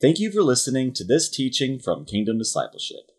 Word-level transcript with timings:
Thank 0.00 0.18
you 0.18 0.32
for 0.32 0.42
listening 0.42 0.94
to 0.94 1.04
this 1.04 1.28
teaching 1.28 1.78
from 1.78 2.06
Kingdom 2.06 2.38
Discipleship. 2.38 3.10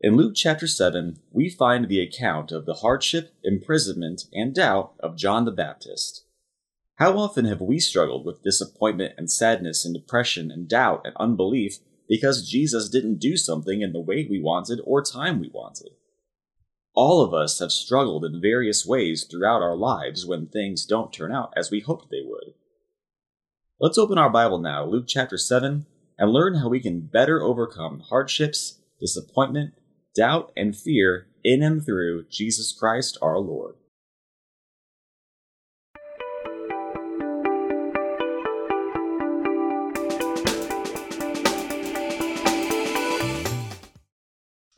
In 0.00 0.14
Luke 0.14 0.34
chapter 0.36 0.68
7, 0.68 1.18
we 1.32 1.50
find 1.50 1.88
the 1.88 2.00
account 2.00 2.52
of 2.52 2.66
the 2.66 2.74
hardship, 2.74 3.34
imprisonment, 3.42 4.26
and 4.32 4.54
doubt 4.54 4.92
of 5.00 5.16
John 5.16 5.44
the 5.44 5.50
Baptist. 5.50 6.24
How 6.98 7.18
often 7.18 7.46
have 7.46 7.60
we 7.60 7.80
struggled 7.80 8.24
with 8.24 8.44
disappointment 8.44 9.14
and 9.18 9.28
sadness 9.28 9.84
and 9.84 9.92
depression 9.92 10.52
and 10.52 10.68
doubt 10.68 11.00
and 11.04 11.16
unbelief 11.16 11.78
because 12.08 12.48
Jesus 12.48 12.88
didn't 12.88 13.18
do 13.18 13.36
something 13.36 13.80
in 13.80 13.92
the 13.92 13.98
way 13.98 14.24
we 14.30 14.40
wanted 14.40 14.80
or 14.84 15.02
time 15.02 15.40
we 15.40 15.50
wanted? 15.52 15.90
All 16.94 17.22
of 17.22 17.34
us 17.34 17.58
have 17.58 17.72
struggled 17.72 18.24
in 18.24 18.40
various 18.40 18.86
ways 18.86 19.26
throughout 19.28 19.62
our 19.62 19.76
lives 19.76 20.24
when 20.24 20.46
things 20.46 20.86
don't 20.86 21.12
turn 21.12 21.32
out 21.32 21.52
as 21.56 21.72
we 21.72 21.80
hoped 21.80 22.08
they 22.08 22.22
would. 22.24 22.54
Let's 23.78 23.98
open 23.98 24.16
our 24.16 24.30
Bible 24.30 24.58
now, 24.58 24.86
Luke 24.86 25.04
chapter 25.06 25.36
7, 25.36 25.84
and 26.18 26.32
learn 26.32 26.54
how 26.54 26.70
we 26.70 26.80
can 26.80 27.00
better 27.00 27.42
overcome 27.42 28.00
hardships, 28.00 28.80
disappointment, 28.98 29.74
doubt, 30.16 30.50
and 30.56 30.74
fear 30.74 31.26
in 31.44 31.62
and 31.62 31.84
through 31.84 32.24
Jesus 32.30 32.72
Christ 32.72 33.18
our 33.20 33.38
Lord. 33.38 33.74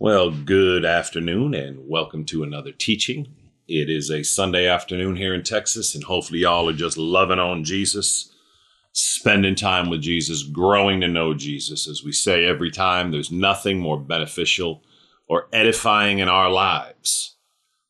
Well, 0.01 0.33
good 0.33 0.85
afternoon 0.85 1.55
and 1.55 1.89
welcome 1.89 2.25
to 2.25 2.43
another 2.43 2.73
teaching. 2.73 3.29
It 3.69 3.89
is 3.89 4.11
a 4.11 4.25
Sunday 4.25 4.67
afternoon 4.67 5.15
here 5.15 5.35
in 5.35 5.45
Texas, 5.45 5.95
and 5.95 6.03
hopefully, 6.03 6.41
y'all 6.41 6.69
are 6.69 6.73
just 6.73 6.99
loving 6.99 7.39
on 7.39 7.63
Jesus 7.63 8.35
spending 8.99 9.55
time 9.55 9.89
with 9.89 10.03
Jesus, 10.03 10.43
growing 10.43 11.01
to 11.01 11.07
know 11.07 11.33
Jesus. 11.33 11.87
As 11.87 12.03
we 12.03 12.11
say 12.11 12.45
every 12.45 12.71
time, 12.71 13.13
there's 13.13 13.31
nothing 13.31 13.79
more 13.79 13.99
beneficial 13.99 14.83
or 15.29 15.47
edifying 15.53 16.19
in 16.19 16.29
our 16.29 16.51
lives 16.51 17.37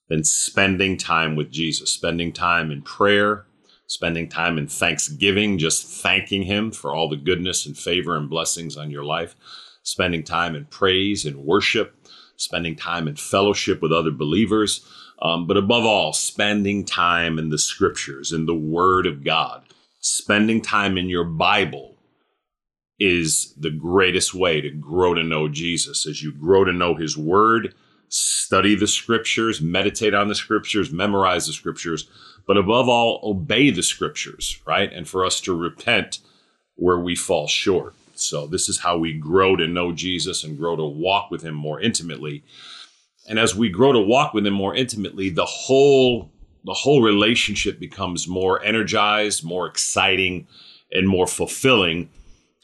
than 0.08 0.22
spending 0.22 0.98
time 0.98 1.34
with 1.34 1.50
Jesus, 1.50 1.90
spending 1.90 2.30
time 2.30 2.70
in 2.70 2.82
prayer, 2.82 3.46
spending 3.86 4.28
time 4.28 4.58
in 4.58 4.66
thanksgiving, 4.66 5.56
just 5.56 5.86
thanking 5.86 6.42
Him 6.42 6.70
for 6.72 6.94
all 6.94 7.08
the 7.08 7.16
goodness 7.16 7.64
and 7.64 7.76
favor 7.76 8.14
and 8.14 8.28
blessings 8.28 8.76
on 8.76 8.90
your 8.90 9.04
life, 9.04 9.34
spending 9.82 10.22
time 10.22 10.54
in 10.54 10.66
praise 10.66 11.24
and 11.24 11.38
worship, 11.38 11.96
spending 12.36 12.76
time 12.76 13.08
in 13.08 13.16
fellowship 13.16 13.80
with 13.80 13.92
other 13.92 14.10
believers. 14.10 14.86
Um, 15.22 15.46
but 15.46 15.56
above 15.56 15.86
all, 15.86 16.12
spending 16.12 16.84
time 16.84 17.38
in 17.38 17.48
the 17.48 17.58
scriptures, 17.58 18.30
in 18.30 18.44
the 18.44 18.54
Word 18.54 19.06
of 19.06 19.24
God 19.24 19.64
spending 20.00 20.60
time 20.60 20.96
in 20.96 21.08
your 21.08 21.24
Bible 21.24 21.96
is 22.98 23.54
the 23.56 23.70
greatest 23.70 24.34
way 24.34 24.60
to 24.60 24.70
grow 24.70 25.14
to 25.14 25.22
know 25.22 25.48
Jesus. 25.48 26.06
As 26.06 26.22
you 26.22 26.32
grow 26.32 26.64
to 26.64 26.72
know 26.72 26.94
his 26.94 27.16
word, 27.16 27.74
study 28.08 28.74
the 28.74 28.86
scriptures, 28.86 29.60
meditate 29.60 30.14
on 30.14 30.28
the 30.28 30.34
scriptures, 30.34 30.90
memorize 30.90 31.46
the 31.46 31.52
scriptures, 31.52 32.08
but 32.46 32.56
above 32.56 32.88
all, 32.88 33.20
obey 33.22 33.70
the 33.70 33.82
scriptures, 33.82 34.60
right? 34.66 34.92
And 34.92 35.06
for 35.06 35.24
us 35.24 35.40
to 35.42 35.54
repent 35.54 36.20
where 36.76 36.98
we 36.98 37.14
fall 37.14 37.46
short. 37.46 37.94
So, 38.14 38.48
this 38.48 38.68
is 38.68 38.80
how 38.80 38.98
we 38.98 39.12
grow 39.12 39.54
to 39.54 39.68
know 39.68 39.92
Jesus 39.92 40.42
and 40.42 40.58
grow 40.58 40.74
to 40.74 40.84
walk 40.84 41.30
with 41.30 41.42
him 41.42 41.54
more 41.54 41.80
intimately. 41.80 42.42
And 43.28 43.38
as 43.38 43.54
we 43.54 43.68
grow 43.68 43.92
to 43.92 44.00
walk 44.00 44.34
with 44.34 44.44
him 44.44 44.54
more 44.54 44.74
intimately, 44.74 45.28
the 45.28 45.44
whole 45.44 46.32
the 46.64 46.74
whole 46.74 47.02
relationship 47.02 47.78
becomes 47.78 48.28
more 48.28 48.62
energized, 48.62 49.44
more 49.44 49.66
exciting, 49.66 50.46
and 50.92 51.08
more 51.08 51.26
fulfilling. 51.26 52.10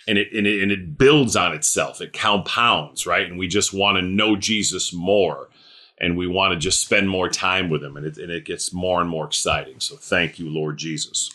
And 0.06 0.19
it, 0.19 0.33
and 0.33 0.47
it, 0.47 0.62
and 0.62 0.70
it 0.70 0.98
builds 0.98 1.36
on 1.36 1.55
itself. 1.55 2.01
It 2.01 2.12
compounds, 2.12 3.06
right? 3.06 3.27
And 3.27 3.39
we 3.39 3.48
just 3.48 3.73
want 3.73 3.97
to 3.97 4.03
know 4.03 4.36
Jesus 4.36 4.92
more 4.92 5.48
and 5.98 6.17
we 6.17 6.27
want 6.27 6.52
to 6.52 6.58
just 6.58 6.80
spend 6.80 7.08
more 7.08 7.29
time 7.29 7.70
with 7.70 7.83
him 7.83 7.96
and 7.96 8.07
it, 8.07 8.19
and 8.19 8.30
it 8.30 8.45
gets 8.45 8.73
more 8.73 9.01
and 9.01 9.08
more 9.08 9.27
exciting 9.27 9.80
so 9.80 9.96
thank 9.96 10.39
you 10.39 10.48
lord 10.48 10.77
jesus 10.77 11.30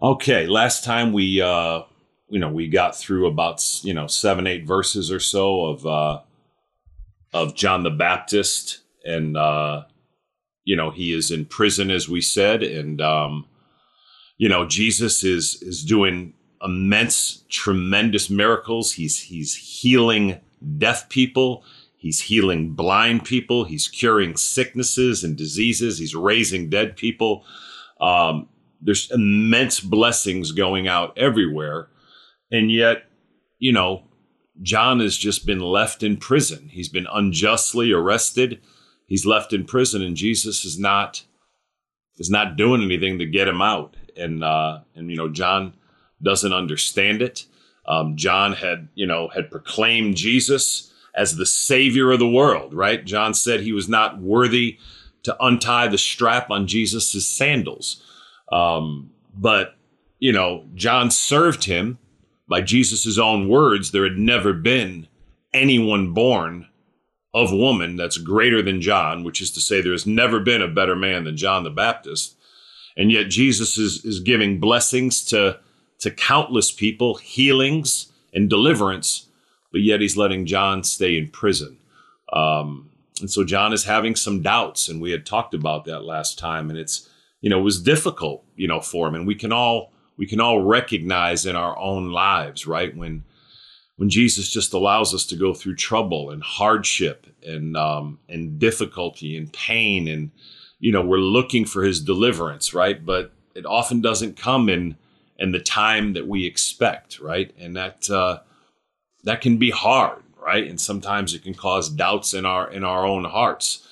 okay 0.00 0.46
last 0.46 0.84
time 0.84 1.12
we 1.12 1.40
uh 1.40 1.82
you 2.28 2.38
know 2.38 2.50
we 2.50 2.68
got 2.68 2.96
through 2.96 3.26
about 3.26 3.64
you 3.82 3.94
know 3.94 4.06
seven 4.06 4.46
eight 4.46 4.66
verses 4.66 5.10
or 5.10 5.20
so 5.20 5.64
of 5.66 5.86
uh 5.86 6.20
of 7.32 7.54
john 7.54 7.82
the 7.82 7.90
baptist 7.90 8.80
and 9.04 9.36
uh 9.36 9.82
you 10.64 10.76
know 10.76 10.90
he 10.90 11.12
is 11.12 11.30
in 11.30 11.44
prison 11.44 11.90
as 11.90 12.08
we 12.08 12.20
said 12.20 12.62
and 12.62 13.00
um 13.00 13.46
you 14.38 14.48
know 14.48 14.66
jesus 14.66 15.24
is 15.24 15.62
is 15.62 15.84
doing 15.84 16.34
immense 16.62 17.44
tremendous 17.48 18.30
miracles. 18.30 18.92
He's 18.92 19.18
he's 19.18 19.54
healing 19.54 20.40
deaf 20.78 21.08
people. 21.08 21.64
He's 21.96 22.20
healing 22.20 22.72
blind 22.74 23.24
people. 23.24 23.64
He's 23.64 23.88
curing 23.88 24.36
sicknesses 24.36 25.22
and 25.22 25.36
diseases. 25.36 25.98
He's 25.98 26.14
raising 26.14 26.70
dead 26.70 26.96
people. 26.96 27.44
Um 28.00 28.48
there's 28.80 29.10
immense 29.12 29.78
blessings 29.78 30.50
going 30.50 30.88
out 30.88 31.16
everywhere. 31.16 31.88
And 32.50 32.70
yet 32.70 33.04
you 33.58 33.72
know 33.72 34.04
john 34.60 35.00
has 35.00 35.16
just 35.16 35.46
been 35.46 35.60
left 35.60 36.02
in 36.02 36.16
prison. 36.16 36.68
He's 36.68 36.88
been 36.88 37.06
unjustly 37.12 37.92
arrested 37.92 38.60
he's 39.12 39.26
left 39.26 39.52
in 39.52 39.62
prison 39.62 40.00
and 40.00 40.16
Jesus 40.16 40.64
is 40.64 40.78
not 40.78 41.22
is 42.16 42.30
not 42.30 42.56
doing 42.56 42.80
anything 42.80 43.18
to 43.18 43.26
get 43.26 43.46
him 43.46 43.60
out. 43.60 43.94
And 44.16 44.42
uh, 44.42 44.80
and 44.94 45.10
you 45.10 45.18
know 45.18 45.28
John 45.28 45.74
doesn't 46.22 46.54
understand 46.54 47.20
it. 47.20 47.44
Um, 47.84 48.16
John 48.16 48.54
had 48.54 48.88
you 48.94 49.04
know 49.04 49.28
had 49.28 49.50
proclaimed 49.50 50.16
Jesus 50.16 50.90
as 51.14 51.36
the 51.36 51.44
savior 51.44 52.10
of 52.10 52.20
the 52.20 52.28
world. 52.28 52.72
Right? 52.72 53.04
John 53.04 53.34
said 53.34 53.60
he 53.60 53.74
was 53.74 53.86
not 53.86 54.18
worthy 54.18 54.78
to 55.24 55.36
untie 55.44 55.88
the 55.88 55.98
strap 55.98 56.50
on 56.50 56.66
Jesus's 56.66 57.28
sandals. 57.28 58.02
Um, 58.50 59.10
but 59.36 59.76
you 60.20 60.32
know 60.32 60.64
John 60.74 61.10
served 61.10 61.64
him 61.64 61.98
by 62.48 62.62
Jesus's 62.62 63.18
own 63.18 63.46
words. 63.46 63.90
There 63.90 64.04
had 64.04 64.16
never 64.16 64.54
been 64.54 65.06
anyone 65.52 66.14
born 66.14 66.68
of 67.34 67.52
woman 67.52 67.96
that's 67.96 68.18
greater 68.18 68.62
than 68.62 68.80
John, 68.80 69.24
which 69.24 69.40
is 69.40 69.50
to 69.52 69.60
say, 69.60 69.80
there 69.80 69.92
has 69.92 70.06
never 70.06 70.40
been 70.40 70.62
a 70.62 70.68
better 70.68 70.94
man 70.94 71.24
than 71.24 71.36
John 71.36 71.64
the 71.64 71.70
Baptist. 71.70 72.36
And 72.96 73.10
yet 73.10 73.30
Jesus 73.30 73.78
is, 73.78 74.04
is 74.04 74.20
giving 74.20 74.60
blessings 74.60 75.24
to, 75.26 75.58
to 76.00 76.10
countless 76.10 76.70
people, 76.70 77.14
healings 77.14 78.12
and 78.34 78.50
deliverance, 78.50 79.28
but 79.70 79.80
yet 79.80 80.00
he's 80.00 80.16
letting 80.16 80.44
John 80.44 80.84
stay 80.84 81.16
in 81.16 81.30
prison. 81.30 81.78
Um, 82.32 82.90
and 83.20 83.30
so 83.30 83.44
John 83.44 83.72
is 83.72 83.84
having 83.84 84.16
some 84.16 84.42
doubts, 84.42 84.88
and 84.88 85.00
we 85.00 85.10
had 85.10 85.24
talked 85.24 85.54
about 85.54 85.84
that 85.86 86.04
last 86.04 86.38
time, 86.38 86.70
and 86.70 86.78
it's, 86.78 87.08
you 87.40 87.48
know, 87.48 87.60
it 87.60 87.62
was 87.62 87.82
difficult, 87.82 88.44
you 88.56 88.68
know, 88.68 88.80
for 88.80 89.08
him. 89.08 89.14
And 89.14 89.26
we 89.26 89.34
can 89.34 89.52
all 89.52 89.92
we 90.16 90.26
can 90.26 90.40
all 90.40 90.62
recognize 90.62 91.46
in 91.46 91.56
our 91.56 91.78
own 91.78 92.10
lives, 92.10 92.66
right? 92.66 92.94
When 92.96 93.24
when 94.02 94.10
Jesus 94.10 94.50
just 94.50 94.72
allows 94.72 95.14
us 95.14 95.24
to 95.26 95.36
go 95.36 95.54
through 95.54 95.76
trouble 95.76 96.30
and 96.30 96.42
hardship 96.42 97.28
and 97.46 97.76
um, 97.76 98.18
and 98.28 98.58
difficulty 98.58 99.36
and 99.36 99.52
pain 99.52 100.08
and 100.08 100.32
you 100.80 100.90
know 100.90 101.02
we're 101.02 101.18
looking 101.18 101.64
for 101.64 101.84
His 101.84 102.00
deliverance, 102.00 102.74
right? 102.74 103.06
But 103.06 103.30
it 103.54 103.64
often 103.64 104.00
doesn't 104.00 104.36
come 104.36 104.68
in 104.68 104.96
in 105.38 105.52
the 105.52 105.60
time 105.60 106.14
that 106.14 106.26
we 106.26 106.44
expect, 106.46 107.20
right? 107.20 107.54
And 107.60 107.76
that 107.76 108.10
uh, 108.10 108.40
that 109.22 109.40
can 109.40 109.58
be 109.58 109.70
hard, 109.70 110.20
right? 110.36 110.66
And 110.66 110.80
sometimes 110.80 111.32
it 111.32 111.44
can 111.44 111.54
cause 111.54 111.88
doubts 111.88 112.34
in 112.34 112.44
our 112.44 112.68
in 112.72 112.82
our 112.82 113.06
own 113.06 113.22
hearts, 113.22 113.86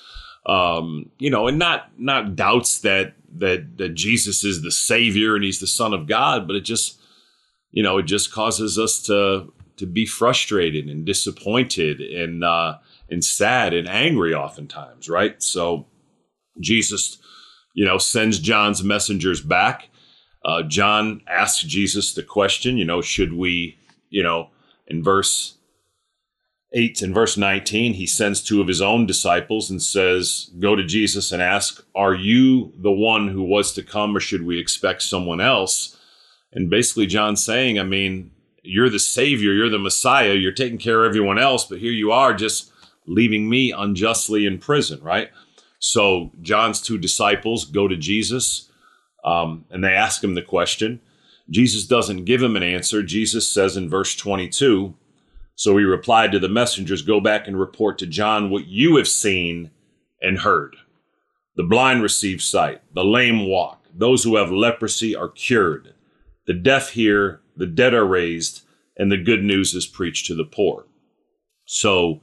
um, 0.45 1.09
you 1.19 1.29
know, 1.29 1.47
and 1.47 1.57
not 1.57 1.89
not 1.97 2.35
doubts 2.35 2.79
that 2.79 3.13
that 3.37 3.77
that 3.77 3.93
Jesus 3.93 4.43
is 4.43 4.61
the 4.61 4.71
Savior 4.73 5.35
and 5.35 5.45
He's 5.45 5.61
the 5.61 5.67
Son 5.67 5.93
of 5.93 6.05
God, 6.05 6.47
but 6.47 6.57
it 6.57 6.65
just 6.65 6.99
you 7.71 7.81
know 7.81 7.97
it 7.97 8.03
just 8.03 8.33
causes 8.33 8.77
us 8.77 9.01
to 9.03 9.53
to 9.81 9.87
be 9.87 10.05
frustrated 10.05 10.87
and 10.87 11.05
disappointed 11.05 11.99
and 11.99 12.43
uh, 12.43 12.77
and 13.09 13.25
sad 13.25 13.73
and 13.73 13.89
angry 13.89 14.31
oftentimes, 14.31 15.09
right? 15.09 15.41
So 15.41 15.87
Jesus, 16.59 17.17
you 17.73 17.83
know, 17.83 17.97
sends 17.97 18.37
John's 18.37 18.83
messengers 18.83 19.41
back. 19.41 19.89
Uh, 20.45 20.61
John 20.61 21.21
asks 21.27 21.63
Jesus 21.63 22.13
the 22.13 22.21
question, 22.21 22.77
you 22.77 22.85
know, 22.85 23.01
should 23.01 23.33
we, 23.33 23.79
you 24.09 24.21
know, 24.21 24.49
in 24.85 25.03
verse 25.03 25.57
8 26.73 27.01
and 27.01 27.13
verse 27.13 27.35
19, 27.35 27.95
he 27.95 28.05
sends 28.05 28.43
two 28.43 28.61
of 28.61 28.67
his 28.67 28.81
own 28.81 29.07
disciples 29.07 29.71
and 29.71 29.81
says, 29.81 30.51
Go 30.59 30.75
to 30.75 30.85
Jesus 30.85 31.31
and 31.31 31.41
ask, 31.41 31.83
Are 31.95 32.13
you 32.13 32.71
the 32.77 32.91
one 32.91 33.29
who 33.29 33.41
was 33.41 33.73
to 33.73 33.83
come, 33.83 34.15
or 34.15 34.19
should 34.19 34.45
we 34.45 34.59
expect 34.59 35.01
someone 35.01 35.41
else? 35.41 35.97
And 36.53 36.69
basically, 36.69 37.07
John's 37.07 37.43
saying, 37.43 37.79
I 37.79 37.83
mean, 37.83 38.31
you're 38.63 38.89
the 38.89 38.99
savior, 38.99 39.53
you're 39.53 39.69
the 39.69 39.79
Messiah, 39.79 40.33
you're 40.33 40.51
taking 40.51 40.77
care 40.77 41.03
of 41.03 41.09
everyone 41.09 41.39
else, 41.39 41.65
but 41.65 41.79
here 41.79 41.91
you 41.91 42.11
are 42.11 42.33
just 42.33 42.71
leaving 43.05 43.49
me 43.49 43.71
unjustly 43.71 44.45
in 44.45 44.59
prison, 44.59 45.01
right? 45.01 45.29
So 45.79 46.31
John's 46.41 46.81
two 46.81 46.97
disciples 46.97 47.65
go 47.65 47.87
to 47.87 47.97
Jesus 47.97 48.69
um, 49.23 49.65
and 49.69 49.83
they 49.83 49.93
ask 49.93 50.23
him 50.23 50.35
the 50.35 50.41
question. 50.41 51.01
Jesus 51.49 51.85
doesn't 51.85 52.25
give 52.25 52.41
him 52.41 52.55
an 52.55 52.63
answer. 52.63 53.03
Jesus 53.03 53.47
says 53.47 53.75
in 53.75 53.89
verse 53.89 54.15
22 54.15 54.93
So 55.55 55.77
he 55.77 55.83
replied 55.83 56.31
to 56.31 56.39
the 56.39 56.47
messengers, 56.47 57.01
Go 57.01 57.19
back 57.19 57.47
and 57.47 57.59
report 57.59 57.97
to 57.99 58.07
John 58.07 58.49
what 58.49 58.67
you 58.67 58.95
have 58.97 59.07
seen 59.07 59.71
and 60.21 60.39
heard. 60.39 60.75
The 61.55 61.63
blind 61.63 62.01
receive 62.01 62.41
sight, 62.41 62.81
the 62.93 63.03
lame 63.03 63.47
walk, 63.47 63.85
those 63.93 64.23
who 64.23 64.37
have 64.37 64.51
leprosy 64.51 65.15
are 65.15 65.27
cured, 65.29 65.93
the 66.47 66.53
deaf 66.53 66.91
hear, 66.91 67.41
the 67.61 67.67
dead 67.67 67.93
are 67.93 68.05
raised, 68.05 68.63
and 68.97 69.11
the 69.11 69.17
good 69.17 69.43
news 69.43 69.75
is 69.75 69.85
preached 69.85 70.25
to 70.25 70.35
the 70.35 70.43
poor. 70.43 70.87
So, 71.65 72.21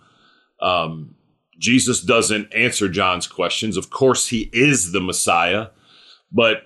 um, 0.61 1.14
Jesus 1.61 2.02
doesn't 2.02 2.52
answer 2.52 2.88
John's 2.88 3.29
questions. 3.29 3.76
Of 3.76 3.88
course, 3.88 4.26
he 4.26 4.50
is 4.52 4.90
the 4.90 5.00
Messiah, 5.00 5.69
but 6.32 6.62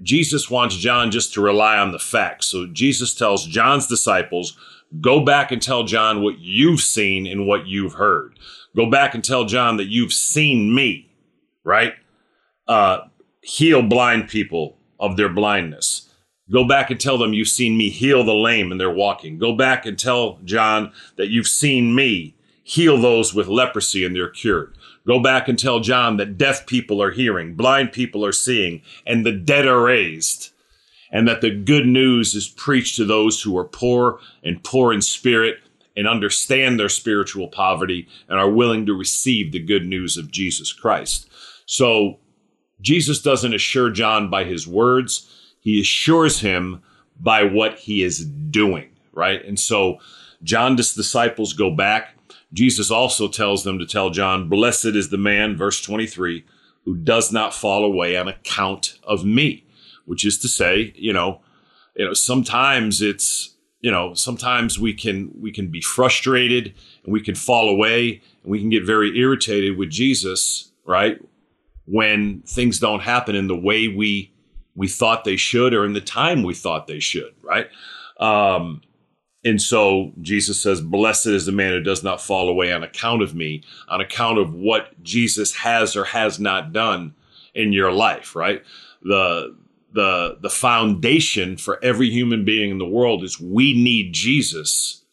Jesus 0.00 0.48
wants 0.50 0.76
John 0.76 1.10
just 1.10 1.34
to 1.34 1.42
rely 1.42 1.76
on 1.76 1.92
the 1.92 1.98
facts. 1.98 2.46
So 2.46 2.66
Jesus 2.66 3.14
tells 3.14 3.46
John's 3.46 3.86
disciples, 3.86 4.56
go 4.98 5.20
back 5.20 5.52
and 5.52 5.60
tell 5.60 5.84
John 5.84 6.22
what 6.22 6.38
you've 6.38 6.80
seen 6.80 7.26
and 7.26 7.46
what 7.46 7.66
you've 7.66 7.94
heard. 7.94 8.38
Go 8.74 8.90
back 8.90 9.14
and 9.14 9.22
tell 9.22 9.44
John 9.44 9.76
that 9.76 9.88
you've 9.88 10.12
seen 10.12 10.74
me, 10.74 11.10
right? 11.64 11.92
Uh, 12.66 13.00
heal 13.42 13.82
blind 13.82 14.28
people 14.28 14.78
of 14.98 15.18
their 15.18 15.28
blindness. 15.28 16.10
Go 16.50 16.66
back 16.66 16.90
and 16.90 17.00
tell 17.00 17.18
them 17.18 17.32
you've 17.32 17.48
seen 17.48 17.76
me 17.76 17.90
heal 17.90 18.22
the 18.22 18.34
lame 18.34 18.70
and 18.70 18.80
they're 18.80 18.90
walking. 18.90 19.38
Go 19.38 19.54
back 19.54 19.84
and 19.84 19.98
tell 19.98 20.38
John 20.44 20.92
that 21.16 21.28
you've 21.28 21.48
seen 21.48 21.94
me 21.94 22.36
heal 22.62 23.00
those 23.00 23.34
with 23.34 23.48
leprosy 23.48 24.04
and 24.04 24.14
they're 24.14 24.28
cured. 24.28 24.76
Go 25.06 25.20
back 25.20 25.48
and 25.48 25.58
tell 25.58 25.80
John 25.80 26.16
that 26.16 26.36
deaf 26.36 26.66
people 26.66 27.00
are 27.02 27.12
hearing, 27.12 27.54
blind 27.54 27.92
people 27.92 28.24
are 28.24 28.32
seeing, 28.32 28.82
and 29.06 29.24
the 29.24 29.32
dead 29.32 29.66
are 29.66 29.82
raised. 29.82 30.50
And 31.12 31.28
that 31.28 31.40
the 31.40 31.50
good 31.50 31.86
news 31.86 32.34
is 32.34 32.48
preached 32.48 32.96
to 32.96 33.04
those 33.04 33.40
who 33.42 33.56
are 33.56 33.64
poor 33.64 34.18
and 34.42 34.62
poor 34.64 34.92
in 34.92 35.00
spirit 35.00 35.58
and 35.96 36.08
understand 36.08 36.78
their 36.78 36.88
spiritual 36.88 37.48
poverty 37.48 38.08
and 38.28 38.38
are 38.38 38.50
willing 38.50 38.84
to 38.86 38.92
receive 38.92 39.52
the 39.52 39.60
good 39.60 39.86
news 39.86 40.16
of 40.16 40.32
Jesus 40.32 40.72
Christ. 40.72 41.28
So 41.64 42.18
Jesus 42.80 43.22
doesn't 43.22 43.54
assure 43.54 43.90
John 43.90 44.28
by 44.28 44.44
his 44.44 44.66
words, 44.66 45.32
he 45.66 45.80
assures 45.80 46.40
him 46.40 46.82
by 47.20 47.42
what 47.42 47.78
he 47.78 48.02
is 48.02 48.24
doing, 48.24 48.90
right? 49.12 49.44
And 49.44 49.58
so 49.58 49.98
John's 50.42 50.94
disciples 50.94 51.52
go 51.52 51.70
back 51.70 52.16
Jesus 52.52 52.90
also 52.90 53.28
tells 53.28 53.64
them 53.64 53.78
to 53.78 53.86
tell 53.86 54.10
John, 54.10 54.48
Blessed 54.48 54.86
is 54.86 55.10
the 55.10 55.18
man, 55.18 55.56
verse 55.56 55.82
23, 55.82 56.44
who 56.84 56.96
does 56.96 57.32
not 57.32 57.54
fall 57.54 57.84
away 57.84 58.16
on 58.16 58.28
account 58.28 58.98
of 59.02 59.24
me, 59.24 59.64
which 60.04 60.24
is 60.24 60.38
to 60.38 60.48
say, 60.48 60.92
you 60.96 61.12
know, 61.12 61.42
you 61.96 62.04
know, 62.04 62.14
sometimes 62.14 63.02
it's, 63.02 63.54
you 63.80 63.90
know, 63.90 64.14
sometimes 64.14 64.78
we 64.78 64.94
can 64.94 65.30
we 65.38 65.52
can 65.52 65.68
be 65.68 65.80
frustrated 65.80 66.74
and 67.04 67.12
we 67.12 67.20
can 67.20 67.34
fall 67.34 67.68
away 67.68 68.22
and 68.42 68.50
we 68.50 68.60
can 68.60 68.70
get 68.70 68.84
very 68.84 69.18
irritated 69.18 69.76
with 69.76 69.90
Jesus, 69.90 70.72
right? 70.84 71.20
When 71.86 72.42
things 72.42 72.78
don't 72.78 73.00
happen 73.00 73.34
in 73.34 73.48
the 73.48 73.56
way 73.56 73.88
we 73.88 74.32
we 74.76 74.86
thought 74.86 75.24
they 75.24 75.36
should 75.36 75.74
or 75.74 75.84
in 75.84 75.94
the 75.94 76.00
time 76.00 76.42
we 76.42 76.54
thought 76.54 76.86
they 76.86 77.00
should, 77.00 77.34
right? 77.42 77.68
Um, 78.20 78.82
and 79.44 79.60
so 79.60 80.12
Jesus 80.20 80.60
says, 80.60 80.80
Blessed 80.80 81.26
is 81.26 81.46
the 81.46 81.52
man 81.52 81.72
who 81.72 81.82
does 81.82 82.02
not 82.02 82.20
fall 82.20 82.48
away 82.48 82.72
on 82.72 82.82
account 82.82 83.22
of 83.22 83.34
me, 83.34 83.62
on 83.88 84.00
account 84.00 84.38
of 84.38 84.52
what 84.52 85.02
Jesus 85.02 85.54
has 85.56 85.96
or 85.96 86.04
has 86.04 86.38
not 86.38 86.72
done 86.72 87.14
in 87.54 87.72
your 87.72 87.92
life, 87.92 88.36
right? 88.36 88.62
The 89.02 89.56
the 89.92 90.36
the 90.40 90.50
foundation 90.50 91.56
for 91.56 91.82
every 91.82 92.10
human 92.10 92.44
being 92.44 92.70
in 92.70 92.78
the 92.78 92.86
world 92.86 93.24
is 93.24 93.40
we 93.40 93.72
need 93.72 94.12
Jesus 94.12 95.04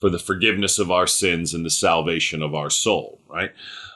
for 0.00 0.10
the 0.10 0.18
forgiveness 0.18 0.78
of 0.78 0.90
our 0.90 1.06
sins 1.06 1.52
and 1.52 1.64
the 1.64 1.70
salvation 1.70 2.42
of 2.42 2.54
our 2.54 2.70
soul, 2.70 3.20
right? 3.28 3.50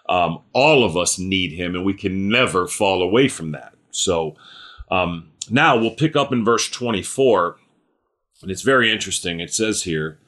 Um, 0.08 0.40
all 0.52 0.82
of 0.82 0.96
us 0.96 1.18
need 1.18 1.52
him 1.52 1.74
and 1.74 1.84
we 1.84 1.94
can 1.94 2.28
never 2.28 2.66
fall 2.66 3.02
away 3.02 3.28
from 3.28 3.52
that. 3.52 3.74
So 3.92 4.34
um, 4.90 5.30
now 5.48 5.76
we'll 5.76 5.94
pick 5.94 6.16
up 6.16 6.32
in 6.32 6.44
verse 6.44 6.68
24 6.68 7.56
and 8.42 8.50
it's 8.50 8.62
very 8.62 8.90
interesting. 8.90 9.40
It 9.40 9.52
says 9.52 9.82
here, 9.82 10.18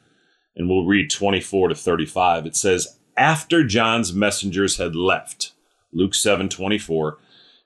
and 0.55 0.69
we'll 0.69 0.85
read 0.85 1.11
24 1.11 1.69
to 1.69 1.75
35. 1.75 2.47
It 2.47 2.57
says, 2.57 2.99
After 3.17 3.65
John's 3.65 4.13
messengers 4.13 4.77
had 4.77 4.95
left, 4.95 5.53
Luke 5.93 6.15
7 6.15 6.49
24, 6.49 7.19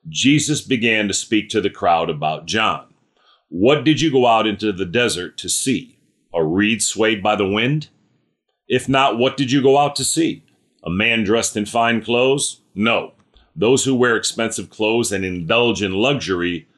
Jesus 0.08 0.60
began 0.60 1.08
to 1.08 1.14
speak 1.14 1.48
to 1.48 1.60
the 1.60 1.70
crowd 1.70 2.08
about 2.08 2.46
John. 2.46 2.94
What 3.48 3.84
did 3.84 4.00
you 4.00 4.10
go 4.10 4.26
out 4.26 4.46
into 4.46 4.72
the 4.72 4.86
desert 4.86 5.36
to 5.38 5.48
see? 5.48 5.98
A 6.32 6.44
reed 6.44 6.82
swayed 6.82 7.22
by 7.22 7.34
the 7.34 7.48
wind? 7.48 7.88
If 8.68 8.88
not, 8.88 9.18
what 9.18 9.36
did 9.36 9.50
you 9.50 9.62
go 9.62 9.78
out 9.78 9.96
to 9.96 10.04
see? 10.04 10.44
A 10.84 10.90
man 10.90 11.24
dressed 11.24 11.56
in 11.56 11.66
fine 11.66 12.02
clothes? 12.02 12.60
No. 12.74 13.14
Those 13.54 13.84
who 13.84 13.94
wear 13.94 14.16
expensive 14.16 14.70
clothes 14.70 15.10
and 15.10 15.24
indulge 15.24 15.82
in 15.82 15.92
luxury 15.92 16.68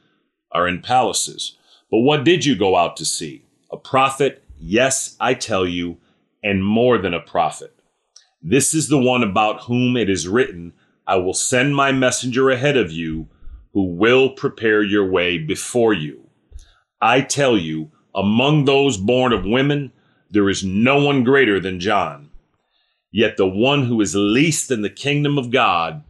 are 0.52 0.68
in 0.68 0.82
palaces. 0.82 1.56
But 1.90 2.00
what 2.00 2.24
did 2.24 2.44
you 2.44 2.56
go 2.56 2.76
out 2.76 2.96
to 2.98 3.04
see? 3.04 3.44
a 3.70 3.76
prophet, 3.76 4.42
yes, 4.58 5.16
I 5.20 5.34
tell 5.34 5.66
you, 5.66 5.98
and 6.42 6.64
more 6.64 6.98
than 6.98 7.14
a 7.14 7.20
prophet. 7.20 7.74
This 8.40 8.72
is 8.72 8.88
the 8.88 8.98
one 8.98 9.22
about 9.22 9.62
whom 9.62 9.96
it 9.96 10.08
is 10.08 10.28
written, 10.28 10.72
I 11.06 11.16
will 11.16 11.34
send 11.34 11.74
my 11.74 11.92
messenger 11.92 12.50
ahead 12.50 12.76
of 12.76 12.92
you, 12.92 13.28
who 13.72 13.94
will 13.94 14.30
prepare 14.30 14.82
your 14.82 15.08
way 15.08 15.38
before 15.38 15.92
you. 15.92 16.28
I 17.00 17.20
tell 17.20 17.56
you, 17.56 17.90
among 18.14 18.64
those 18.64 18.96
born 18.96 19.32
of 19.32 19.44
women, 19.44 19.92
there 20.30 20.48
is 20.48 20.64
no 20.64 21.02
one 21.02 21.24
greater 21.24 21.60
than 21.60 21.80
John. 21.80 22.30
Yet 23.10 23.36
the 23.36 23.46
one 23.46 23.84
who 23.84 24.00
is 24.00 24.14
least 24.14 24.70
in 24.70 24.82
the 24.82 24.90
kingdom 24.90 25.38
of 25.38 25.50
God 25.50 26.04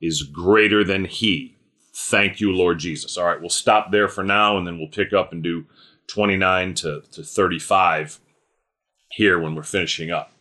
is 0.00 0.22
greater 0.22 0.82
than 0.82 1.04
he. 1.04 1.57
Thank 2.00 2.40
you, 2.40 2.52
Lord 2.52 2.78
Jesus. 2.78 3.16
All 3.16 3.24
right, 3.24 3.40
we'll 3.40 3.50
stop 3.50 3.90
there 3.90 4.06
for 4.06 4.22
now 4.22 4.56
and 4.56 4.64
then 4.64 4.78
we'll 4.78 4.88
pick 4.88 5.12
up 5.12 5.32
and 5.32 5.42
do 5.42 5.66
29 6.06 6.74
to, 6.74 7.02
to 7.10 7.24
35 7.24 8.20
here 9.10 9.38
when 9.38 9.56
we're 9.56 9.64
finishing 9.64 10.12
up. 10.12 10.32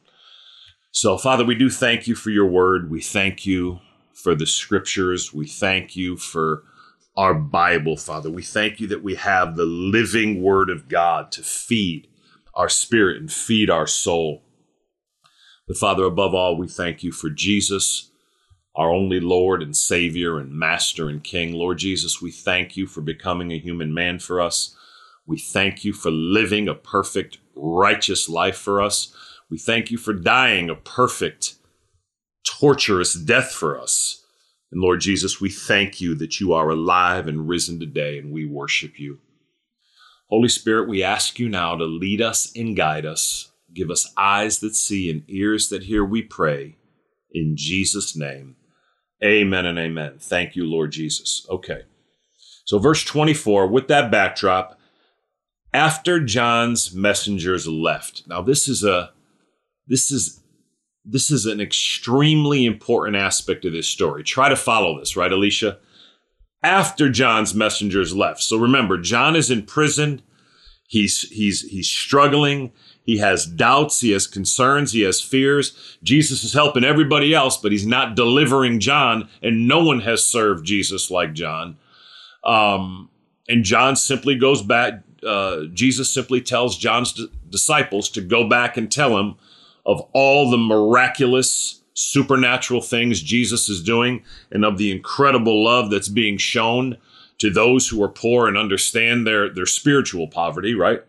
So, 0.91 1.17
Father, 1.17 1.43
we 1.43 1.55
do 1.55 1.71
thank 1.71 2.07
you 2.07 2.13
for 2.13 2.29
your 2.29 2.45
word. 2.45 2.91
We 2.91 3.01
thank 3.01 3.47
you 3.47 3.79
for 4.13 4.35
the 4.35 4.45
scriptures. 4.45 5.33
We 5.33 5.47
thank 5.47 5.95
you 5.95 6.15
for 6.15 6.63
our 7.15 7.33
Bible, 7.33 7.97
Father. 7.97 8.29
We 8.29 8.43
thank 8.43 8.79
you 8.79 8.85
that 8.87 9.03
we 9.03 9.15
have 9.15 9.55
the 9.55 9.65
living 9.65 10.43
word 10.43 10.69
of 10.69 10.87
God 10.87 11.31
to 11.33 11.41
feed 11.41 12.07
our 12.53 12.69
spirit 12.69 13.17
and 13.17 13.31
feed 13.31 13.71
our 13.71 13.87
soul. 13.87 14.43
But, 15.67 15.77
Father, 15.77 16.03
above 16.03 16.35
all, 16.35 16.55
we 16.55 16.67
thank 16.67 17.01
you 17.01 17.11
for 17.11 17.31
Jesus, 17.31 18.11
our 18.77 18.91
only 18.91 19.19
Lord 19.19 19.63
and 19.63 19.75
Savior 19.75 20.37
and 20.37 20.51
Master 20.51 21.09
and 21.09 21.23
King. 21.23 21.53
Lord 21.53 21.79
Jesus, 21.79 22.21
we 22.21 22.31
thank 22.31 22.77
you 22.77 22.85
for 22.85 23.01
becoming 23.01 23.51
a 23.51 23.57
human 23.57 23.91
man 23.91 24.19
for 24.19 24.39
us. 24.39 24.75
We 25.25 25.39
thank 25.39 25.83
you 25.83 25.93
for 25.93 26.11
living 26.11 26.69
a 26.69 26.75
perfect, 26.75 27.39
righteous 27.55 28.29
life 28.29 28.55
for 28.57 28.81
us. 28.81 29.13
We 29.49 29.57
thank 29.57 29.89
you 29.89 29.97
for 29.97 30.13
dying 30.13 30.69
a 30.69 30.75
perfect, 30.75 31.55
torturous 32.45 33.15
death 33.15 33.51
for 33.51 33.79
us. 33.79 34.23
And 34.71 34.79
Lord 34.79 35.01
Jesus, 35.01 35.41
we 35.41 35.49
thank 35.49 35.99
you 35.99 36.13
that 36.15 36.39
you 36.39 36.53
are 36.53 36.69
alive 36.69 37.27
and 37.27 37.49
risen 37.49 37.79
today, 37.79 38.19
and 38.19 38.31
we 38.31 38.45
worship 38.45 38.99
you. 38.99 39.19
Holy 40.29 40.49
Spirit, 40.49 40.87
we 40.87 41.01
ask 41.01 41.39
you 41.39 41.49
now 41.49 41.75
to 41.75 41.85
lead 41.85 42.21
us 42.21 42.51
and 42.55 42.75
guide 42.75 43.05
us. 43.05 43.49
Give 43.73 43.89
us 43.89 44.11
eyes 44.17 44.59
that 44.59 44.75
see 44.75 45.09
and 45.09 45.23
ears 45.27 45.69
that 45.69 45.83
hear, 45.83 46.03
we 46.03 46.21
pray. 46.21 46.75
In 47.31 47.55
Jesus' 47.55 48.15
name, 48.15 48.55
amen 49.23 49.65
and 49.65 49.79
amen. 49.79 50.15
Thank 50.19 50.55
you, 50.55 50.65
Lord 50.65 50.91
Jesus. 50.91 51.45
Okay. 51.49 51.81
So, 52.65 52.79
verse 52.79 53.03
24, 53.03 53.67
with 53.67 53.87
that 53.87 54.11
backdrop, 54.11 54.77
after 55.73 56.19
John's 56.19 56.93
messengers 56.93 57.67
left. 57.67 58.23
Now 58.27 58.41
this 58.41 58.67
is 58.67 58.83
a 58.83 59.11
this 59.85 60.11
is 60.11 60.41
this 61.05 61.31
is 61.31 61.45
an 61.45 61.61
extremely 61.61 62.65
important 62.65 63.15
aspect 63.15 63.63
of 63.63 63.73
this 63.73 63.87
story. 63.87 64.23
Try 64.23 64.49
to 64.49 64.55
follow 64.55 64.99
this, 64.99 65.15
right, 65.15 65.31
Alicia? 65.31 65.77
After 66.63 67.09
John's 67.09 67.53
messengers 67.53 68.15
left. 68.15 68.41
So 68.41 68.57
remember, 68.57 68.97
John 68.97 69.35
is 69.35 69.51
in 69.51 69.63
prison. 69.63 70.21
He's 70.87 71.29
he's 71.29 71.61
he's 71.61 71.87
struggling. 71.87 72.71
He 73.07 73.17
has 73.17 73.47
doubts, 73.47 74.01
he 74.01 74.11
has 74.11 74.27
concerns, 74.27 74.91
he 74.91 75.01
has 75.01 75.19
fears. 75.19 75.97
Jesus 76.03 76.43
is 76.43 76.53
helping 76.53 76.83
everybody 76.83 77.33
else, 77.33 77.57
but 77.57 77.71
he's 77.71 77.87
not 77.87 78.15
delivering 78.15 78.79
John, 78.79 79.29
and 79.41 79.67
no 79.67 79.83
one 79.83 80.01
has 80.01 80.23
served 80.23 80.65
Jesus 80.65 81.09
like 81.09 81.33
John. 81.33 81.77
Um, 82.43 83.09
and 83.47 83.63
John 83.63 83.95
simply 83.95 84.35
goes 84.35 84.61
back 84.61 85.03
uh, 85.25 85.65
Jesus 85.73 86.13
simply 86.13 86.41
tells 86.41 86.77
John's 86.77 87.13
d- 87.13 87.31
disciples 87.49 88.09
to 88.11 88.21
go 88.21 88.47
back 88.47 88.77
and 88.77 88.91
tell 88.91 89.17
him 89.17 89.35
of 89.85 90.01
all 90.13 90.51
the 90.51 90.57
miraculous, 90.57 91.81
supernatural 91.93 92.81
things 92.81 93.21
Jesus 93.21 93.69
is 93.69 93.81
doing 93.81 94.23
and 94.51 94.63
of 94.63 94.77
the 94.77 94.91
incredible 94.91 95.63
love 95.63 95.89
that's 95.89 96.09
being 96.09 96.37
shown 96.37 96.97
to 97.39 97.49
those 97.49 97.87
who 97.87 98.01
are 98.03 98.09
poor 98.09 98.47
and 98.47 98.57
understand 98.57 99.25
their 99.25 99.49
their 99.49 99.65
spiritual 99.65 100.27
poverty, 100.27 100.75
right? 100.75 101.03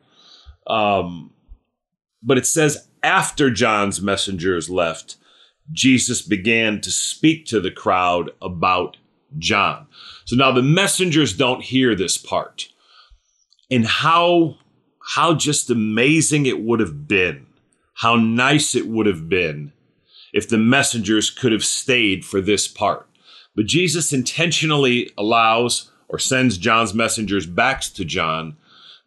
Um, 0.66 1.30
but 2.22 2.38
it 2.38 2.46
says 2.46 2.88
after 3.02 3.50
John's 3.50 4.00
messengers 4.00 4.68
left, 4.68 5.16
Jesus 5.70 6.22
began 6.22 6.80
to 6.80 6.90
speak 6.90 7.46
to 7.46 7.60
the 7.60 7.70
crowd 7.70 8.30
about 8.40 8.96
John. 9.38 9.86
So 10.24 10.36
now 10.36 10.52
the 10.52 10.62
messengers 10.62 11.36
don't 11.36 11.62
hear 11.62 11.94
this 11.94 12.16
part. 12.16 12.68
And 13.70 13.86
how 13.86 14.56
how 15.14 15.34
just 15.34 15.70
amazing 15.70 16.44
it 16.44 16.60
would 16.60 16.80
have 16.80 17.08
been, 17.08 17.46
how 17.94 18.16
nice 18.16 18.74
it 18.74 18.86
would 18.86 19.06
have 19.06 19.28
been 19.28 19.72
if 20.34 20.48
the 20.48 20.58
messengers 20.58 21.30
could 21.30 21.50
have 21.52 21.64
stayed 21.64 22.24
for 22.24 22.42
this 22.42 22.68
part. 22.68 23.08
But 23.56 23.66
Jesus 23.66 24.12
intentionally 24.12 25.10
allows 25.16 25.90
or 26.08 26.18
sends 26.18 26.58
John's 26.58 26.94
messengers 26.94 27.46
back 27.46 27.80
to 27.80 28.04
John 28.04 28.56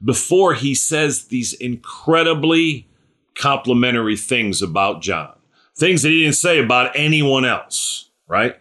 before 0.03 0.56
he 0.56 0.74
says 0.74 1.25
these 1.25 1.53
incredibly 1.53 2.88
complimentary 3.36 4.18
things 4.18 4.62
about 4.62 5.02
John, 5.02 5.34
things 5.76 6.02
that 6.02 6.10
he 6.10 6.24
didn't 6.24 6.36
say 6.36 6.60
about 6.60 6.92
anyone 6.96 7.46
else, 7.46 8.10
right? 8.28 8.58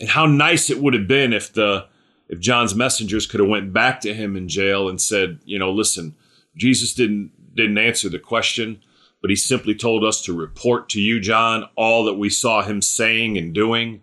And 0.00 0.08
how 0.08 0.26
nice 0.26 0.70
it 0.70 0.80
would 0.80 0.94
have 0.94 1.08
been 1.08 1.32
if 1.32 1.52
the 1.52 1.86
if 2.28 2.40
John's 2.40 2.74
messengers 2.74 3.26
could 3.26 3.40
have 3.40 3.48
went 3.48 3.72
back 3.72 4.00
to 4.00 4.14
him 4.14 4.36
in 4.36 4.48
jail 4.48 4.88
and 4.88 5.00
said, 5.00 5.40
you 5.44 5.58
know, 5.58 5.70
listen, 5.70 6.14
Jesus 6.56 6.94
didn't 6.94 7.32
didn't 7.54 7.78
answer 7.78 8.08
the 8.08 8.18
question, 8.18 8.82
but 9.20 9.30
he 9.30 9.36
simply 9.36 9.74
told 9.74 10.04
us 10.04 10.20
to 10.22 10.32
report 10.32 10.88
to 10.90 11.00
you, 11.00 11.20
John, 11.20 11.68
all 11.76 12.04
that 12.04 12.14
we 12.14 12.30
saw 12.30 12.62
him 12.62 12.82
saying 12.82 13.38
and 13.38 13.54
doing. 13.54 14.02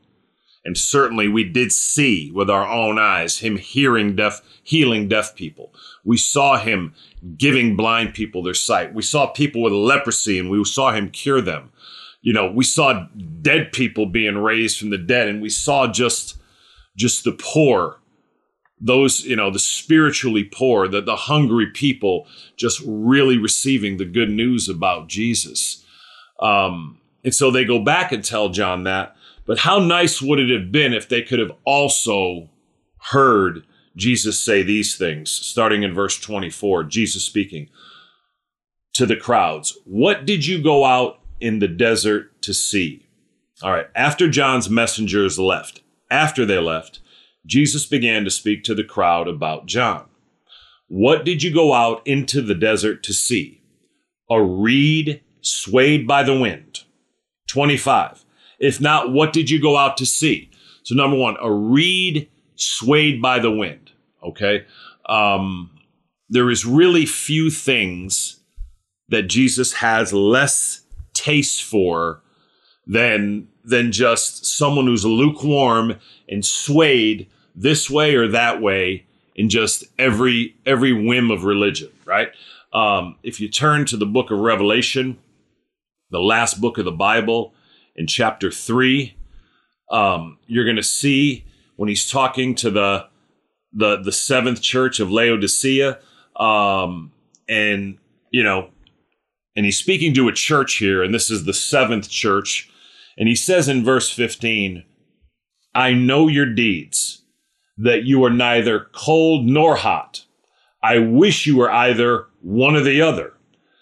And 0.63 0.77
certainly 0.77 1.27
we 1.27 1.43
did 1.43 1.71
see 1.71 2.31
with 2.31 2.49
our 2.49 2.67
own 2.67 2.99
eyes 2.99 3.39
him 3.39 3.57
hearing 3.57 4.15
deaf, 4.15 4.41
healing 4.61 5.07
deaf 5.07 5.35
people. 5.35 5.73
We 6.03 6.17
saw 6.17 6.57
him 6.57 6.93
giving 7.37 7.75
blind 7.75 8.13
people 8.13 8.43
their 8.43 8.53
sight. 8.53 8.93
We 8.93 9.01
saw 9.01 9.27
people 9.27 9.63
with 9.63 9.73
leprosy 9.73 10.37
and 10.37 10.49
we 10.49 10.63
saw 10.65 10.91
him 10.91 11.09
cure 11.09 11.41
them. 11.41 11.71
You 12.21 12.33
know, 12.33 12.51
we 12.51 12.63
saw 12.63 13.07
dead 13.41 13.71
people 13.71 14.05
being 14.05 14.37
raised 14.37 14.77
from 14.77 14.91
the 14.91 14.97
dead 14.99 15.27
and 15.27 15.41
we 15.41 15.49
saw 15.49 15.87
just 15.87 16.37
just 16.95 17.23
the 17.23 17.31
poor 17.31 18.01
those 18.81 19.23
you 19.23 19.35
know 19.35 19.51
the 19.51 19.59
spiritually 19.59 20.43
poor 20.43 20.87
the, 20.87 21.01
the 21.01 21.15
hungry 21.15 21.67
people 21.67 22.27
just 22.57 22.81
really 22.85 23.37
receiving 23.37 23.97
the 23.97 24.05
good 24.05 24.29
news 24.29 24.67
about 24.67 25.07
jesus 25.07 25.85
um, 26.41 26.99
and 27.23 27.35
so 27.35 27.51
they 27.51 27.63
go 27.63 27.79
back 27.79 28.11
and 28.11 28.25
tell 28.25 28.49
john 28.49 28.83
that 28.83 29.15
but 29.51 29.59
how 29.59 29.79
nice 29.79 30.21
would 30.21 30.39
it 30.39 30.49
have 30.49 30.71
been 30.71 30.93
if 30.93 31.09
they 31.09 31.21
could 31.21 31.39
have 31.39 31.51
also 31.65 32.49
heard 33.11 33.65
jesus 33.97 34.39
say 34.39 34.63
these 34.63 34.95
things 34.95 35.29
starting 35.29 35.83
in 35.83 35.93
verse 35.93 36.17
24 36.17 36.85
jesus 36.85 37.25
speaking 37.25 37.67
to 38.93 39.05
the 39.05 39.17
crowds 39.17 39.77
what 39.83 40.25
did 40.25 40.45
you 40.45 40.63
go 40.63 40.85
out 40.85 41.19
in 41.41 41.59
the 41.59 41.67
desert 41.67 42.41
to 42.41 42.53
see 42.53 43.05
all 43.61 43.71
right 43.71 43.87
after 43.93 44.29
john's 44.29 44.69
messengers 44.69 45.37
left 45.37 45.81
after 46.09 46.45
they 46.45 46.57
left 46.57 47.01
Jesus 47.45 47.85
began 47.85 48.23
to 48.23 48.29
speak 48.29 48.63
to 48.63 48.75
the 48.75 48.83
crowd 48.83 49.27
about 49.27 49.65
John. 49.65 50.05
What 50.87 51.25
did 51.25 51.41
you 51.41 51.53
go 51.53 51.73
out 51.73 52.05
into 52.05 52.41
the 52.41 52.55
desert 52.55 53.01
to 53.03 53.13
see? 53.13 53.61
A 54.29 54.41
reed 54.41 55.21
swayed 55.41 56.07
by 56.07 56.23
the 56.23 56.37
wind. 56.37 56.83
25. 57.47 58.20
If 58.61 58.79
not, 58.79 59.11
what 59.11 59.33
did 59.33 59.49
you 59.49 59.59
go 59.59 59.75
out 59.75 59.97
to 59.97 60.05
see? 60.05 60.49
So, 60.83 60.95
number 60.95 61.17
one, 61.17 61.35
a 61.41 61.51
reed 61.51 62.29
swayed 62.55 63.21
by 63.21 63.39
the 63.39 63.51
wind. 63.51 63.91
Okay. 64.23 64.65
Um, 65.07 65.71
there 66.29 66.49
is 66.49 66.65
really 66.65 67.05
few 67.05 67.49
things 67.49 68.39
that 69.09 69.23
Jesus 69.23 69.73
has 69.73 70.13
less 70.13 70.81
taste 71.13 71.63
for 71.63 72.21
than 72.87 73.47
than 73.63 73.91
just 73.91 74.45
someone 74.45 74.85
who's 74.85 75.05
lukewarm 75.05 75.99
and 76.29 76.45
swayed 76.45 77.27
this 77.55 77.89
way 77.89 78.15
or 78.15 78.27
that 78.27 78.61
way 78.61 79.05
in 79.35 79.49
just 79.49 79.83
every 79.97 80.55
every 80.65 80.93
whim 80.93 81.31
of 81.31 81.43
religion, 81.43 81.89
right? 82.05 82.29
Um, 82.73 83.17
if 83.23 83.41
you 83.41 83.49
turn 83.49 83.85
to 83.85 83.97
the 83.97 84.05
book 84.05 84.31
of 84.31 84.39
Revelation, 84.39 85.17
the 86.11 86.21
last 86.21 86.61
book 86.61 86.77
of 86.77 86.85
the 86.85 86.91
Bible, 86.91 87.53
in 88.01 88.07
chapter 88.07 88.51
three, 88.51 89.15
um, 89.89 90.37
you're 90.47 90.65
going 90.65 90.75
to 90.75 90.83
see 90.83 91.45
when 91.77 91.87
he's 91.87 92.09
talking 92.09 92.55
to 92.55 92.69
the 92.69 93.07
the 93.73 94.01
the 94.01 94.11
seventh 94.11 94.61
church 94.61 94.99
of 94.99 95.09
Laodicea, 95.11 95.99
um, 96.35 97.13
and 97.47 97.97
you 98.31 98.43
know, 98.43 98.69
and 99.55 99.65
he's 99.65 99.77
speaking 99.77 100.13
to 100.15 100.27
a 100.27 100.33
church 100.33 100.75
here, 100.75 101.01
and 101.01 101.13
this 101.13 101.29
is 101.29 101.45
the 101.45 101.53
seventh 101.53 102.09
church 102.09 102.71
and 103.17 103.27
he 103.27 103.35
says 103.35 103.67
in 103.67 103.83
verse 103.83 104.09
15, 104.09 104.83
I 105.73 105.93
know 105.93 106.27
your 106.27 106.45
deeds, 106.45 107.23
that 107.77 108.03
you 108.03 108.23
are 108.23 108.29
neither 108.29 108.87
cold 108.93 109.45
nor 109.45 109.75
hot. 109.75 110.25
I 110.83 110.99
wish 110.99 111.45
you 111.45 111.57
were 111.57 111.71
either 111.71 112.27
one 112.41 112.75
or 112.75 112.81
the 112.81 113.01
other. 113.01 113.33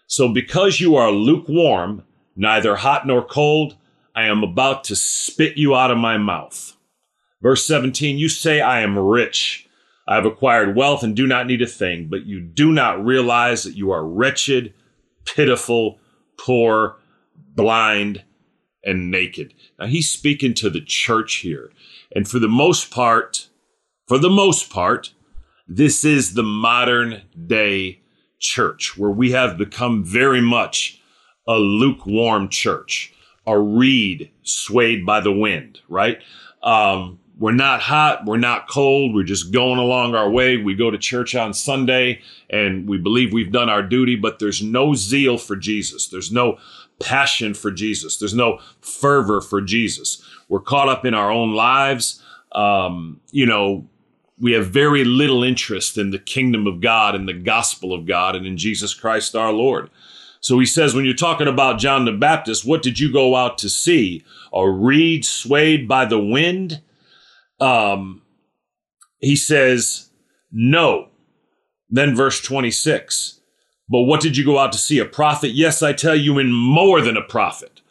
So 0.07 0.27
because 0.27 0.81
you 0.81 0.95
are 0.95 1.11
lukewarm, 1.11 2.03
neither 2.35 2.75
hot 2.75 3.07
nor 3.07 3.23
cold, 3.23 3.77
I 4.19 4.25
am 4.25 4.43
about 4.43 4.83
to 4.85 4.97
spit 4.97 5.55
you 5.55 5.77
out 5.77 5.91
of 5.91 5.97
my 5.97 6.17
mouth. 6.17 6.75
Verse 7.41 7.65
17, 7.65 8.17
you 8.17 8.27
say, 8.27 8.59
I 8.59 8.81
am 8.81 8.99
rich. 8.99 9.65
I 10.09 10.15
have 10.15 10.25
acquired 10.25 10.75
wealth 10.75 11.03
and 11.03 11.15
do 11.15 11.25
not 11.25 11.47
need 11.47 11.61
a 11.61 11.67
thing, 11.67 12.09
but 12.09 12.25
you 12.25 12.41
do 12.41 12.73
not 12.73 13.03
realize 13.05 13.63
that 13.63 13.77
you 13.77 13.91
are 13.91 14.05
wretched, 14.05 14.73
pitiful, 15.23 15.99
poor, 16.37 16.97
blind, 17.55 18.25
and 18.83 19.09
naked. 19.09 19.53
Now 19.79 19.85
he's 19.85 20.11
speaking 20.11 20.53
to 20.55 20.69
the 20.69 20.81
church 20.81 21.35
here. 21.35 21.71
And 22.13 22.27
for 22.27 22.39
the 22.39 22.49
most 22.49 22.91
part, 22.91 23.47
for 24.05 24.17
the 24.17 24.29
most 24.29 24.69
part, 24.69 25.13
this 25.65 26.03
is 26.03 26.33
the 26.33 26.43
modern 26.43 27.21
day 27.47 28.01
church 28.39 28.97
where 28.97 29.11
we 29.11 29.31
have 29.31 29.57
become 29.57 30.03
very 30.03 30.41
much 30.41 31.01
a 31.47 31.53
lukewarm 31.53 32.49
church, 32.49 33.13
a 33.49 33.59
reed 33.59 34.31
swayed 34.43 35.05
by 35.05 35.19
the 35.19 35.31
wind, 35.31 35.79
right? 35.89 36.19
Um, 36.61 37.19
we're 37.39 37.51
not 37.53 37.81
hot, 37.81 38.25
we're 38.25 38.37
not 38.37 38.67
cold, 38.67 39.15
we're 39.15 39.23
just 39.23 39.51
going 39.51 39.79
along 39.79 40.13
our 40.13 40.29
way. 40.29 40.57
We 40.57 40.75
go 40.75 40.91
to 40.91 40.97
church 40.97 41.35
on 41.35 41.53
Sunday 41.53 42.21
and 42.49 42.87
we 42.87 42.97
believe 42.97 43.31
we've 43.31 43.51
done 43.51 43.69
our 43.69 43.81
duty, 43.81 44.15
but 44.17 44.39
there's 44.39 44.61
no 44.61 44.93
zeal 44.93 45.37
for 45.37 45.55
Jesus. 45.55 46.07
There's 46.07 46.31
no 46.31 46.57
passion 46.99 47.53
for 47.53 47.71
Jesus. 47.71 48.17
There's 48.17 48.33
no 48.33 48.59
fervor 48.81 49.39
for 49.39 49.61
Jesus. 49.61 50.21
We're 50.49 50.59
caught 50.59 50.89
up 50.89 51.05
in 51.05 51.13
our 51.13 51.31
own 51.31 51.53
lives. 51.53 52.21
Um, 52.51 53.21
you 53.31 53.45
know, 53.45 53.87
we 54.37 54.51
have 54.51 54.67
very 54.67 55.05
little 55.05 55.43
interest 55.43 55.97
in 55.97 56.11
the 56.11 56.19
kingdom 56.19 56.67
of 56.67 56.81
God 56.81 57.15
and 57.15 57.27
the 57.27 57.33
gospel 57.33 57.93
of 57.93 58.05
God 58.05 58.35
and 58.35 58.45
in 58.45 58.57
Jesus 58.57 58.93
Christ 58.93 59.35
our 59.35 59.53
Lord. 59.53 59.89
So 60.41 60.59
he 60.59 60.65
says, 60.65 60.93
when 60.93 61.05
you're 61.05 61.13
talking 61.13 61.47
about 61.47 61.79
John 61.79 62.05
the 62.05 62.11
Baptist, 62.11 62.65
what 62.65 62.81
did 62.81 62.99
you 62.99 63.11
go 63.11 63.35
out 63.35 63.57
to 63.59 63.69
see? 63.69 64.23
A 64.53 64.69
reed 64.69 65.25
swayed 65.25 65.87
by 65.87 66.05
the 66.05 66.19
wind? 66.19 66.81
Um, 67.59 68.21
he 69.19 69.35
says, 69.35 70.09
no. 70.51 71.09
Then 71.89 72.15
verse 72.15 72.39
26 72.41 73.39
but 73.89 74.03
what 74.03 74.21
did 74.21 74.37
you 74.37 74.45
go 74.45 74.59
out 74.59 74.71
to 74.71 74.77
see? 74.77 74.99
A 74.99 75.05
prophet? 75.05 75.49
Yes, 75.49 75.81
I 75.81 75.93
tell 75.93 76.15
you, 76.15 76.37
in 76.37 76.51
more 76.51 77.01
than 77.01 77.17
a 77.17 77.23
prophet. 77.23 77.81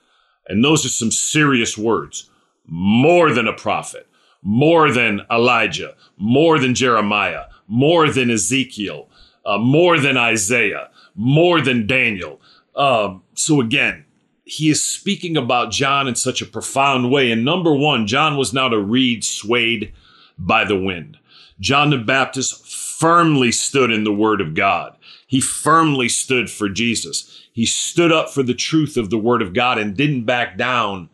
And 0.47 0.65
those 0.65 0.87
are 0.87 0.91
some 0.91 1.11
serious 1.11 1.77
words. 1.77 2.31
More 2.67 3.33
than 3.33 3.49
a 3.49 3.53
prophet, 3.53 4.07
more 4.43 4.93
than 4.93 5.23
Elijah, 5.31 5.95
more 6.17 6.59
than 6.59 6.75
Jeremiah, 6.75 7.45
more 7.67 8.11
than 8.11 8.31
Ezekiel, 8.31 9.09
uh, 9.45 9.59
more 9.59 9.99
than 9.99 10.17
Isaiah, 10.17 10.91
more 11.19 11.61
than 11.61 11.87
Daniel. 11.87 12.41
Um, 12.77 13.25
so 13.35 13.61
again, 13.61 14.05
he 14.45 14.71
is 14.71 14.83
speaking 14.83 15.37
about 15.37 15.73
John 15.73 16.07
in 16.07 16.15
such 16.15 16.41
a 16.41 16.47
profound 16.47 17.11
way. 17.11 17.31
And 17.31 17.45
number 17.45 17.75
one, 17.75 18.07
John 18.07 18.37
was 18.37 18.55
not 18.55 18.73
a 18.73 18.81
reed 18.81 19.25
swayed 19.25 19.93
by 20.39 20.65
the 20.65 20.79
wind. 20.79 21.19
John 21.61 21.91
the 21.91 21.99
Baptist 21.99 22.65
firmly 22.65 23.51
stood 23.51 23.91
in 23.91 24.05
the 24.05 24.13
word 24.13 24.41
of 24.41 24.55
God. 24.55 24.97
He 25.27 25.41
firmly 25.41 26.09
stood 26.09 26.49
for 26.49 26.69
Jesus. 26.69 27.43
He 27.53 27.67
stood 27.67 28.13
up 28.13 28.31
for 28.31 28.45
the 28.45 28.55
truth 28.55 28.97
of 28.97 29.11
the 29.11 29.19
word 29.19 29.43
of 29.43 29.53
God 29.53 29.77
and 29.77 29.97
didn't 29.97 30.25
back 30.25 30.57
down 30.57 31.11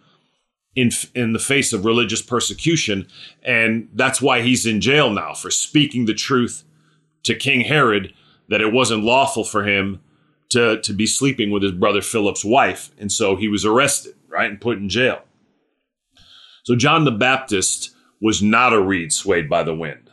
in, 0.76 0.90
in 1.14 1.32
the 1.32 1.38
face 1.38 1.73
of 1.73 1.87
religious 1.87 2.20
persecution. 2.20 3.08
And 3.42 3.88
that's 3.94 4.20
why 4.20 4.42
he's 4.42 4.66
in 4.66 4.82
jail 4.82 5.08
now 5.08 5.32
for 5.32 5.50
speaking 5.50 6.04
the 6.04 6.14
truth 6.14 6.62
to 7.23 7.34
King 7.34 7.62
Herod 7.62 8.12
that 8.48 8.60
it 8.60 8.72
wasn't 8.72 9.04
lawful 9.04 9.44
for 9.44 9.64
him 9.64 10.00
to, 10.50 10.80
to 10.80 10.92
be 10.92 11.06
sleeping 11.06 11.50
with 11.50 11.62
his 11.62 11.72
brother 11.72 12.02
Philip's 12.02 12.44
wife. 12.44 12.90
And 12.98 13.10
so 13.10 13.36
he 13.36 13.48
was 13.48 13.64
arrested, 13.64 14.14
right, 14.28 14.50
and 14.50 14.60
put 14.60 14.78
in 14.78 14.88
jail. 14.88 15.22
So 16.64 16.76
John 16.76 17.04
the 17.04 17.10
Baptist 17.10 17.94
was 18.20 18.42
not 18.42 18.72
a 18.72 18.80
reed 18.80 19.12
swayed 19.12 19.48
by 19.48 19.62
the 19.62 19.74
wind. 19.74 20.10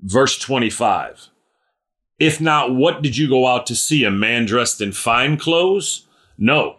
Verse 0.00 0.38
25. 0.38 1.28
If 2.18 2.40
not, 2.40 2.74
what 2.74 3.02
did 3.02 3.16
you 3.16 3.28
go 3.28 3.46
out 3.46 3.66
to 3.66 3.74
see? 3.74 4.04
A 4.04 4.10
man 4.10 4.44
dressed 4.44 4.80
in 4.80 4.92
fine 4.92 5.36
clothes? 5.36 6.06
No. 6.38 6.76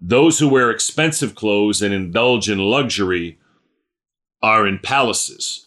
Those 0.00 0.38
who 0.38 0.48
wear 0.48 0.70
expensive 0.70 1.34
clothes 1.34 1.82
and 1.82 1.92
indulge 1.92 2.48
in 2.48 2.58
luxury 2.58 3.38
are 4.42 4.66
in 4.66 4.78
palaces. 4.78 5.66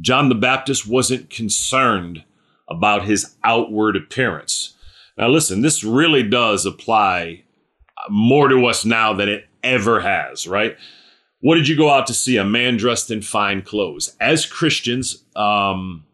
John 0.00 0.28
the 0.28 0.34
Baptist 0.34 0.86
wasn't 0.86 1.30
concerned 1.30 2.24
about 2.72 3.04
his 3.04 3.34
outward 3.44 3.96
appearance. 3.96 4.74
Now, 5.16 5.28
listen, 5.28 5.60
this 5.60 5.84
really 5.84 6.22
does 6.22 6.66
apply 6.66 7.44
more 8.08 8.48
to 8.48 8.66
us 8.66 8.84
now 8.84 9.12
than 9.12 9.28
it 9.28 9.46
ever 9.62 10.00
has, 10.00 10.46
right? 10.46 10.76
What 11.40 11.56
did 11.56 11.68
you 11.68 11.76
go 11.76 11.90
out 11.90 12.06
to 12.06 12.14
see? 12.14 12.36
A 12.36 12.44
man 12.44 12.76
dressed 12.76 13.10
in 13.10 13.22
fine 13.22 13.62
clothes. 13.62 14.16
As 14.20 14.46
Christians, 14.46 15.24
um, 15.36 16.04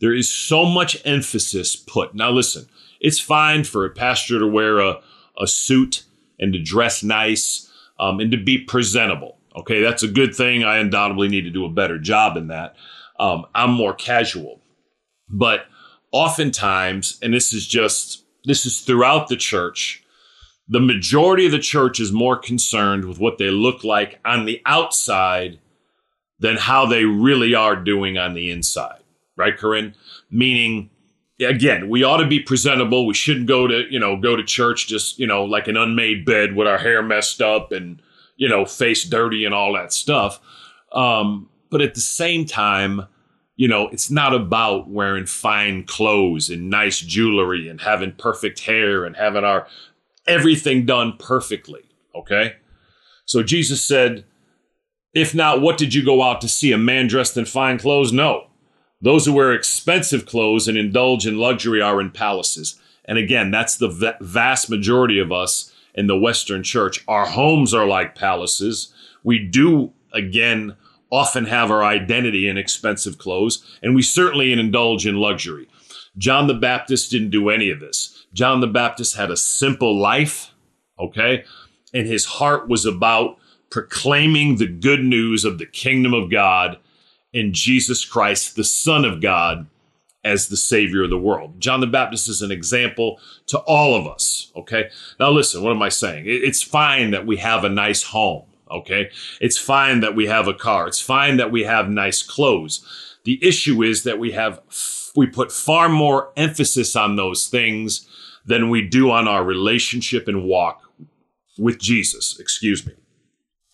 there 0.00 0.14
is 0.14 0.32
so 0.32 0.66
much 0.66 1.00
emphasis 1.04 1.76
put. 1.76 2.14
Now, 2.14 2.30
listen, 2.30 2.68
it's 3.00 3.20
fine 3.20 3.64
for 3.64 3.84
a 3.84 3.90
pastor 3.90 4.38
to 4.38 4.46
wear 4.46 4.78
a, 4.80 5.00
a 5.40 5.46
suit 5.46 6.04
and 6.38 6.52
to 6.52 6.62
dress 6.62 7.02
nice 7.02 7.70
um, 7.98 8.20
and 8.20 8.30
to 8.30 8.36
be 8.36 8.58
presentable. 8.58 9.38
Okay, 9.56 9.80
that's 9.80 10.02
a 10.02 10.08
good 10.08 10.34
thing. 10.34 10.64
I 10.64 10.78
undoubtedly 10.78 11.28
need 11.28 11.42
to 11.42 11.50
do 11.50 11.64
a 11.64 11.70
better 11.70 11.98
job 11.98 12.36
in 12.36 12.48
that. 12.48 12.74
Um, 13.20 13.46
I'm 13.54 13.70
more 13.70 13.94
casual. 13.94 14.60
But 15.28 15.66
oftentimes, 16.14 17.18
and 17.20 17.34
this 17.34 17.52
is 17.52 17.66
just, 17.66 18.24
this 18.44 18.64
is 18.64 18.80
throughout 18.80 19.26
the 19.26 19.36
church, 19.36 20.04
the 20.68 20.80
majority 20.80 21.44
of 21.44 21.52
the 21.52 21.58
church 21.58 21.98
is 21.98 22.12
more 22.12 22.36
concerned 22.36 23.04
with 23.04 23.18
what 23.18 23.36
they 23.36 23.50
look 23.50 23.82
like 23.82 24.20
on 24.24 24.44
the 24.46 24.62
outside 24.64 25.58
than 26.38 26.56
how 26.56 26.86
they 26.86 27.04
really 27.04 27.54
are 27.54 27.74
doing 27.74 28.16
on 28.16 28.34
the 28.34 28.50
inside. 28.50 29.00
Right, 29.36 29.56
Corinne? 29.56 29.96
Meaning, 30.30 30.90
again, 31.40 31.88
we 31.88 32.04
ought 32.04 32.18
to 32.18 32.26
be 32.28 32.38
presentable. 32.38 33.06
We 33.06 33.14
shouldn't 33.14 33.48
go 33.48 33.66
to, 33.66 33.82
you 33.90 33.98
know, 33.98 34.16
go 34.16 34.36
to 34.36 34.44
church 34.44 34.86
just, 34.86 35.18
you 35.18 35.26
know, 35.26 35.44
like 35.44 35.66
an 35.66 35.76
unmade 35.76 36.24
bed 36.24 36.54
with 36.54 36.68
our 36.68 36.78
hair 36.78 37.02
messed 37.02 37.42
up 37.42 37.72
and, 37.72 38.00
you 38.36 38.48
know, 38.48 38.64
face 38.64 39.02
dirty 39.02 39.44
and 39.44 39.52
all 39.52 39.72
that 39.72 39.92
stuff. 39.92 40.40
Um, 40.92 41.48
but 41.70 41.80
at 41.80 41.94
the 41.94 42.00
same 42.00 42.46
time, 42.46 43.08
you 43.56 43.68
know, 43.68 43.88
it's 43.88 44.10
not 44.10 44.34
about 44.34 44.88
wearing 44.88 45.26
fine 45.26 45.84
clothes 45.84 46.50
and 46.50 46.70
nice 46.70 46.98
jewelry 46.98 47.68
and 47.68 47.80
having 47.80 48.12
perfect 48.12 48.60
hair 48.60 49.04
and 49.04 49.16
having 49.16 49.44
our 49.44 49.66
everything 50.26 50.84
done 50.86 51.14
perfectly. 51.18 51.82
Okay. 52.14 52.56
So 53.26 53.42
Jesus 53.42 53.84
said, 53.84 54.24
If 55.12 55.34
not, 55.34 55.60
what 55.60 55.78
did 55.78 55.94
you 55.94 56.04
go 56.04 56.22
out 56.22 56.40
to 56.40 56.48
see? 56.48 56.72
A 56.72 56.78
man 56.78 57.06
dressed 57.06 57.36
in 57.36 57.44
fine 57.44 57.78
clothes? 57.78 58.12
No. 58.12 58.48
Those 59.00 59.26
who 59.26 59.34
wear 59.34 59.52
expensive 59.52 60.26
clothes 60.26 60.66
and 60.66 60.78
indulge 60.78 61.26
in 61.26 61.38
luxury 61.38 61.80
are 61.80 62.00
in 62.00 62.10
palaces. 62.10 62.80
And 63.04 63.18
again, 63.18 63.50
that's 63.50 63.76
the 63.76 64.16
vast 64.20 64.70
majority 64.70 65.18
of 65.18 65.30
us 65.30 65.72
in 65.94 66.06
the 66.06 66.18
Western 66.18 66.62
church. 66.62 67.04
Our 67.06 67.26
homes 67.26 67.74
are 67.74 67.86
like 67.86 68.14
palaces. 68.14 68.92
We 69.22 69.38
do, 69.38 69.92
again, 70.12 70.76
often 71.10 71.46
have 71.46 71.70
our 71.70 71.84
identity 71.84 72.48
in 72.48 72.56
expensive 72.56 73.18
clothes, 73.18 73.78
and 73.82 73.94
we 73.94 74.02
certainly 74.02 74.52
indulge 74.52 75.06
in 75.06 75.16
luxury. 75.16 75.68
John 76.16 76.46
the 76.46 76.54
Baptist 76.54 77.10
didn't 77.10 77.30
do 77.30 77.50
any 77.50 77.70
of 77.70 77.80
this. 77.80 78.26
John 78.32 78.60
the 78.60 78.66
Baptist 78.66 79.16
had 79.16 79.30
a 79.30 79.36
simple 79.36 79.96
life, 79.96 80.52
okay? 80.98 81.44
And 81.92 82.06
his 82.06 82.24
heart 82.24 82.68
was 82.68 82.84
about 82.84 83.38
proclaiming 83.70 84.56
the 84.56 84.68
good 84.68 85.02
news 85.04 85.44
of 85.44 85.58
the 85.58 85.66
kingdom 85.66 86.14
of 86.14 86.30
God 86.30 86.78
and 87.32 87.52
Jesus 87.52 88.04
Christ, 88.04 88.54
the 88.54 88.64
Son 88.64 89.04
of 89.04 89.20
God, 89.20 89.66
as 90.24 90.48
the 90.48 90.56
Savior 90.56 91.04
of 91.04 91.10
the 91.10 91.18
world. 91.18 91.60
John 91.60 91.80
the 91.80 91.86
Baptist 91.86 92.28
is 92.28 92.40
an 92.40 92.50
example 92.50 93.20
to 93.46 93.58
all 93.58 93.94
of 93.94 94.06
us. 94.06 94.52
Okay. 94.56 94.88
Now, 95.20 95.30
listen, 95.30 95.62
what 95.62 95.72
am 95.72 95.82
I 95.82 95.88
saying? 95.90 96.24
It's 96.26 96.62
fine 96.62 97.10
that 97.10 97.26
we 97.26 97.36
have 97.38 97.64
a 97.64 97.68
nice 97.68 98.04
home. 98.04 98.44
Okay. 98.70 99.10
It's 99.40 99.58
fine 99.58 100.00
that 100.00 100.14
we 100.14 100.26
have 100.26 100.48
a 100.48 100.54
car. 100.54 100.86
It's 100.86 101.00
fine 101.00 101.36
that 101.36 101.52
we 101.52 101.64
have 101.64 101.88
nice 101.88 102.22
clothes. 102.22 102.84
The 103.24 103.38
issue 103.46 103.82
is 103.82 104.04
that 104.04 104.18
we 104.18 104.32
have, 104.32 104.60
we 105.14 105.26
put 105.26 105.52
far 105.52 105.88
more 105.88 106.32
emphasis 106.36 106.96
on 106.96 107.16
those 107.16 107.46
things 107.46 108.08
than 108.44 108.70
we 108.70 108.82
do 108.82 109.10
on 109.10 109.26
our 109.26 109.44
relationship 109.44 110.28
and 110.28 110.44
walk 110.44 110.82
with 111.58 111.78
Jesus. 111.78 112.38
Excuse 112.38 112.86
me. 112.86 112.92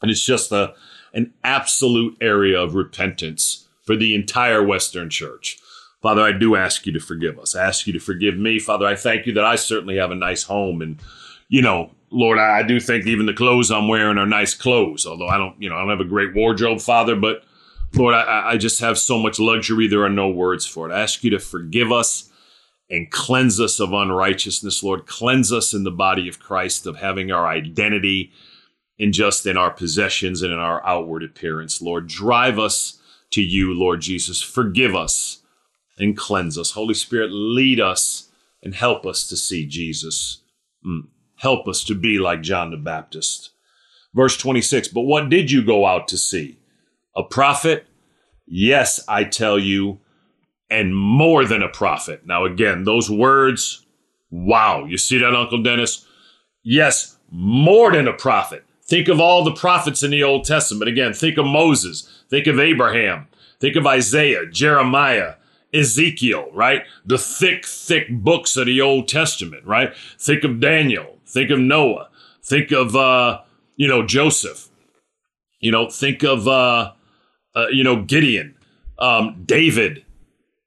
And 0.03 0.11
it's 0.11 0.24
just 0.24 0.53
a, 0.53 0.74
an 1.12 1.33
absolute 1.42 2.16
area 2.20 2.61
of 2.61 2.74
repentance 2.74 3.68
for 3.83 3.96
the 3.96 4.14
entire 4.14 4.62
Western 4.62 5.11
church. 5.11 5.59
Father, 6.03 6.22
I 6.22 6.33
do 6.33 6.57
ask 6.57 6.87
you 6.87 6.92
to 6.92 7.00
forgive 7.00 7.38
us. 7.38 7.55
I 7.55 7.66
ask 7.66 7.87
you 7.87 7.92
to 7.92 7.98
forgive 7.98 8.37
me. 8.37 8.59
Father, 8.59 8.87
I 8.87 8.94
thank 8.94 9.26
you 9.26 9.35
that 9.35 9.44
I 9.44 9.57
certainly 9.57 9.96
have 9.96 10.11
a 10.11 10.14
nice 10.14 10.44
home. 10.44 10.81
And, 10.81 10.98
you 11.48 11.61
know, 11.61 11.90
Lord, 12.11 12.38
I, 12.38 12.62
do 12.62 12.81
think 12.81 13.07
even 13.07 13.27
the 13.27 13.33
clothes 13.33 13.70
I'm 13.70 13.87
wearing 13.87 14.18
are 14.18 14.27
nice 14.27 14.53
clothes, 14.53 15.07
although 15.07 15.29
I 15.29 15.38
don't, 15.38 15.61
you 15.62 15.68
know, 15.68 15.77
I 15.77 15.81
don't 15.81 15.90
have 15.90 16.01
a 16.01 16.05
great 16.05 16.35
wardrobe, 16.35 16.81
Father, 16.81 17.14
but 17.14 17.44
Lord, 17.94 18.14
I, 18.14 18.51
I 18.51 18.57
just 18.57 18.81
have 18.81 18.99
so 18.99 19.18
much 19.18 19.38
luxury. 19.38 19.87
There 19.87 20.05
are 20.05 20.11
no 20.11 20.29
words 20.29 20.66
for 20.66 20.88
it. 20.88 20.92
I 20.92 21.01
ask 21.01 21.23
you 21.23 21.31
to 21.31 21.38
forgive 21.38 21.92
us 21.92 22.31
and 22.88 23.11
cleanse 23.11 23.61
us 23.61 23.79
of 23.79 23.92
unrighteousness, 23.92 24.83
Lord. 24.83 25.07
Cleanse 25.07 25.53
us 25.53 25.73
in 25.73 25.85
the 25.85 25.90
body 25.90 26.29
of 26.29 26.40
Christ 26.40 26.87
of 26.87 26.96
having 26.96 27.31
our 27.31 27.46
identity 27.46 28.33
in 28.99 29.12
just 29.12 29.46
in 29.46 29.57
our 29.57 29.70
possessions 29.70 30.42
and 30.42 30.53
in 30.53 30.59
our 30.59 30.85
outward 30.87 31.23
appearance, 31.23 31.81
Lord. 31.81 32.09
Drive 32.09 32.59
us 32.59 33.01
to 33.31 33.40
you, 33.40 33.73
Lord 33.73 34.01
Jesus. 34.01 34.42
Forgive 34.42 34.94
us 34.94 35.42
and 35.96 36.16
cleanse 36.16 36.59
us. 36.59 36.73
Holy 36.73 36.94
Spirit, 36.94 37.31
lead 37.33 37.81
us 37.81 38.31
and 38.62 38.75
help 38.75 39.07
us 39.07 39.29
to 39.29 39.37
see 39.37 39.66
Jesus. 39.66 40.42
Mm. 40.85 41.07
Help 41.40 41.66
us 41.66 41.83
to 41.85 41.94
be 41.94 42.18
like 42.18 42.42
John 42.42 42.70
the 42.70 42.76
Baptist. 42.76 43.53
Verse 44.12 44.37
26 44.37 44.88
But 44.88 45.03
what 45.03 45.31
did 45.31 45.50
you 45.50 45.64
go 45.64 45.87
out 45.87 46.07
to 46.09 46.18
see? 46.18 46.59
A 47.16 47.22
prophet? 47.22 47.87
Yes, 48.46 49.03
I 49.09 49.24
tell 49.24 49.59
you, 49.59 50.00
and 50.68 50.94
more 50.94 51.46
than 51.46 51.62
a 51.62 51.68
prophet. 51.68 52.26
Now, 52.26 52.44
again, 52.44 52.85
those 52.85 53.11
words, 53.11 53.87
wow. 54.31 54.85
You 54.85 54.98
see 54.98 55.16
that, 55.16 55.35
Uncle 55.35 55.62
Dennis? 55.62 56.07
Yes, 56.62 57.16
more 57.31 57.90
than 57.90 58.07
a 58.07 58.12
prophet. 58.12 58.64
Think 58.85 59.09
of 59.09 59.18
all 59.18 59.42
the 59.42 59.55
prophets 59.55 60.03
in 60.03 60.11
the 60.11 60.22
Old 60.22 60.44
Testament. 60.44 60.90
Again, 60.90 61.14
think 61.14 61.38
of 61.38 61.46
Moses, 61.46 62.07
think 62.29 62.48
of 62.48 62.61
Abraham, 62.61 63.29
think 63.61 63.76
of 63.76 63.87
Isaiah, 63.87 64.44
Jeremiah, 64.46 65.37
Ezekiel, 65.72 66.48
right? 66.53 66.83
The 67.07 67.16
thick, 67.16 67.64
thick 67.64 68.09
books 68.11 68.57
of 68.59 68.66
the 68.66 68.81
Old 68.81 69.09
Testament, 69.09 69.64
right? 69.64 69.94
Think 70.18 70.44
of 70.44 70.61
Daniel, 70.61 71.20
think 71.31 71.51
of 71.51 71.59
Noah, 71.59 72.09
think 72.43 72.73
of, 72.73 72.95
uh, 72.97 73.40
you 73.77 73.88
know, 73.88 74.05
Joseph, 74.05 74.69
you 75.61 75.71
know, 75.71 75.88
think 75.88 76.23
of, 76.23 76.49
uh, 76.49 76.93
uh, 77.55 77.66
you 77.71 77.85
know, 77.85 78.03
Gideon, 78.03 78.57
um, 78.99 79.43
David, 79.45 80.05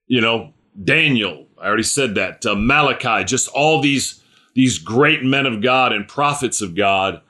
you 0.07 0.21
know, 0.21 0.53
Daniel. 0.81 1.47
I 1.61 1.67
already 1.67 1.83
said 1.83 2.15
that. 2.15 2.45
Uh, 2.45 2.55
Malachi, 2.55 3.23
just 3.23 3.47
all 3.49 3.81
these 3.81 4.21
these 4.55 4.77
great 4.77 5.23
men 5.23 5.47
of 5.47 5.61
God 5.61 5.93
and 5.93 6.07
prophets 6.07 6.61
of 6.61 6.75
God, 6.75 7.21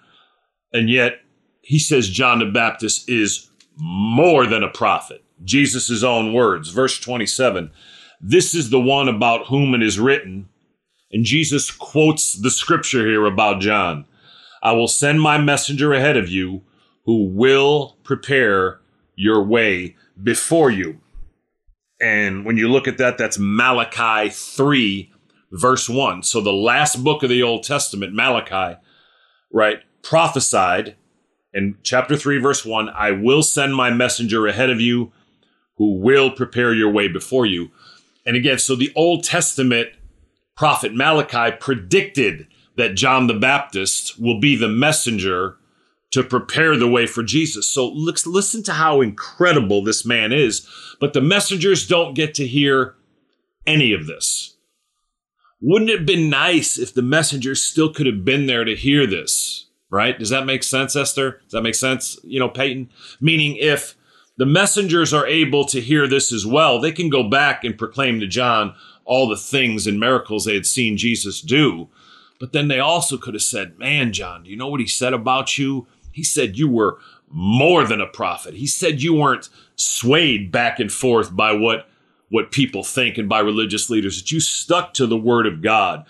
and 0.73 0.89
yet 0.89 1.21
he 1.61 1.79
says 1.79 2.09
John 2.09 2.39
the 2.39 2.45
Baptist 2.45 3.09
is 3.09 3.49
more 3.77 4.45
than 4.45 4.63
a 4.63 4.69
prophet. 4.69 5.23
Jesus' 5.43 6.03
own 6.03 6.33
words. 6.33 6.69
Verse 6.69 6.99
27 6.99 7.71
This 8.21 8.53
is 8.53 8.69
the 8.69 8.79
one 8.79 9.07
about 9.07 9.47
whom 9.47 9.73
it 9.73 9.81
is 9.81 9.99
written. 9.99 10.49
And 11.13 11.23
Jesus 11.23 11.69
quotes 11.69 12.33
the 12.33 12.49
scripture 12.49 13.07
here 13.07 13.25
about 13.25 13.61
John 13.61 14.05
I 14.63 14.71
will 14.71 14.87
send 14.87 15.21
my 15.21 15.37
messenger 15.37 15.93
ahead 15.93 16.17
of 16.17 16.29
you 16.29 16.63
who 17.05 17.27
will 17.27 17.97
prepare 18.03 18.79
your 19.15 19.43
way 19.43 19.95
before 20.21 20.71
you. 20.71 20.99
And 22.01 22.45
when 22.45 22.57
you 22.57 22.69
look 22.69 22.87
at 22.87 22.97
that, 22.97 23.17
that's 23.17 23.37
Malachi 23.37 24.29
3, 24.29 25.11
verse 25.51 25.89
1. 25.89 26.23
So 26.23 26.41
the 26.41 26.53
last 26.53 27.03
book 27.03 27.23
of 27.23 27.29
the 27.29 27.43
Old 27.43 27.63
Testament, 27.63 28.13
Malachi, 28.13 28.79
right, 29.51 29.79
prophesied 30.01 30.95
in 31.53 31.77
chapter 31.83 32.15
3, 32.15 32.39
verse 32.39 32.65
1 32.65 32.89
I 32.89 33.11
will 33.11 33.43
send 33.43 33.75
my 33.75 33.91
messenger 33.91 34.47
ahead 34.47 34.69
of 34.69 34.81
you 34.81 35.11
who 35.75 35.95
will 35.99 36.31
prepare 36.31 36.73
your 36.73 36.89
way 36.89 37.07
before 37.07 37.45
you. 37.45 37.69
And 38.25 38.35
again, 38.35 38.59
so 38.59 38.75
the 38.75 38.93
Old 38.95 39.23
Testament 39.23 39.89
prophet 40.55 40.93
Malachi 40.93 41.55
predicted 41.59 42.47
that 42.75 42.95
John 42.95 43.27
the 43.27 43.33
Baptist 43.33 44.19
will 44.19 44.39
be 44.39 44.55
the 44.55 44.69
messenger 44.69 45.57
to 46.11 46.23
prepare 46.23 46.77
the 46.77 46.87
way 46.87 47.07
for 47.07 47.23
Jesus. 47.23 47.67
So 47.67 47.87
let's 47.87 48.27
listen 48.27 48.61
to 48.63 48.73
how 48.73 49.01
incredible 49.01 49.83
this 49.83 50.05
man 50.05 50.31
is. 50.31 50.67
But 50.99 51.13
the 51.13 51.21
messengers 51.21 51.87
don't 51.87 52.13
get 52.13 52.35
to 52.35 52.47
hear 52.47 52.95
any 53.65 53.93
of 53.93 54.05
this. 54.05 54.55
Wouldn't 55.59 55.89
it 55.89 55.99
have 55.99 56.05
been 56.05 56.29
nice 56.29 56.77
if 56.77 56.93
the 56.93 57.01
messengers 57.01 57.63
still 57.63 57.91
could 57.91 58.05
have 58.05 58.23
been 58.23 58.45
there 58.45 58.63
to 58.63 58.75
hear 58.75 59.07
this? 59.07 59.69
Right? 59.89 60.17
Does 60.17 60.29
that 60.29 60.45
make 60.45 60.63
sense, 60.63 60.95
Esther? 60.95 61.39
Does 61.43 61.51
that 61.51 61.61
make 61.61 61.75
sense? 61.75 62.19
You 62.23 62.39
know, 62.39 62.49
Peyton? 62.49 62.89
Meaning 63.19 63.57
if 63.59 63.95
the 64.37 64.45
messengers 64.45 65.13
are 65.13 65.25
able 65.25 65.65
to 65.65 65.81
hear 65.81 66.07
this 66.07 66.31
as 66.31 66.45
well, 66.45 66.79
they 66.79 66.91
can 66.91 67.09
go 67.09 67.27
back 67.29 67.63
and 67.63 67.77
proclaim 67.77 68.19
to 68.19 68.27
John 68.27 68.75
all 69.05 69.27
the 69.27 69.37
things 69.37 69.87
and 69.87 69.99
miracles 69.99 70.45
they 70.45 70.53
had 70.53 70.65
seen 70.65 70.97
Jesus 70.97 71.41
do. 71.41 71.89
But 72.39 72.51
then 72.51 72.67
they 72.67 72.79
also 72.79 73.17
could 73.17 73.33
have 73.33 73.43
said, 73.43 73.77
Man, 73.77 74.11
John, 74.11 74.43
do 74.43 74.49
you 74.49 74.57
know 74.57 74.67
what 74.67 74.79
he 74.79 74.87
said 74.87 75.13
about 75.13 75.57
you? 75.57 75.87
He 76.11 76.23
said 76.23 76.57
you 76.57 76.69
were 76.69 76.99
more 77.29 77.83
than 77.85 78.01
a 78.01 78.07
prophet. 78.07 78.53
He 78.53 78.67
said 78.67 79.01
you 79.01 79.15
weren't 79.15 79.49
swayed 79.75 80.51
back 80.51 80.79
and 80.79 80.91
forth 80.91 81.35
by 81.35 81.51
what, 81.51 81.89
what 82.29 82.51
people 82.51 82.83
think 82.83 83.17
and 83.17 83.27
by 83.27 83.39
religious 83.39 83.89
leaders, 83.89 84.21
that 84.21 84.31
you 84.31 84.39
stuck 84.39 84.93
to 84.93 85.07
the 85.07 85.17
word 85.17 85.47
of 85.47 85.61
God. 85.61 86.05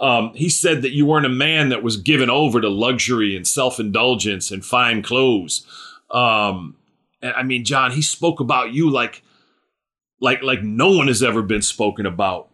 Um, 0.00 0.32
he 0.34 0.48
said 0.48 0.82
that 0.82 0.92
you 0.92 1.06
weren't 1.06 1.26
a 1.26 1.30
man 1.30 1.70
that 1.70 1.82
was 1.82 1.96
given 1.96 2.30
over 2.30 2.60
to 2.60 2.68
luxury 2.68 3.36
and 3.36 3.46
self 3.46 3.80
indulgence 3.80 4.50
and 4.50 4.64
fine 4.64 5.02
clothes. 5.02 5.66
Um, 6.10 6.76
and 7.20 7.32
I 7.34 7.42
mean, 7.42 7.64
John, 7.64 7.90
he 7.90 8.02
spoke 8.02 8.38
about 8.38 8.72
you 8.72 8.90
like, 8.90 9.22
like, 10.20 10.42
like 10.42 10.62
no 10.62 10.90
one 10.90 11.08
has 11.08 11.22
ever 11.22 11.42
been 11.42 11.62
spoken 11.62 12.06
about. 12.06 12.48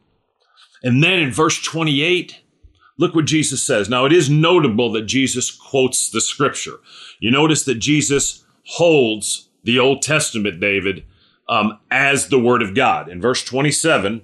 And 0.82 1.02
then 1.02 1.18
in 1.18 1.32
verse 1.32 1.60
28, 1.62 2.40
look 2.98 3.14
what 3.14 3.24
Jesus 3.24 3.62
says. 3.62 3.88
Now, 3.88 4.04
it 4.04 4.12
is 4.12 4.28
notable 4.28 4.92
that 4.92 5.06
Jesus 5.06 5.50
quotes 5.50 6.10
the 6.10 6.20
scripture. 6.20 6.78
You 7.18 7.30
notice 7.30 7.64
that 7.64 7.76
Jesus 7.76 8.44
holds 8.64 9.48
the 9.62 9.78
Old 9.78 10.02
Testament, 10.02 10.60
David, 10.60 11.04
um, 11.48 11.78
as 11.90 12.28
the 12.28 12.38
Word 12.38 12.62
of 12.62 12.74
God. 12.74 13.08
In 13.08 13.20
verse 13.20 13.44
27, 13.44 14.22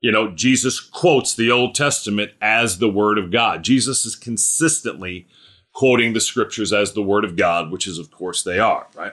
you 0.00 0.12
know, 0.12 0.30
Jesus 0.30 0.78
quotes 0.80 1.34
the 1.34 1.50
Old 1.50 1.74
Testament 1.74 2.32
as 2.40 2.78
the 2.78 2.88
Word 2.88 3.18
of 3.18 3.32
God. 3.32 3.64
Jesus 3.64 4.04
is 4.06 4.14
consistently 4.14 5.26
quoting 5.72 6.12
the 6.12 6.20
scriptures 6.20 6.72
as 6.72 6.92
the 6.92 7.02
Word 7.02 7.24
of 7.24 7.36
God, 7.36 7.70
which 7.70 7.86
is, 7.86 7.98
of 7.98 8.10
course, 8.10 8.42
they 8.42 8.58
are, 8.58 8.86
right? 8.94 9.12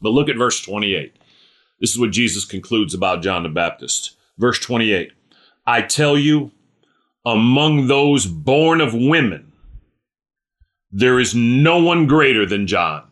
But 0.00 0.10
look 0.10 0.28
at 0.28 0.36
verse 0.36 0.62
28. 0.62 1.14
This 1.80 1.90
is 1.90 1.98
what 1.98 2.10
Jesus 2.10 2.44
concludes 2.44 2.94
about 2.94 3.22
John 3.22 3.42
the 3.42 3.48
Baptist. 3.48 4.16
Verse 4.38 4.58
28 4.58 5.12
I 5.66 5.82
tell 5.82 6.18
you, 6.18 6.52
among 7.24 7.86
those 7.86 8.26
born 8.26 8.80
of 8.80 8.94
women, 8.94 9.52
there 10.90 11.20
is 11.20 11.34
no 11.34 11.82
one 11.82 12.06
greater 12.06 12.46
than 12.46 12.66
John. 12.66 13.04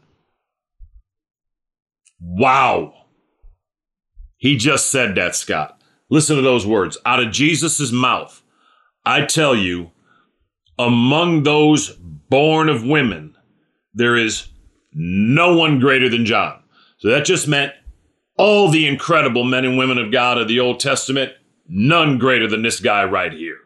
Wow. 2.20 2.94
He 4.36 4.56
just 4.56 4.90
said 4.90 5.14
that, 5.14 5.36
Scott. 5.36 5.80
Listen 6.10 6.36
to 6.36 6.42
those 6.42 6.66
words 6.66 6.96
out 7.04 7.22
of 7.22 7.32
Jesus' 7.32 7.92
mouth. 7.92 8.42
I 9.04 9.24
tell 9.24 9.54
you, 9.54 9.90
among 10.78 11.42
those 11.42 11.90
born 11.90 12.68
of 12.68 12.84
women, 12.84 13.36
there 13.94 14.16
is 14.16 14.48
no 14.92 15.56
one 15.56 15.80
greater 15.80 16.08
than 16.08 16.24
John. 16.24 16.62
So 16.98 17.08
that 17.08 17.24
just 17.24 17.46
meant 17.46 17.72
all 18.38 18.70
the 18.70 18.86
incredible 18.86 19.44
men 19.44 19.64
and 19.64 19.76
women 19.76 19.98
of 19.98 20.12
God 20.12 20.38
of 20.38 20.48
the 20.48 20.60
Old 20.60 20.80
Testament, 20.80 21.32
none 21.68 22.18
greater 22.18 22.48
than 22.48 22.62
this 22.62 22.80
guy 22.80 23.04
right 23.04 23.32
here. 23.32 23.58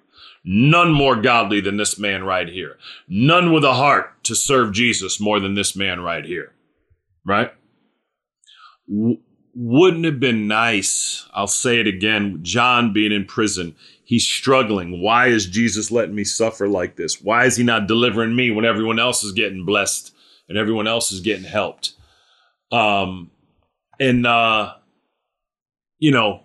None 0.45 0.91
more 0.91 1.21
godly 1.21 1.61
than 1.61 1.77
this 1.77 1.99
man 1.99 2.25
right 2.25 2.49
here. 2.49 2.77
None 3.07 3.53
with 3.53 3.65
a 3.65 3.75
heart 3.75 4.25
to 4.25 4.35
serve 4.35 4.73
Jesus 4.73 5.21
more 5.21 5.39
than 5.39 5.55
this 5.55 5.77
man 5.77 6.01
right 6.01 6.25
here. 6.25 6.53
Right? 7.25 7.53
Wouldn't 8.89 10.05
it 10.05 10.13
have 10.13 10.21
been 10.21 10.49
nice? 10.49 11.29
I'll 11.33 11.47
say 11.47 11.79
it 11.79 11.87
again 11.87 12.41
John 12.43 12.93
being 12.93 13.13
in 13.13 13.27
prison. 13.27 13.77
He's 14.05 14.27
struggling. 14.27 15.01
Why 15.01 15.29
is 15.29 15.47
Jesus 15.47 15.91
letting 15.91 16.15
me 16.15 16.25
suffer 16.25 16.67
like 16.67 16.97
this? 16.97 17.23
Why 17.23 17.45
is 17.45 17.57
he 17.57 17.63
not 17.63 17.87
delivering 17.87 18.35
me 18.35 18.51
when 18.51 18.65
everyone 18.65 18.99
else 18.99 19.23
is 19.23 19.33
getting 19.33 19.65
blessed 19.65 20.13
and 20.49 20.59
everyone 20.59 20.89
else 20.89 21.13
is 21.13 21.21
getting 21.21 21.45
helped? 21.45 21.93
Um, 22.73 23.31
and, 23.99 24.27
uh, 24.27 24.75
you 25.99 26.11
know, 26.11 26.43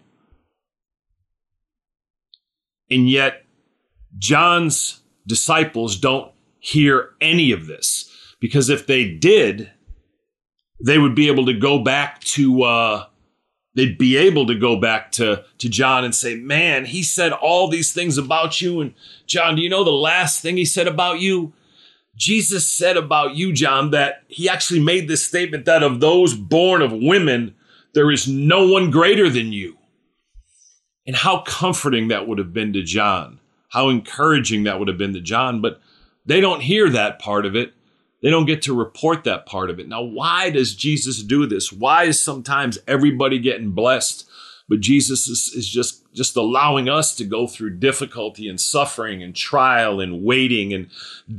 and 2.89 3.09
yet 3.09 3.45
John's 4.17 5.01
disciples 5.25 5.97
don't 5.97 6.31
hear 6.59 7.11
any 7.21 7.51
of 7.51 7.67
this 7.67 8.11
because 8.39 8.69
if 8.69 8.87
they 8.87 9.09
did, 9.09 9.71
they 10.83 10.97
would 10.97 11.15
be 11.15 11.27
able 11.27 11.45
to 11.45 11.53
go 11.53 11.79
back 11.79 12.21
to, 12.21 12.63
uh, 12.63 13.05
they'd 13.73 13.97
be 13.97 14.17
able 14.17 14.45
to 14.47 14.55
go 14.55 14.79
back 14.79 15.11
to, 15.13 15.43
to 15.57 15.69
John 15.69 16.03
and 16.03 16.13
say, 16.13 16.35
Man, 16.35 16.85
he 16.85 17.03
said 17.03 17.31
all 17.31 17.67
these 17.67 17.93
things 17.93 18.17
about 18.17 18.61
you. 18.61 18.81
And 18.81 18.93
John, 19.25 19.55
do 19.55 19.61
you 19.61 19.69
know 19.69 19.83
the 19.83 19.91
last 19.91 20.41
thing 20.41 20.57
he 20.57 20.65
said 20.65 20.87
about 20.87 21.19
you? 21.19 21.53
Jesus 22.17 22.67
said 22.67 22.97
about 22.97 23.35
you, 23.35 23.53
John, 23.53 23.91
that 23.91 24.23
he 24.27 24.49
actually 24.49 24.79
made 24.79 25.07
this 25.07 25.25
statement 25.25 25.65
that 25.65 25.83
of 25.83 25.99
those 25.99 26.33
born 26.33 26.81
of 26.81 26.91
women, 26.91 27.55
there 27.93 28.11
is 28.11 28.27
no 28.27 28.67
one 28.67 28.89
greater 28.89 29.29
than 29.29 29.53
you. 29.53 29.77
And 31.05 31.15
how 31.15 31.41
comforting 31.41 32.09
that 32.09 32.27
would 32.27 32.39
have 32.39 32.51
been 32.51 32.73
to 32.73 32.81
John, 32.81 33.39
how 33.69 33.89
encouraging 33.89 34.63
that 34.63 34.79
would 34.79 34.87
have 34.87 34.97
been 34.97 35.13
to 35.13 35.21
John. 35.21 35.61
But 35.61 35.79
they 36.25 36.41
don't 36.41 36.61
hear 36.61 36.89
that 36.89 37.19
part 37.19 37.45
of 37.45 37.55
it. 37.55 37.73
They 38.21 38.31
don't 38.31 38.47
get 38.47 38.63
to 38.63 38.73
report 38.73 39.23
that 39.23 39.45
part 39.45 39.69
of 39.69 39.79
it. 39.79 39.87
Now, 39.87 40.01
why 40.01 40.49
does 40.49 40.75
Jesus 40.75 41.21
do 41.21 41.45
this? 41.45 41.71
Why 41.71 42.05
is 42.05 42.19
sometimes 42.19 42.79
everybody 42.87 43.37
getting 43.37 43.71
blessed 43.71 44.27
but 44.69 44.81
Jesus 44.81 45.27
is, 45.27 45.53
is 45.55 45.69
just, 45.69 46.03
just 46.13 46.35
allowing 46.35 46.89
us 46.89 47.15
to 47.15 47.23
go 47.23 47.47
through 47.47 47.77
difficulty 47.77 48.49
and 48.49 48.59
suffering 48.59 49.23
and 49.23 49.35
trial 49.35 50.01
and 50.01 50.23
waiting 50.23 50.73
and 50.73 50.89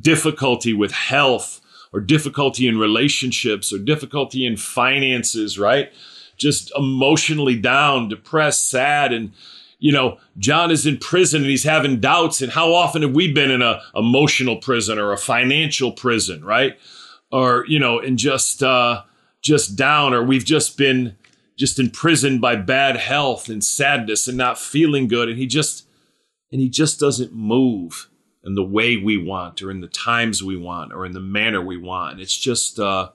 difficulty 0.01 0.73
with 0.73 0.93
health 0.93 1.61
or 1.93 2.01
difficulty 2.01 2.67
in 2.67 2.79
relationships 2.79 3.73
or 3.73 3.79
difficulty 3.79 4.47
in 4.47 4.57
finances, 4.57 5.59
right? 5.59 5.93
Just 6.37 6.73
emotionally 6.77 7.59
down, 7.59 8.09
depressed, 8.09 8.71
sad. 8.71 9.13
And, 9.13 9.33
you 9.79 9.93
know, 9.93 10.19
John 10.39 10.71
is 10.71 10.87
in 10.87 10.97
prison 10.97 11.43
and 11.43 11.51
he's 11.51 11.65
having 11.65 12.01
doubts. 12.01 12.41
And 12.41 12.53
how 12.53 12.73
often 12.73 13.03
have 13.03 13.15
we 13.15 13.33
been 13.33 13.51
in 13.51 13.61
a 13.61 13.83
emotional 13.95 14.57
prison 14.57 14.99
or 14.99 15.13
a 15.13 15.19
financial 15.19 15.93
prison, 15.93 16.45
right? 16.45 16.79
Or, 17.31 17.67
you 17.69 17.79
know, 17.79 17.99
and 17.99 18.19
just, 18.19 18.63
uh, 18.63 19.03
just 19.43 19.77
down, 19.77 20.15
or 20.15 20.23
we've 20.23 20.45
just 20.45 20.79
been, 20.79 21.17
just 21.59 21.81
imprisoned 21.81 22.41
by 22.41 22.55
bad 22.55 22.97
health 22.97 23.49
and 23.49 23.63
sadness 23.63 24.29
and 24.29 24.39
not 24.39 24.59
feeling 24.59 25.09
good. 25.09 25.29
And 25.29 25.37
he 25.37 25.47
just 25.47 25.87
and 26.51 26.61
he 26.61 26.71
just 26.71 26.99
doesn't 26.99 27.35
move 27.35 28.09
in 28.45 28.55
the 28.55 28.65
way 28.65 28.97
we 28.97 29.19
want 29.19 29.61
or 29.61 29.71
in 29.71 29.81
the 29.81 29.89
times 29.89 30.43
we 30.43 30.57
want 30.57 30.93
or 30.93 31.05
in 31.05 31.13
the 31.13 31.21
manner 31.21 31.61
we 31.61 31.77
want. 31.77 32.21
It's 32.21 32.39
just 32.39 32.79
uh 32.79 33.11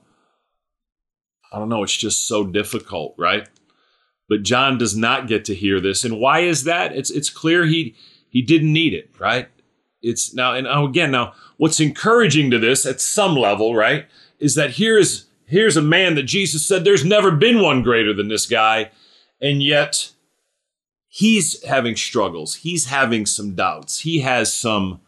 i 1.52 1.60
don't 1.60 1.70
know 1.70 1.84
it's 1.84 1.96
just 1.96 2.28
so 2.28 2.44
difficult 2.44 3.16
right? 3.18 3.48
But 4.28 4.44
john 4.44 4.78
does 4.78 4.96
not 4.96 5.28
get 5.28 5.46
to 5.46 5.56
hear 5.56 5.80
this. 5.80 6.04
And 6.04 6.20
why 6.20 6.42
is 6.42 6.66
that? 6.66 6.94
It's 6.94 7.10
it's 7.10 7.30
clear 7.30 7.66
he 7.66 7.96
he 8.28 8.42
didn't 8.42 8.74
need 8.74 8.94
it 8.94 9.10
right? 9.20 9.48
It's 10.02 10.34
now 10.34 10.54
and 10.54 10.68
again 10.68 11.12
now 11.12 11.34
what's 11.56 11.80
encouraging 11.80 12.52
to 12.52 12.60
this 12.60 12.86
at 12.86 13.00
some 13.00 13.36
level 13.36 13.74
right 13.74 14.06
is 14.38 14.56
that 14.56 14.72
here 14.72 14.98
is 14.98 15.28
here's 15.46 15.78
a 15.78 15.82
man 15.82 16.16
that 16.16 16.24
Jesus 16.24 16.66
said 16.66 16.84
there's 16.84 17.06
never 17.06 17.32
been 17.32 17.62
one 17.62 17.84
greater 17.84 18.14
than 18.14 18.28
this 18.28 18.46
guy. 18.46 18.92
And 19.42 19.62
yet 19.62 20.12
he's 21.10 21.64
having 21.66 21.96
struggles. 21.96 22.56
He's 22.56 22.86
having 22.86 23.26
some 23.26 23.56
doubts. 23.56 24.00
He 24.00 24.22
has 24.22 24.54
some, 24.54 25.02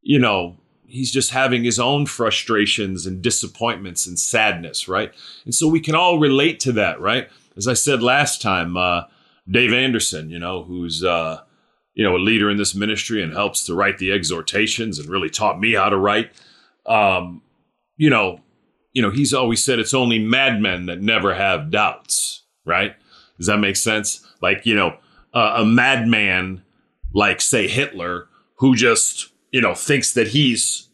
you 0.00 0.18
know, 0.18 0.56
he's 0.86 1.12
just 1.12 1.30
having 1.30 1.62
his 1.62 1.78
own 1.78 2.06
frustrations 2.06 3.06
and 3.06 3.22
disappointments 3.22 4.06
and 4.06 4.18
sadness, 4.18 4.88
right? 4.88 5.12
And 5.44 5.54
so 5.54 5.68
we 5.68 5.80
can 5.80 5.94
all 5.94 6.18
relate 6.18 6.58
to 6.60 6.72
that, 6.72 7.00
right? 7.00 7.28
As 7.56 7.68
I 7.68 7.74
said 7.74 8.02
last 8.02 8.42
time, 8.42 8.76
uh, 8.76 9.02
Dave 9.48 9.72
Anderson, 9.72 10.30
you 10.30 10.38
know, 10.38 10.64
who's, 10.64 11.04
uh, 11.04 11.42
you 11.94 12.04
know, 12.04 12.16
a 12.16 12.18
leader 12.18 12.50
in 12.50 12.56
this 12.56 12.74
ministry 12.74 13.22
and 13.22 13.32
helps 13.32 13.64
to 13.66 13.74
write 13.74 13.98
the 13.98 14.12
exhortations 14.12 14.98
and 14.98 15.08
really 15.08 15.30
taught 15.30 15.60
me 15.60 15.74
how 15.74 15.88
to 15.88 15.96
write. 15.96 16.30
Um, 16.86 17.42
you 17.96 18.10
know, 18.10 18.40
you 18.92 19.02
know, 19.02 19.10
he's 19.10 19.32
always 19.32 19.62
said 19.62 19.78
it's 19.78 19.94
only 19.94 20.18
madmen 20.18 20.86
that 20.86 21.00
never 21.00 21.34
have 21.34 21.70
doubts, 21.70 22.42
right? 22.64 22.94
Does 23.38 23.46
that 23.46 23.58
make 23.58 23.76
sense? 23.76 24.26
Like, 24.42 24.66
you 24.66 24.74
know, 24.74 24.98
uh, 25.32 25.54
a 25.58 25.64
madman 25.64 26.62
like, 27.12 27.40
say, 27.40 27.68
Hitler, 27.68 28.28
who 28.56 28.74
just, 28.74 29.32
you 29.50 29.60
know, 29.60 29.74
thinks 29.74 30.12
that 30.12 30.28
he's, 30.28 30.88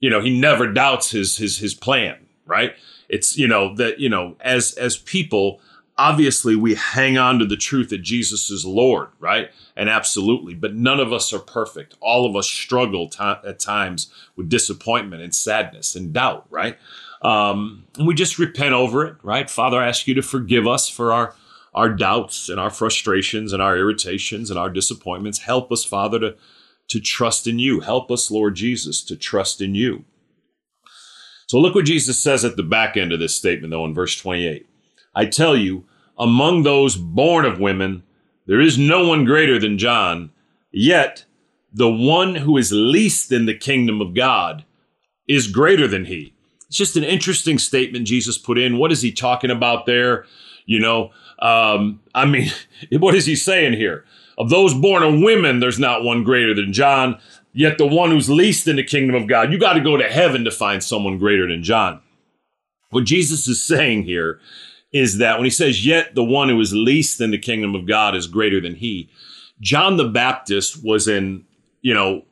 you 0.00 0.10
know, 0.10 0.20
he 0.20 0.38
never 0.38 0.70
doubts 0.72 1.10
his 1.10 1.36
his 1.36 1.58
his 1.58 1.74
plan, 1.74 2.26
right? 2.46 2.74
It's, 3.08 3.36
you 3.36 3.46
know, 3.46 3.74
that, 3.76 4.00
you 4.00 4.08
know, 4.08 4.36
as 4.40 4.74
as 4.74 4.96
people, 4.96 5.60
obviously 5.96 6.56
we 6.56 6.74
hang 6.74 7.16
on 7.16 7.38
to 7.38 7.46
the 7.46 7.56
truth 7.56 7.90
that 7.90 8.02
Jesus 8.02 8.50
is 8.50 8.64
Lord, 8.64 9.08
right? 9.18 9.50
And 9.76 9.88
absolutely, 9.88 10.54
but 10.54 10.74
none 10.74 11.00
of 11.00 11.12
us 11.12 11.32
are 11.32 11.38
perfect. 11.38 11.94
All 12.00 12.26
of 12.26 12.36
us 12.36 12.46
struggle 12.46 13.10
at 13.18 13.58
times 13.58 14.12
with 14.36 14.48
disappointment 14.48 15.22
and 15.22 15.34
sadness 15.34 15.94
and 15.94 16.12
doubt, 16.12 16.46
right? 16.50 16.78
Um, 17.24 17.86
and 17.96 18.06
we 18.06 18.14
just 18.14 18.38
repent 18.38 18.74
over 18.74 19.04
it, 19.06 19.16
right? 19.22 19.48
Father, 19.48 19.78
I 19.78 19.88
ask 19.88 20.06
you 20.06 20.14
to 20.14 20.22
forgive 20.22 20.66
us 20.66 20.88
for 20.88 21.12
our 21.12 21.34
our 21.74 21.88
doubts 21.88 22.48
and 22.48 22.60
our 22.60 22.70
frustrations 22.70 23.52
and 23.52 23.60
our 23.60 23.76
irritations 23.76 24.48
and 24.48 24.58
our 24.58 24.70
disappointments. 24.70 25.40
Help 25.40 25.72
us, 25.72 25.84
Father, 25.84 26.20
to, 26.20 26.36
to 26.86 27.00
trust 27.00 27.46
in 27.46 27.58
you. 27.58 27.80
Help 27.80 28.10
us, 28.12 28.30
Lord 28.30 28.54
Jesus, 28.54 29.02
to 29.02 29.16
trust 29.16 29.60
in 29.60 29.74
you. 29.74 30.04
So 31.46 31.58
look 31.58 31.74
what 31.74 31.84
Jesus 31.84 32.22
says 32.22 32.44
at 32.44 32.56
the 32.56 32.62
back 32.62 32.96
end 32.96 33.12
of 33.12 33.18
this 33.18 33.34
statement, 33.34 33.72
though, 33.72 33.84
in 33.84 33.92
verse 33.92 34.16
28. 34.16 34.66
I 35.14 35.26
tell 35.26 35.56
you, 35.56 35.84
among 36.16 36.62
those 36.62 36.96
born 36.96 37.44
of 37.44 37.58
women, 37.58 38.04
there 38.46 38.60
is 38.60 38.78
no 38.78 39.08
one 39.08 39.24
greater 39.24 39.58
than 39.58 39.78
John. 39.78 40.30
Yet, 40.70 41.24
the 41.72 41.90
one 41.90 42.36
who 42.36 42.56
is 42.56 42.70
least 42.72 43.32
in 43.32 43.46
the 43.46 43.54
kingdom 43.54 44.00
of 44.00 44.14
God 44.14 44.64
is 45.26 45.48
greater 45.48 45.88
than 45.88 46.04
he. 46.04 46.33
It's 46.74 46.78
just 46.80 46.96
an 46.96 47.04
interesting 47.04 47.56
statement 47.56 48.04
Jesus 48.04 48.36
put 48.36 48.58
in. 48.58 48.78
What 48.78 48.90
is 48.90 49.00
he 49.00 49.12
talking 49.12 49.52
about 49.52 49.86
there? 49.86 50.26
You 50.66 50.80
know, 50.80 51.12
um, 51.38 52.00
I 52.16 52.24
mean, 52.24 52.50
what 52.98 53.14
is 53.14 53.26
he 53.26 53.36
saying 53.36 53.74
here? 53.74 54.04
Of 54.38 54.50
those 54.50 54.74
born 54.74 55.04
of 55.04 55.20
women, 55.20 55.60
there's 55.60 55.78
not 55.78 56.02
one 56.02 56.24
greater 56.24 56.52
than 56.52 56.72
John. 56.72 57.20
Yet 57.52 57.78
the 57.78 57.86
one 57.86 58.10
who's 58.10 58.28
least 58.28 58.66
in 58.66 58.74
the 58.74 58.82
kingdom 58.82 59.14
of 59.14 59.28
God, 59.28 59.52
you 59.52 59.58
got 59.60 59.74
to 59.74 59.80
go 59.80 59.96
to 59.96 60.02
heaven 60.10 60.42
to 60.46 60.50
find 60.50 60.82
someone 60.82 61.16
greater 61.16 61.46
than 61.46 61.62
John. 61.62 62.02
What 62.90 63.04
Jesus 63.04 63.46
is 63.46 63.64
saying 63.64 64.02
here 64.02 64.40
is 64.92 65.18
that 65.18 65.38
when 65.38 65.44
he 65.44 65.50
says, 65.50 65.86
Yet 65.86 66.16
the 66.16 66.24
one 66.24 66.48
who 66.48 66.58
is 66.60 66.74
least 66.74 67.20
in 67.20 67.30
the 67.30 67.38
kingdom 67.38 67.76
of 67.76 67.86
God 67.86 68.16
is 68.16 68.26
greater 68.26 68.60
than 68.60 68.74
he, 68.74 69.08
John 69.60 69.96
the 69.96 70.08
Baptist 70.08 70.84
was 70.84 71.06
in, 71.06 71.44
you 71.82 71.94
know, 71.94 72.24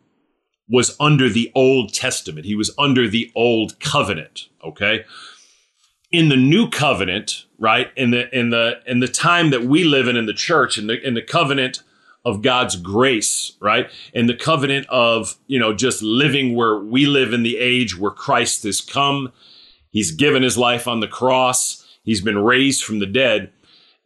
was 0.73 0.97
under 0.99 1.29
the 1.29 1.53
Old 1.55 1.93
Testament. 1.93 2.47
He 2.47 2.57
was 2.57 2.75
under 2.79 3.07
the 3.07 3.31
Old 3.37 3.79
Covenant, 3.79 4.49
okay? 4.65 5.05
In 6.11 6.31
the 6.31 6.37
New 6.37 6.71
Covenant, 6.71 7.45
right? 7.59 7.91
In 7.95 8.11
the 8.11 8.35
in 8.37 8.51
the 8.51 8.81
in 8.87 9.01
the 9.01 9.07
time 9.07 9.51
that 9.51 9.65
we 9.65 9.85
live 9.85 10.09
in 10.09 10.17
in 10.17 10.25
the 10.25 10.33
church, 10.33 10.79
in 10.79 10.87
the 10.87 10.99
in 11.07 11.13
the 11.13 11.23
covenant 11.23 11.83
of 12.25 12.41
God's 12.41 12.77
grace, 12.77 13.53
right? 13.61 13.91
And 14.15 14.29
the 14.29 14.35
covenant 14.35 14.87
of, 14.89 15.37
you 15.47 15.59
know, 15.59 15.75
just 15.75 16.03
living 16.03 16.55
where 16.55 16.79
we 16.79 17.05
live 17.05 17.33
in 17.33 17.43
the 17.43 17.59
age 17.59 17.99
where 17.99 18.13
Christ 18.13 18.63
has 18.63 18.81
come. 18.81 19.33
He's 19.91 20.13
given 20.13 20.43
his 20.43 20.57
life 20.57 20.87
on 20.89 21.01
the 21.01 21.09
cross. 21.09 21.85
He's 22.05 22.21
been 22.21 22.39
raised 22.39 22.85
from 22.85 23.01
the 23.01 23.07
dead. 23.07 23.53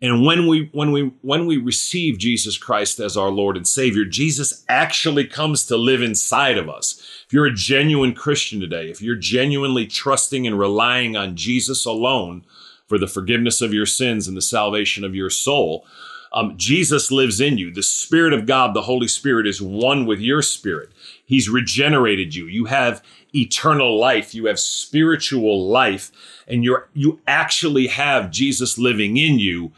And 0.02 0.26
when 0.26 0.46
we 0.46 0.68
when 0.72 0.92
we 0.92 1.12
when 1.22 1.46
we 1.46 1.56
receive 1.56 2.18
Jesus 2.18 2.58
Christ 2.58 3.00
as 3.00 3.16
our 3.16 3.30
Lord 3.30 3.56
and 3.56 3.66
Savior, 3.66 4.04
Jesus 4.04 4.64
actually 4.68 5.26
comes 5.26 5.64
to 5.66 5.76
live 5.76 6.02
inside 6.02 6.58
of 6.58 6.68
us. 6.68 7.00
If 7.26 7.32
you're 7.32 7.46
a 7.46 7.54
genuine 7.54 8.14
Christian 8.14 8.60
today, 8.60 8.90
if 8.90 9.00
you're 9.00 9.16
genuinely 9.16 9.86
trusting 9.86 10.46
and 10.46 10.58
relying 10.58 11.16
on 11.16 11.34
Jesus 11.34 11.86
alone 11.86 12.44
for 12.86 12.98
the 12.98 13.06
forgiveness 13.06 13.62
of 13.62 13.72
your 13.72 13.86
sins 13.86 14.28
and 14.28 14.36
the 14.36 14.42
salvation 14.42 15.02
of 15.02 15.14
your 15.14 15.30
soul, 15.30 15.86
um, 16.32 16.54
Jesus 16.58 17.10
lives 17.10 17.40
in 17.40 17.56
you. 17.56 17.72
The 17.72 17.82
Spirit 17.82 18.34
of 18.34 18.44
God, 18.44 18.74
the 18.74 18.82
Holy 18.82 19.08
Spirit, 19.08 19.46
is 19.46 19.62
one 19.62 20.04
with 20.04 20.20
your 20.20 20.42
spirit. 20.42 20.90
He's 21.26 21.50
regenerated 21.50 22.34
you. 22.34 22.46
You 22.46 22.64
have 22.66 23.02
eternal 23.34 23.98
life. 23.98 24.34
You 24.34 24.46
have 24.46 24.58
spiritual 24.58 25.68
life, 25.68 26.10
and 26.48 26.64
you're 26.64 26.88
you 26.94 27.20
actually 27.26 27.88
have 27.88 28.30
Jesus 28.30 28.78
living 28.78 29.16
in 29.16 29.38
you. 29.38 29.72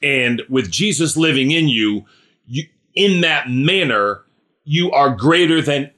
And 0.00 0.42
with 0.48 0.70
Jesus 0.70 1.16
living 1.16 1.50
in 1.50 1.68
you, 1.68 2.06
you 2.46 2.64
in 2.94 3.20
that 3.22 3.50
manner, 3.50 4.22
you 4.64 4.90
are 4.92 5.14
greater 5.14 5.60
than 5.60 5.90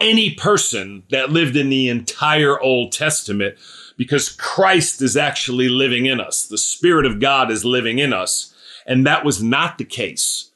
any 0.00 0.34
person 0.34 1.02
that 1.10 1.30
lived 1.30 1.56
in 1.56 1.68
the 1.68 1.88
entire 1.88 2.58
Old 2.60 2.92
Testament 2.92 3.56
because 3.96 4.28
Christ 4.30 5.02
is 5.02 5.16
actually 5.16 5.68
living 5.68 6.06
in 6.06 6.20
us. 6.20 6.46
The 6.46 6.56
Spirit 6.56 7.04
of 7.04 7.20
God 7.20 7.50
is 7.50 7.64
living 7.64 7.98
in 7.98 8.12
us. 8.12 8.54
And 8.86 9.06
that 9.06 9.24
was 9.24 9.42
not 9.42 9.76
the 9.76 9.84
case 9.84 10.52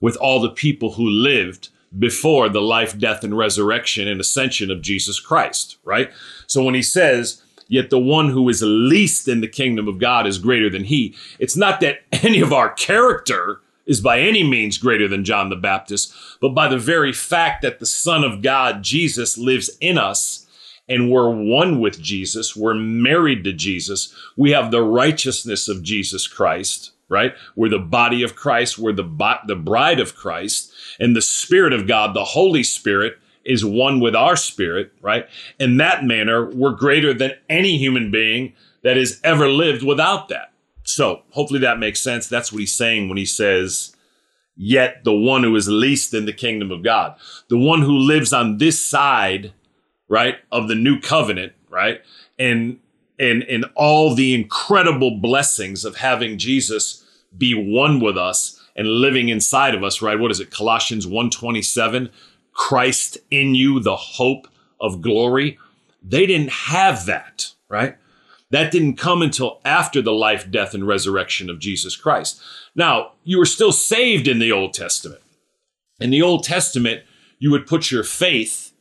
with 0.00 0.16
all 0.16 0.40
the 0.40 0.50
people 0.50 0.94
who 0.94 1.08
lived 1.08 1.68
before 1.96 2.48
the 2.48 2.60
life, 2.60 2.98
death, 2.98 3.24
and 3.24 3.36
resurrection 3.36 4.08
and 4.08 4.20
ascension 4.20 4.70
of 4.70 4.82
Jesus 4.82 5.20
Christ, 5.20 5.78
right? 5.84 6.10
So 6.46 6.62
when 6.62 6.74
he 6.74 6.82
says, 6.82 7.42
Yet 7.68 7.90
the 7.90 7.98
one 7.98 8.30
who 8.30 8.48
is 8.48 8.62
least 8.62 9.26
in 9.26 9.40
the 9.40 9.48
kingdom 9.48 9.88
of 9.88 9.98
God 9.98 10.26
is 10.26 10.38
greater 10.38 10.70
than 10.70 10.84
he, 10.84 11.16
it's 11.38 11.56
not 11.56 11.80
that 11.80 12.00
any 12.24 12.40
of 12.40 12.52
our 12.52 12.70
character 12.70 13.60
is 13.86 14.00
by 14.00 14.20
any 14.20 14.42
means 14.42 14.78
greater 14.78 15.08
than 15.08 15.24
John 15.24 15.48
the 15.48 15.56
Baptist, 15.56 16.12
but 16.40 16.50
by 16.50 16.68
the 16.68 16.78
very 16.78 17.12
fact 17.12 17.62
that 17.62 17.78
the 17.78 17.86
Son 17.86 18.24
of 18.24 18.42
God, 18.42 18.82
Jesus, 18.82 19.38
lives 19.38 19.70
in 19.80 19.96
us 19.96 20.46
and 20.88 21.10
we're 21.10 21.30
one 21.30 21.80
with 21.80 22.00
Jesus, 22.00 22.54
we're 22.54 22.74
married 22.74 23.42
to 23.44 23.52
Jesus, 23.52 24.14
we 24.36 24.52
have 24.52 24.70
the 24.70 24.82
righteousness 24.82 25.68
of 25.68 25.82
Jesus 25.82 26.28
Christ, 26.28 26.92
right? 27.08 27.34
We're 27.54 27.68
the 27.68 27.78
body 27.78 28.22
of 28.22 28.36
Christ, 28.36 28.78
we're 28.78 28.92
the, 28.92 29.02
bo- 29.02 29.38
the 29.46 29.56
bride 29.56 30.00
of 30.00 30.16
Christ, 30.16 30.72
and 30.98 31.14
the 31.14 31.22
Spirit 31.22 31.72
of 31.72 31.86
God, 31.86 32.14
the 32.14 32.24
Holy 32.24 32.62
Spirit, 32.62 33.18
is 33.44 33.64
one 33.64 34.00
with 34.00 34.14
our 34.14 34.36
spirit, 34.36 34.92
right? 35.00 35.26
In 35.58 35.76
that 35.76 36.04
manner, 36.04 36.50
we're 36.50 36.72
greater 36.72 37.14
than 37.14 37.32
any 37.48 37.78
human 37.78 38.10
being 38.10 38.54
that 38.82 38.96
has 38.96 39.20
ever 39.22 39.48
lived 39.48 39.84
without 39.84 40.28
that. 40.28 40.52
So 40.82 41.22
hopefully 41.30 41.60
that 41.60 41.78
makes 41.78 42.00
sense. 42.00 42.28
That's 42.28 42.52
what 42.52 42.60
he's 42.60 42.74
saying 42.74 43.08
when 43.08 43.18
he 43.18 43.24
says, 43.24 43.94
Yet 44.56 45.04
the 45.04 45.14
one 45.14 45.42
who 45.42 45.54
is 45.54 45.68
least 45.68 46.14
in 46.14 46.24
the 46.24 46.32
kingdom 46.32 46.70
of 46.70 46.82
God, 46.82 47.16
the 47.48 47.58
one 47.58 47.82
who 47.82 47.92
lives 47.92 48.32
on 48.32 48.56
this 48.56 48.82
side, 48.82 49.52
right, 50.08 50.36
of 50.50 50.68
the 50.68 50.74
new 50.74 50.98
covenant, 50.98 51.52
right? 51.68 52.00
And 52.38 52.78
and 53.18 53.42
and 53.44 53.64
all 53.74 54.14
the 54.14 54.34
incredible 54.34 55.18
blessings 55.18 55.84
of 55.84 55.96
having 55.96 56.38
Jesus 56.38 57.04
be 57.36 57.54
one 57.54 58.00
with 58.00 58.16
us 58.16 58.60
and 58.74 58.86
living 58.86 59.28
inside 59.28 59.74
of 59.74 59.82
us, 59.82 60.02
right? 60.02 60.18
What 60.18 60.30
is 60.30 60.40
it? 60.40 60.50
Colossians 60.50 61.06
127, 61.06 62.10
Christ 62.52 63.18
in 63.30 63.54
you, 63.54 63.80
the 63.80 63.96
hope 63.96 64.48
of 64.80 65.00
glory. 65.00 65.58
They 66.02 66.26
didn't 66.26 66.50
have 66.50 67.06
that, 67.06 67.52
right? 67.68 67.96
That 68.50 68.70
didn't 68.70 68.96
come 68.96 69.22
until 69.22 69.60
after 69.64 70.00
the 70.00 70.12
life, 70.12 70.50
death, 70.50 70.74
and 70.74 70.86
resurrection 70.86 71.50
of 71.50 71.58
Jesus 71.58 71.96
Christ. 71.96 72.40
Now, 72.74 73.12
you 73.24 73.38
were 73.38 73.46
still 73.46 73.72
saved 73.72 74.28
in 74.28 74.38
the 74.38 74.52
Old 74.52 74.72
Testament. 74.72 75.22
In 75.98 76.10
the 76.10 76.22
Old 76.22 76.44
Testament, 76.44 77.02
you 77.38 77.50
would 77.50 77.66
put 77.66 77.90
your 77.90 78.04
faith 78.04 78.72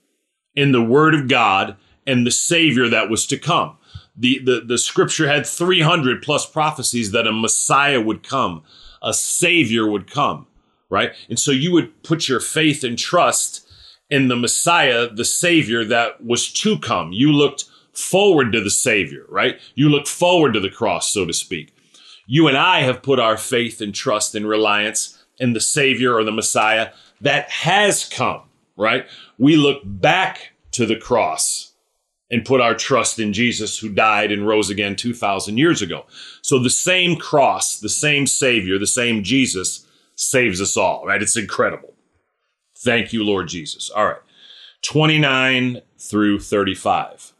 in 0.54 0.71
the 0.71 0.84
Word 0.84 1.15
of 1.15 1.28
God 1.28 1.78
and 2.06 2.28
the 2.28 2.32
Savior 2.32 2.88
that 2.89 3.10
was 3.10 3.26
to 3.28 3.38
come 3.38 3.78
the, 4.17 4.39
the, 4.39 4.62
the 4.65 4.78
scripture 4.78 5.28
had 5.28 5.45
300 5.45 6.21
plus 6.21 6.45
prophecies 6.45 7.12
that 7.12 7.28
a 7.28 7.32
Messiah 7.32 7.99
would 7.99 8.28
come, 8.28 8.63
a 9.01 9.13
Savior 9.13 9.89
would 9.89 10.10
come, 10.10 10.47
right? 10.89 11.12
And 11.30 11.38
so 11.38 11.51
you 11.51 11.71
would 11.71 12.04
put 12.04 12.30
your 12.30 12.39
faith 12.39 12.84
and 12.84 12.97
trust 12.97 13.67
in 14.10 14.28
the 14.28 14.36
Messiah, 14.36 15.10
the 15.10 15.25
Savior 15.25 15.84
that 15.86 16.23
was 16.23 16.51
to 16.54 16.78
come. 16.80 17.12
You 17.12 17.32
looked 17.32 17.65
forward 17.91 18.51
to 18.54 18.62
the 18.62 18.69
Savior, 18.69 19.25
right? 19.30 19.60
You 19.73 19.89
looked 19.89 20.08
forward 20.08 20.54
to 20.54 20.60
the 20.60 20.69
cross, 20.69 21.12
so 21.12 21.25
to 21.25 21.34
speak. 21.34 21.75
You 22.28 22.47
and 22.47 22.58
I 22.58 22.82
have 22.82 23.04
put 23.04 23.19
our 23.19 23.38
faith 23.38 23.82
and 23.82 23.93
trust 23.93 24.36
and 24.36 24.47
reliance 24.47 25.23
in 25.38 25.54
the 25.54 25.60
Savior 25.60 26.13
or 26.15 26.23
the 26.23 26.32
Messiah 26.32 26.91
that 27.21 27.49
has 27.49 28.06
come, 28.06 28.43
right? 28.75 29.06
We 29.38 29.56
look 29.56 29.82
back 29.84 30.54
to 30.71 30.86
the 30.86 30.95
cross 30.95 31.73
and 32.32 32.46
put 32.46 32.62
our 32.62 32.74
trust 32.74 33.20
in 33.20 33.34
Jesus 33.34 33.78
who 33.78 33.90
died 33.90 34.32
and 34.32 34.48
rose 34.48 34.70
again 34.70 34.96
2,000 34.96 35.58
years 35.58 35.82
ago. 35.82 36.06
So 36.42 36.58
the 36.60 36.70
same 36.70 37.18
cross, 37.18 37.80
the 37.80 37.90
same 37.90 38.26
Savior, 38.26 38.80
the 38.80 38.88
same 38.88 39.24
Jesus 39.24 39.86
saves 40.16 40.62
us 40.62 40.76
all, 40.76 41.06
right? 41.06 41.22
It's 41.22 41.38
incredible. 41.38 41.94
Thank 42.78 43.14
you, 43.14 43.24
Lord 43.24 43.48
Jesus. 43.48 43.90
All 43.90 44.06
right. 44.06 44.22
29 44.84 45.82
through 46.00 46.40
35. 46.40 47.34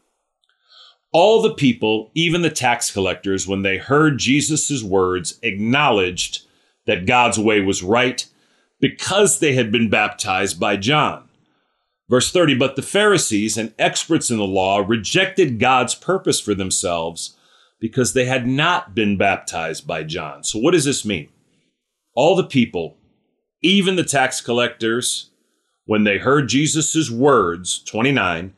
All 1.12 1.40
the 1.40 1.54
people, 1.54 2.10
even 2.14 2.42
the 2.42 2.50
tax 2.50 2.90
collectors, 2.90 3.46
when 3.46 3.62
they 3.62 3.78
heard 3.78 4.18
Jesus' 4.18 4.82
words, 4.82 5.38
acknowledged 5.42 6.46
that 6.86 7.06
God's 7.06 7.38
way 7.38 7.60
was 7.60 7.82
right 7.82 8.26
because 8.80 9.38
they 9.38 9.54
had 9.54 9.72
been 9.72 9.88
baptized 9.88 10.60
by 10.60 10.76
John. 10.76 11.25
Verse 12.08 12.30
30 12.30 12.54
But 12.54 12.76
the 12.76 12.82
Pharisees 12.82 13.56
and 13.56 13.74
experts 13.78 14.30
in 14.30 14.36
the 14.36 14.44
law 14.44 14.84
rejected 14.86 15.58
God's 15.58 15.94
purpose 15.94 16.40
for 16.40 16.54
themselves 16.54 17.36
because 17.80 18.12
they 18.12 18.24
had 18.24 18.46
not 18.46 18.94
been 18.94 19.16
baptized 19.16 19.86
by 19.86 20.02
John. 20.02 20.44
So, 20.44 20.58
what 20.58 20.72
does 20.72 20.84
this 20.84 21.04
mean? 21.04 21.28
All 22.14 22.36
the 22.36 22.44
people, 22.44 22.96
even 23.62 23.96
the 23.96 24.04
tax 24.04 24.40
collectors, 24.40 25.30
when 25.84 26.04
they 26.04 26.18
heard 26.18 26.48
Jesus' 26.48 27.10
words, 27.10 27.82
29, 27.84 28.54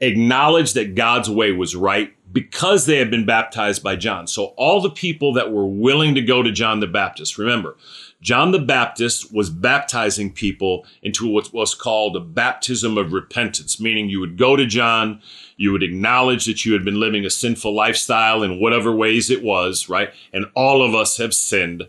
acknowledged 0.00 0.74
that 0.74 0.94
God's 0.94 1.28
way 1.28 1.52
was 1.52 1.76
right 1.76 2.12
because 2.32 2.86
they 2.86 2.98
had 2.98 3.10
been 3.10 3.24
baptized 3.26 3.82
by 3.82 3.96
John. 3.96 4.26
So, 4.26 4.46
all 4.56 4.80
the 4.80 4.90
people 4.90 5.32
that 5.34 5.52
were 5.52 5.66
willing 5.66 6.14
to 6.14 6.22
go 6.22 6.42
to 6.42 6.52
John 6.52 6.80
the 6.80 6.86
Baptist, 6.86 7.38
remember, 7.38 7.76
John 8.20 8.50
the 8.50 8.58
Baptist 8.58 9.32
was 9.32 9.50
baptizing 9.50 10.32
people 10.32 10.86
into 11.02 11.26
what 11.26 11.52
was 11.52 11.74
called 11.74 12.16
a 12.16 12.20
baptism 12.20 12.96
of 12.96 13.12
repentance, 13.12 13.80
meaning 13.80 14.08
you 14.08 14.20
would 14.20 14.36
go 14.36 14.56
to 14.56 14.66
John, 14.66 15.20
you 15.56 15.72
would 15.72 15.82
acknowledge 15.82 16.46
that 16.46 16.64
you 16.64 16.72
had 16.72 16.84
been 16.84 17.00
living 17.00 17.24
a 17.24 17.30
sinful 17.30 17.74
lifestyle 17.74 18.42
in 18.42 18.60
whatever 18.60 18.90
ways 18.94 19.30
it 19.30 19.42
was, 19.42 19.88
right? 19.88 20.10
And 20.32 20.46
all 20.54 20.82
of 20.82 20.94
us 20.94 21.18
have 21.18 21.34
sinned. 21.34 21.84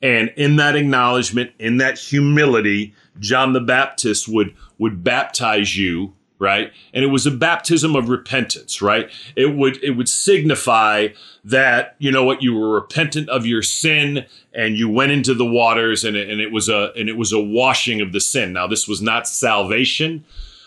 And 0.00 0.32
in 0.36 0.56
that 0.56 0.76
acknowledgement, 0.76 1.52
in 1.58 1.78
that 1.78 1.98
humility, 1.98 2.94
John 3.18 3.52
the 3.52 3.60
Baptist 3.60 4.28
would, 4.28 4.54
would 4.78 5.02
baptize 5.02 5.76
you, 5.76 6.14
right? 6.38 6.72
And 6.92 7.04
it 7.04 7.08
was 7.08 7.26
a 7.26 7.30
baptism 7.30 7.94
of 7.94 8.08
repentance, 8.08 8.82
right? 8.82 9.10
It 9.36 9.54
would 9.54 9.82
it 9.82 9.90
would 9.90 10.08
signify 10.08 11.08
that 11.44 11.94
you 11.98 12.10
know 12.10 12.24
what 12.24 12.42
you 12.42 12.54
were 12.54 12.74
repentant 12.74 13.28
of 13.28 13.46
your 13.46 13.62
sin 13.62 14.26
and 14.52 14.76
you 14.76 14.88
went 14.88 15.12
into 15.12 15.34
the 15.34 15.44
waters 15.44 16.04
and 16.04 16.16
it, 16.16 16.28
and 16.28 16.40
it 16.40 16.52
was 16.52 16.68
a 16.68 16.92
and 16.96 17.08
it 17.08 17.16
was 17.16 17.32
a 17.32 17.40
washing 17.40 18.00
of 18.00 18.12
the 18.12 18.20
sin. 18.20 18.52
Now 18.52 18.66
this 18.66 18.88
was 18.88 19.00
not 19.00 19.28
salvation. 19.28 20.24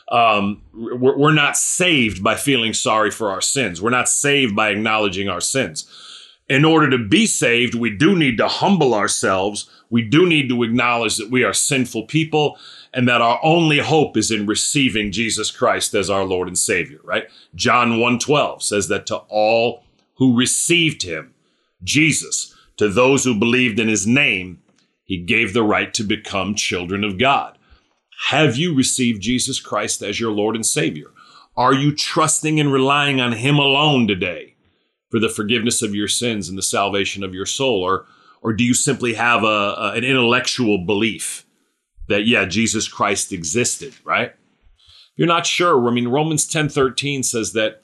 Um, 0.10 0.62
we're, 0.74 1.18
we're 1.18 1.34
not 1.34 1.58
saved 1.58 2.24
by 2.24 2.36
feeling 2.36 2.74
sorry 2.74 3.12
for 3.12 3.30
our 3.30 3.42
sins. 3.42 3.82
We're 3.82 3.90
not 3.90 4.08
saved 4.08 4.56
by 4.56 4.70
acknowledging 4.70 5.28
our 5.28 5.42
sins. 5.42 5.86
In 6.48 6.64
order 6.64 6.90
to 6.90 6.98
be 6.98 7.26
saved, 7.26 7.76
we 7.76 7.90
do 7.90 8.16
need 8.16 8.38
to 8.38 8.48
humble 8.48 8.94
ourselves. 8.94 9.70
We 9.90 10.02
do 10.02 10.26
need 10.26 10.48
to 10.48 10.64
acknowledge 10.64 11.18
that 11.18 11.30
we 11.30 11.44
are 11.44 11.52
sinful 11.52 12.04
people 12.04 12.58
and 12.94 13.08
that 13.08 13.22
our 13.22 13.40
only 13.44 13.80
hope 13.80 14.18
is 14.18 14.32
in 14.32 14.46
receiving 14.46 15.12
Jesus 15.12 15.52
Christ 15.52 15.94
as 15.94 16.10
our 16.10 16.24
Lord 16.24 16.48
and 16.48 16.58
Savior, 16.58 17.00
right? 17.04 17.28
John 17.56 18.00
1:12 18.00 18.64
says 18.64 18.88
that 18.88 19.06
to 19.08 19.18
all 19.30 19.84
who 20.16 20.38
received 20.38 21.04
him, 21.04 21.34
Jesus, 21.84 22.56
to 22.78 22.90
those 22.90 23.24
who 23.24 23.36
believed 23.36 23.80
in 23.80 23.88
his 23.88 24.08
name, 24.08 24.60
he 25.04 25.18
gave 25.18 25.54
the 25.54 25.64
right 25.64 25.94
to 25.94 26.04
become 26.04 26.56
children 26.56 27.04
of 27.04 27.18
God. 27.18 27.58
Have 28.30 28.58
you 28.58 28.74
received 28.74 29.22
Jesus 29.22 29.60
Christ 29.60 30.02
as 30.02 30.20
your 30.20 30.32
Lord 30.32 30.56
and 30.56 30.66
Savior? 30.66 31.12
Are 31.56 31.74
you 31.74 31.96
trusting 31.96 32.60
and 32.60 32.72
relying 32.72 33.22
on 33.22 33.34
him 33.34 33.58
alone 33.58 34.08
today 34.08 34.56
for 35.10 35.20
the 35.20 35.30
forgiveness 35.30 35.82
of 35.82 35.96
your 35.96 36.08
sins 36.08 36.50
and 36.50 36.58
the 36.58 36.64
salvation 36.64 37.24
of 37.24 37.34
your 37.34 37.46
soul 37.46 37.82
or 37.84 38.06
or 38.42 38.54
do 38.54 38.64
you 38.64 38.74
simply 38.74 39.16
have 39.16 39.44
a, 39.44 39.48
a 39.48 39.92
an 39.96 40.04
intellectual 40.04 40.78
belief 40.86 41.47
that 42.08 42.26
yeah 42.26 42.46
jesus 42.46 42.88
christ 42.88 43.32
existed 43.32 43.94
right? 44.04 44.34
You're 45.16 45.28
not 45.28 45.46
sure. 45.48 45.88
I 45.88 45.92
mean 45.92 46.08
romans 46.08 46.48
10 46.48 46.70
13 46.70 47.24
says 47.24 47.54
that 47.54 47.82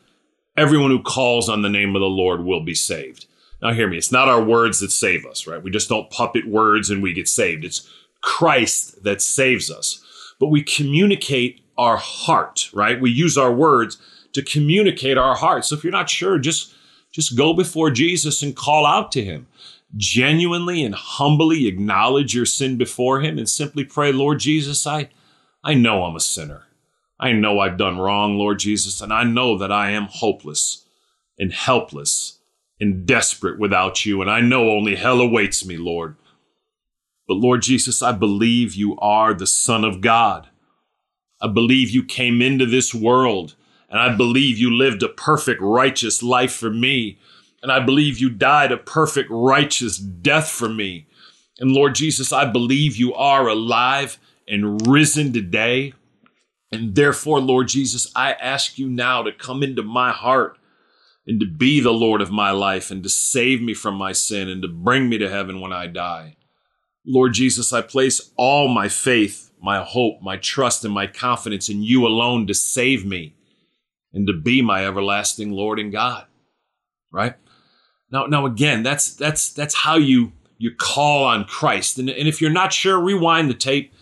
everyone 0.56 0.92
who 0.92 1.02
calls 1.02 1.50
on 1.50 1.62
the 1.62 1.70
name 1.70 1.96
of 1.96 2.00
the 2.00 2.08
lord 2.08 2.44
will 2.44 2.62
be 2.62 2.76
saved. 2.76 3.26
Now 3.62 3.74
hear 3.74 3.88
me. 3.88 3.98
It's 3.98 4.12
not 4.12 4.28
our 4.28 4.44
words 4.44 4.80
that 4.80 4.92
save 4.92 5.26
us 5.26 5.48
right? 5.48 5.62
We 5.62 5.72
just 5.72 5.90
don't 5.90 6.10
puppet 6.10 6.48
words 6.48 6.90
and 6.90 7.02
we 7.02 7.14
get 7.14 7.28
saved. 7.28 7.66
It's 7.66 7.90
christ 8.22 9.04
that 9.04 9.22
saves 9.22 9.70
us. 9.70 10.02
But 10.40 10.48
we 10.48 10.64
communicate 10.64 11.62
our 11.78 11.98
heart 11.98 12.70
right? 12.74 13.00
We 13.00 13.12
use 13.12 13.38
our 13.38 13.54
words 13.54 13.98
to 14.34 14.42
communicate 14.42 15.18
our 15.18 15.36
heart. 15.36 15.66
So 15.66 15.76
if 15.76 15.84
you're 15.84 15.92
not 15.92 16.10
sure 16.10 16.38
just 16.40 16.74
just 17.12 17.38
go 17.38 17.54
before 17.54 17.92
jesus 17.92 18.42
and 18.42 18.56
call 18.56 18.86
out 18.86 19.12
to 19.12 19.24
him 19.24 19.48
genuinely 19.95 20.84
and 20.84 20.95
humbly 20.95 21.67
acknowledge 21.67 22.34
your 22.34 22.45
sin 22.45 22.77
before 22.77 23.21
him 23.21 23.38
and 23.38 23.47
simply 23.47 23.84
pray, 23.84 24.12
Lord 24.12 24.39
Jesus, 24.39 24.88
I, 24.88 25.10
I 25.63 25.73
know 25.73 26.03
I'm 26.03 26.15
a 26.15 26.19
sinner. 26.19 26.63
I 27.19 27.32
know 27.32 27.60
I've 27.60 27.77
done 27.77 27.99
wrong, 27.99 28.38
Lord 28.38 28.60
Jesus, 28.60 28.99
and 29.01 29.13
I 29.13 29.23
know 29.23 29.58
that 29.58 29.71
I 29.71 29.91
am 29.91 30.08
hopeless 30.10 30.86
and 31.38 31.53
helpless 31.53 32.39
and 32.79 33.06
desperate 33.06 33.60
without 33.60 34.06
you, 34.06 34.21
and 34.21 34.29
I 34.29 34.41
know 34.41 34.71
only 34.71 34.95
hell 34.95 35.21
awaits 35.21 35.65
me, 35.65 35.77
Lord. 35.77 36.15
But 37.27 37.36
Lord 37.36 37.62
Jesus, 37.62 38.01
I 38.01 38.12
believe 38.12 38.75
you 38.75 38.97
are 38.97 39.34
the 39.34 39.47
Son 39.47 39.86
of 39.86 40.01
God. 40.01 40.49
I 41.39 41.47
believe 41.47 41.89
you 41.89 42.03
came 42.03 42.41
into 42.41 42.65
this 42.65 42.93
world, 42.93 43.56
and 43.89 43.99
I 43.99 44.15
believe 44.15 44.58
you 44.58 44.73
lived 44.73 45.03
a 45.03 45.10
perfect, 45.10 45.62
righteous 45.62 46.21
life 46.21 46.53
for 46.53 46.69
me. 46.69 47.19
And 47.63 47.71
I 47.71 47.80
believe 47.80 48.19
you 48.19 48.30
died 48.30 48.73
a 48.73 48.78
perfect, 48.78 49.30
righteous 49.32 49.97
death 49.97 50.49
for 50.49 50.67
me. 50.67 51.08
And 51.60 51.71
Lord 51.71 51.95
Jesus, 51.95 52.34
I 52.34 52.43
believe 52.45 52.97
you 52.97 53.13
are 53.13 53.47
alive 53.47 54.19
and 54.47 54.86
risen 54.86 55.32
today. 55.32 55.93
And 56.73 56.93
therefore, 56.93 57.39
Lord 57.39 57.69
Jesus, 57.69 58.12
I 58.15 58.34
ask 58.34 58.78
you 58.78 58.89
now 58.89 59.23
to 59.23 59.32
come 59.32 59.63
into 59.63 59.82
my 59.82 60.12
heart 60.12 60.58
and 61.26 61.39
to 61.39 61.45
be 61.45 61.80
the 61.80 61.93
Lord 61.93 62.21
of 62.21 62.32
my 62.32 62.52
life 62.52 62.91
and 62.91 63.02
to 63.04 63.10
save 63.10 63.62
me 63.62 63.73
from 63.73 63.95
my 63.95 64.12
sin 64.12 64.49
and 64.49 64.62
to 64.62 64.67
bring 64.67 65.08
me 65.08 65.17
to 65.19 65.30
heaven 65.30 65.62
when 65.62 65.71
I 65.71 65.88
die. 65.88 66.36
Lord 67.06 67.34
Jesus, 67.34 67.71
I 67.71 67.82
place 67.82 68.32
all 68.36 68.67
my 68.67 68.89
faith, 68.89 69.52
my 69.62 69.82
hope, 69.82 70.21
my 70.21 70.36
trust, 70.36 70.84
and 70.84 70.93
my 70.93 71.08
confidence 71.08 71.69
in 71.69 71.82
you 71.82 72.06
alone 72.06 72.45
to 72.47 72.54
save 72.54 73.06
me 73.06 73.36
and 74.12 74.28
to 74.28 74.34
be 74.34 74.62
my 74.62 74.86
everlasting 74.86 75.52
Lord 75.52 75.80
and 75.80 75.93
God. 75.93 76.26
Right? 77.10 77.36
Now, 78.13 78.28
now 78.28 78.45
again, 78.45 78.84
that's 78.84 79.13
that's 79.13 79.52
that's 79.52 79.73
how 79.73 79.95
you 79.95 80.32
you 80.60 80.73
call 80.73 81.26
on 81.26 81.43
Christ. 81.43 81.97
And, 81.97 82.10
and 82.10 82.28
if 82.28 82.39
you're 82.39 82.52
not 82.52 82.71
sure, 82.71 82.99
rewind 82.99 83.49
the 83.49 83.56
tape. 83.56 83.93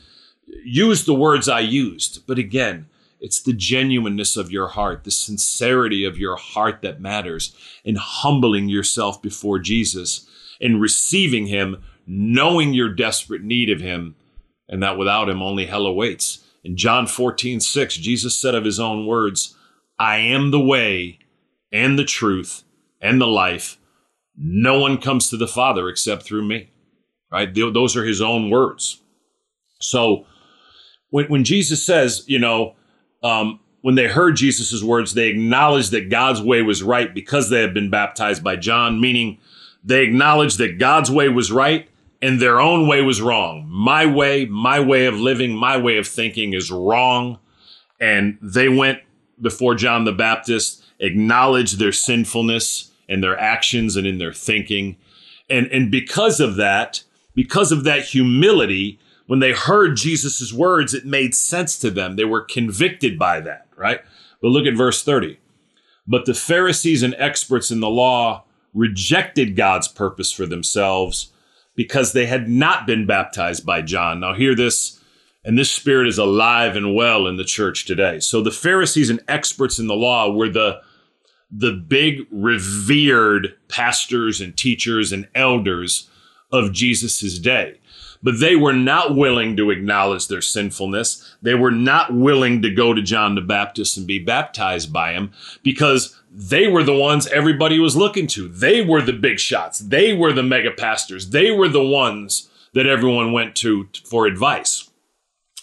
Use 0.66 1.06
the 1.06 1.14
words 1.14 1.48
I 1.48 1.62
used. 1.62 2.28
But 2.28 2.38
again, 2.38 2.88
it's 3.22 3.42
the 3.42 3.54
genuineness 3.54 4.36
of 4.36 4.52
your 4.52 4.68
heart, 4.68 5.06
the 5.06 5.12
sincerity 5.12 6.04
of 6.04 6.18
your 6.18 6.36
heart 6.36 6.82
that 6.82 7.00
matters, 7.00 7.56
and 7.86 7.98
humbling 7.98 8.68
yourself 8.68 9.22
before 9.22 9.60
Jesus 9.60 10.28
and 10.60 10.82
receiving 10.82 11.48
Him, 11.48 11.82
knowing 12.06 12.74
your 12.74 12.90
desperate 12.90 13.44
need 13.44 13.70
of 13.70 13.80
Him, 13.80 14.16
and 14.68 14.84
that 14.84 14.98
without 14.98 15.30
Him 15.30 15.42
only 15.42 15.66
hell 15.66 15.86
awaits. 15.86 16.46
In 16.64 16.76
John 16.78 17.08
14, 17.08 17.60
6, 17.60 17.96
Jesus 17.96 18.38
said 18.38 18.56
of 18.56 18.66
His 18.66 18.80
own 18.80 19.08
words, 19.08 19.56
I 19.98 20.18
am 20.18 20.52
the 20.52 20.60
way 20.60 21.20
and 21.72 21.98
the 21.98 22.06
truth 22.06 22.64
and 23.00 23.20
the 23.20 23.28
life. 23.28 23.78
No 24.38 24.80
one 24.80 24.98
comes 24.98 25.30
to 25.30 25.38
the 25.38 25.48
Father 25.48 25.90
except 25.90 26.24
through 26.24 26.46
me. 26.46 26.72
Right? 27.32 27.54
Those 27.54 27.96
are 27.96 28.06
his 28.06 28.22
own 28.22 28.50
words. 28.50 29.02
So 29.80 30.26
when, 31.10 31.28
when 31.28 31.44
Jesus 31.44 31.82
says, 31.84 32.24
you 32.28 32.40
know, 32.40 32.76
um, 33.24 33.60
when 33.82 33.96
they 33.96 34.08
heard 34.08 34.36
Jesus' 34.36 34.84
words, 34.84 35.14
they 35.14 35.30
acknowledged 35.30 35.92
that 35.92 36.10
God's 36.10 36.42
way 36.42 36.62
was 36.62 36.84
right 36.84 37.14
because 37.14 37.50
they 37.50 37.62
had 37.62 37.74
been 37.74 37.90
baptized 37.90 38.44
by 38.44 38.56
John, 38.56 39.00
meaning 39.00 39.40
they 39.84 40.04
acknowledged 40.04 40.58
that 40.60 40.78
God's 40.78 41.10
way 41.10 41.30
was 41.30 41.52
right 41.52 41.88
and 42.22 42.40
their 42.40 42.62
own 42.62 42.88
way 42.88 43.02
was 43.02 43.22
wrong. 43.22 43.68
My 43.70 44.06
way, 44.06 44.46
my 44.46 44.80
way 44.80 45.06
of 45.06 45.16
living, 45.16 45.56
my 45.56 45.78
way 45.78 45.98
of 45.98 46.08
thinking 46.08 46.54
is 46.54 46.70
wrong. 46.70 47.40
And 48.00 48.38
they 48.42 48.70
went 48.70 49.00
before 49.40 49.74
John 49.74 50.06
the 50.06 50.12
Baptist, 50.12 50.84
acknowledged 51.00 51.80
their 51.80 51.92
sinfulness, 51.92 52.91
in 53.08 53.22
their 53.22 53.38
actions 53.38 53.96
and 53.96 54.08
in 54.08 54.18
their 54.18 54.34
thinking. 54.34 54.98
And, 55.50 55.68
and 55.68 55.92
because 55.92 56.40
of 56.40 56.56
that, 56.56 57.04
because 57.36 57.72
of 57.72 57.84
that 57.84 58.06
humility, 58.06 59.00
when 59.28 59.40
they 59.40 59.54
heard 59.54 59.96
Jesus' 59.96 60.52
words, 60.52 60.94
it 60.94 61.06
made 61.06 61.36
sense 61.36 61.78
to 61.80 61.90
them. 61.90 62.16
They 62.16 62.26
were 62.26 62.42
convicted 62.42 63.18
by 63.18 63.40
that, 63.42 63.68
right? 63.76 64.02
But 64.42 64.50
look 64.50 64.66
at 64.66 64.76
verse 64.76 65.04
30. 65.04 65.40
But 66.08 66.26
the 66.26 66.34
Pharisees 66.34 67.04
and 67.04 67.16
experts 67.18 67.72
in 67.72 67.80
the 67.80 67.90
law 67.90 68.44
rejected 68.74 69.56
God's 69.56 69.88
purpose 69.88 70.32
for 70.32 70.46
themselves 70.46 71.32
because 71.76 72.14
they 72.14 72.26
had 72.26 72.50
not 72.50 72.86
been 72.86 73.06
baptized 73.06 73.66
by 73.66 73.82
John. 73.82 74.20
Now, 74.20 74.34
hear 74.34 74.56
this, 74.56 75.00
and 75.44 75.58
this 75.58 75.72
spirit 75.72 76.08
is 76.08 76.18
alive 76.18 76.76
and 76.76 76.96
well 76.96 77.28
in 77.28 77.38
the 77.38 77.44
church 77.44 77.86
today. 77.86 78.20
So, 78.20 78.42
the 78.42 78.52
Pharisees 78.52 79.10
and 79.10 79.24
experts 79.28 79.80
in 79.80 79.88
the 79.88 79.96
law 79.96 80.32
were 80.32 80.50
the 80.50 80.82
the 81.52 81.72
big 81.74 82.26
revered 82.32 83.56
pastors 83.68 84.40
and 84.40 84.56
teachers 84.56 85.12
and 85.12 85.28
elders 85.36 86.10
of 86.52 86.72
Jesus' 86.72 87.38
day. 87.40 87.80
But 88.24 88.40
they 88.40 88.56
were 88.56 88.74
not 88.74 89.16
willing 89.16 89.58
to 89.58 89.72
acknowledge 89.72 90.28
their 90.28 90.42
sinfulness. 90.42 91.36
They 91.42 91.56
were 91.56 91.72
not 91.72 92.14
willing 92.14 92.62
to 92.62 92.70
go 92.70 92.94
to 92.94 93.02
John 93.02 93.34
the 93.36 93.42
Baptist 93.42 93.98
and 93.98 94.06
be 94.06 94.20
baptized 94.20 94.94
by 94.94 95.14
him 95.14 95.32
because 95.64 96.22
they 96.32 96.68
were 96.68 96.84
the 96.84 96.96
ones 96.96 97.28
everybody 97.28 97.80
was 97.80 97.98
looking 97.98 98.28
to. 98.28 98.48
They 98.48 98.82
were 98.84 99.02
the 99.02 99.14
big 99.14 99.40
shots. 99.40 99.80
They 99.80 100.14
were 100.14 100.34
the 100.34 100.44
mega 100.44 100.72
pastors. 100.72 101.32
They 101.32 101.52
were 101.52 101.68
the 101.68 101.84
ones 101.84 102.50
that 102.74 102.86
everyone 102.86 103.34
went 103.34 103.56
to 103.58 103.90
for 104.06 104.28
advice. 104.28 104.91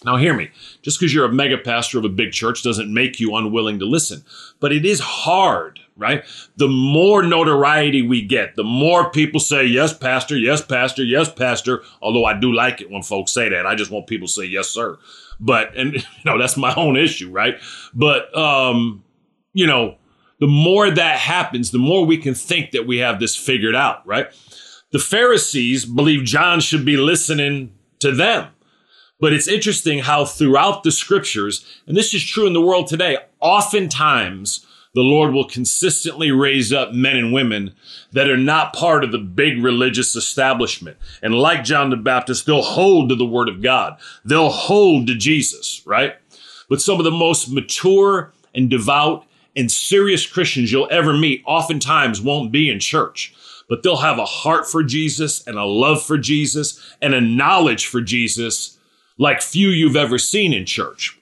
Now, 0.05 0.15
hear 0.15 0.33
me. 0.33 0.49
Just 0.81 0.97
because 0.97 1.13
you're 1.13 1.25
a 1.25 1.31
mega 1.31 1.57
pastor 1.57 1.99
of 1.99 2.05
a 2.05 2.09
big 2.09 2.31
church 2.31 2.63
doesn't 2.63 2.93
make 2.93 3.19
you 3.19 3.35
unwilling 3.35 3.79
to 3.79 3.85
listen. 3.85 4.23
But 4.61 4.71
it 4.71 4.85
is 4.85 5.01
hard, 5.01 5.81
right? 5.97 6.23
The 6.55 6.69
more 6.69 7.21
notoriety 7.21 8.01
we 8.01 8.21
get, 8.21 8.55
the 8.55 8.63
more 8.63 9.11
people 9.11 9.41
say, 9.41 9.65
yes, 9.65 9.93
pastor, 9.93 10.37
yes, 10.37 10.61
pastor, 10.61 11.03
yes, 11.03 11.29
pastor. 11.31 11.83
Although 12.01 12.23
I 12.23 12.39
do 12.39 12.53
like 12.53 12.79
it 12.79 12.89
when 12.89 13.03
folks 13.03 13.33
say 13.33 13.49
that. 13.49 13.65
I 13.65 13.75
just 13.75 13.91
want 13.91 14.07
people 14.07 14.27
to 14.27 14.33
say, 14.33 14.45
yes, 14.45 14.69
sir. 14.69 14.97
But, 15.37 15.75
and, 15.75 15.93
you 15.95 16.01
know, 16.23 16.37
that's 16.37 16.55
my 16.55 16.73
own 16.75 16.95
issue, 16.95 17.29
right? 17.29 17.55
But, 17.93 18.35
um, 18.37 19.03
you 19.53 19.67
know, 19.67 19.97
the 20.39 20.47
more 20.47 20.89
that 20.89 21.19
happens, 21.19 21.71
the 21.71 21.77
more 21.77 22.05
we 22.05 22.17
can 22.17 22.33
think 22.33 22.71
that 22.71 22.87
we 22.87 22.99
have 22.99 23.19
this 23.19 23.35
figured 23.35 23.75
out, 23.75 24.07
right? 24.07 24.27
The 24.93 24.99
Pharisees 24.99 25.83
believe 25.83 26.23
John 26.23 26.61
should 26.61 26.85
be 26.85 26.95
listening 26.95 27.73
to 27.99 28.13
them 28.13 28.47
but 29.19 29.33
it's 29.33 29.47
interesting 29.47 29.99
how 29.99 30.25
throughout 30.25 30.83
the 30.83 30.91
scriptures, 30.91 31.65
and 31.87 31.95
this 31.97 32.13
is 32.13 32.23
true 32.23 32.47
in 32.47 32.53
the 32.53 32.61
world 32.61 32.87
today, 32.87 33.17
oftentimes 33.39 34.65
the 34.95 35.01
Lord 35.01 35.33
will 35.33 35.47
consistently 35.47 36.31
raise 36.31 36.73
up 36.73 36.93
men 36.93 37.15
and 37.15 37.31
women 37.31 37.75
that 38.11 38.29
are 38.29 38.37
not 38.37 38.73
part 38.73 39.03
of 39.03 39.11
the 39.11 39.19
big 39.19 39.63
religious 39.63 40.15
establishment. 40.15 40.97
And 41.21 41.35
like 41.35 41.63
John 41.63 41.89
the 41.89 41.97
Baptist, 41.97 42.45
they'll 42.45 42.61
hold 42.61 43.09
to 43.09 43.15
the 43.15 43.25
word 43.25 43.49
of 43.49 43.61
God. 43.61 43.97
They'll 44.25 44.49
hold 44.49 45.07
to 45.07 45.15
Jesus, 45.15 45.83
right? 45.85 46.15
But 46.69 46.81
some 46.81 46.97
of 46.97 47.03
the 47.03 47.11
most 47.11 47.51
mature 47.51 48.33
and 48.55 48.69
devout 48.69 49.25
and 49.55 49.71
serious 49.71 50.25
Christians 50.25 50.71
you'll 50.71 50.87
ever 50.91 51.13
meet 51.13 51.43
oftentimes 51.45 52.21
won't 52.21 52.51
be 52.51 52.69
in 52.69 52.79
church, 52.79 53.35
but 53.67 53.83
they'll 53.83 53.97
have 53.97 54.17
a 54.17 54.25
heart 54.25 54.67
for 54.67 54.83
Jesus 54.83 55.45
and 55.45 55.57
a 55.57 55.65
love 55.65 56.01
for 56.01 56.17
Jesus 56.17 56.81
and 57.01 57.13
a 57.13 57.21
knowledge 57.21 57.85
for 57.85 58.01
Jesus 58.01 58.78
like 59.19 59.41
few 59.41 59.69
you've 59.69 59.95
ever 59.95 60.17
seen 60.17 60.53
in 60.53 60.65
church. 60.65 61.19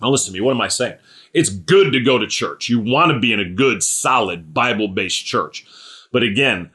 Now, 0.00 0.08
listen 0.08 0.32
to 0.32 0.38
me. 0.38 0.44
What 0.44 0.54
am 0.54 0.60
I 0.60 0.68
saying? 0.68 0.96
It's 1.34 1.50
good 1.50 1.92
to 1.92 2.00
go 2.00 2.18
to 2.18 2.26
church. 2.26 2.68
You 2.70 2.80
want 2.80 3.12
to 3.12 3.18
be 3.18 3.32
in 3.32 3.40
a 3.40 3.48
good, 3.48 3.82
solid, 3.82 4.54
Bible 4.54 4.88
based 4.88 5.26
church. 5.26 5.66
But 6.12 6.22
again, 6.22 6.70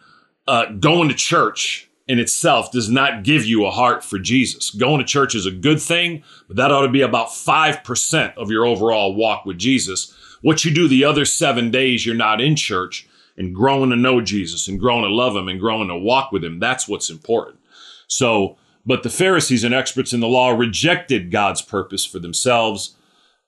uh, 0.47 0.65
going 0.73 1.09
to 1.09 1.15
church 1.15 1.89
in 2.07 2.19
itself 2.19 2.71
does 2.71 2.89
not 2.89 3.23
give 3.23 3.45
you 3.45 3.65
a 3.65 3.71
heart 3.71 4.03
for 4.03 4.19
Jesus. 4.19 4.71
Going 4.71 4.99
to 4.99 5.05
church 5.05 5.33
is 5.33 5.45
a 5.45 5.51
good 5.51 5.81
thing, 5.81 6.23
but 6.47 6.57
that 6.57 6.71
ought 6.71 6.81
to 6.81 6.91
be 6.91 7.01
about 7.01 7.29
5% 7.29 8.35
of 8.35 8.51
your 8.51 8.65
overall 8.65 9.15
walk 9.15 9.45
with 9.45 9.57
Jesus. 9.57 10.13
What 10.41 10.65
you 10.65 10.73
do 10.73 10.87
the 10.87 11.05
other 11.05 11.25
seven 11.25 11.71
days 11.71 12.05
you're 12.05 12.15
not 12.15 12.41
in 12.41 12.55
church 12.55 13.07
and 13.37 13.55
growing 13.55 13.91
to 13.91 13.95
know 13.95 14.19
Jesus 14.19 14.67
and 14.67 14.79
growing 14.79 15.03
to 15.03 15.09
love 15.09 15.35
Him 15.35 15.47
and 15.47 15.59
growing 15.59 15.87
to 15.87 15.97
walk 15.97 16.31
with 16.31 16.43
Him, 16.43 16.59
that's 16.59 16.87
what's 16.87 17.09
important. 17.09 17.59
So, 18.07 18.57
but 18.85 19.03
the 19.03 19.09
Pharisees 19.09 19.63
and 19.63 19.73
experts 19.73 20.13
in 20.13 20.19
the 20.19 20.27
law 20.27 20.49
rejected 20.49 21.31
God's 21.31 21.61
purpose 21.61 22.05
for 22.05 22.19
themselves 22.19 22.95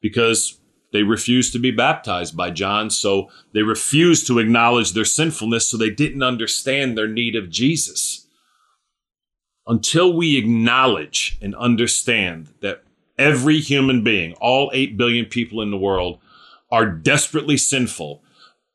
because 0.01 0.59
they 0.91 1.03
refused 1.03 1.53
to 1.53 1.59
be 1.59 1.71
baptized 1.71 2.37
by 2.37 2.51
John. 2.51 2.89
So 2.89 3.29
they 3.53 3.63
refused 3.63 4.27
to 4.27 4.39
acknowledge 4.39 4.93
their 4.93 5.05
sinfulness. 5.05 5.67
So 5.67 5.75
they 5.75 5.89
didn't 5.89 6.21
understand 6.23 6.95
their 6.95 7.07
need 7.07 7.35
of 7.35 7.49
Jesus. 7.49 8.27
Until 9.65 10.13
we 10.13 10.37
acknowledge 10.37 11.39
and 11.41 11.55
understand 11.55 12.49
that 12.61 12.83
every 13.17 13.59
human 13.59 14.03
being, 14.03 14.33
all 14.33 14.69
8 14.73 14.97
billion 14.97 15.25
people 15.25 15.61
in 15.61 15.71
the 15.71 15.77
world, 15.77 16.19
are 16.71 16.85
desperately 16.85 17.57
sinful. 17.57 18.21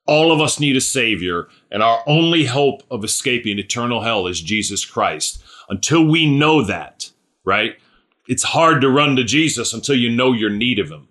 All 0.07 0.33
of 0.33 0.41
us 0.41 0.59
need 0.59 0.77
a 0.77 0.81
Savior, 0.81 1.49
and 1.71 1.83
our 1.83 2.03
only 2.07 2.47
hope 2.47 2.83
of 2.91 3.05
escaping 3.05 3.59
eternal 3.59 4.01
hell 4.01 4.27
is 4.27 4.41
Jesus 4.41 4.85
Christ. 4.85 5.43
Until 5.69 6.05
we 6.05 6.27
know 6.27 6.63
that, 6.63 7.11
right? 7.45 7.77
It's 8.27 8.43
hard 8.43 8.81
to 8.83 8.91
run 8.91 9.17
to 9.17 9.25
Jesus 9.25 9.73
until 9.73 9.97
you 9.97 10.11
know 10.11 10.33
your 10.33 10.51
need 10.51 10.79
of 10.79 10.91
Him. 10.91 11.09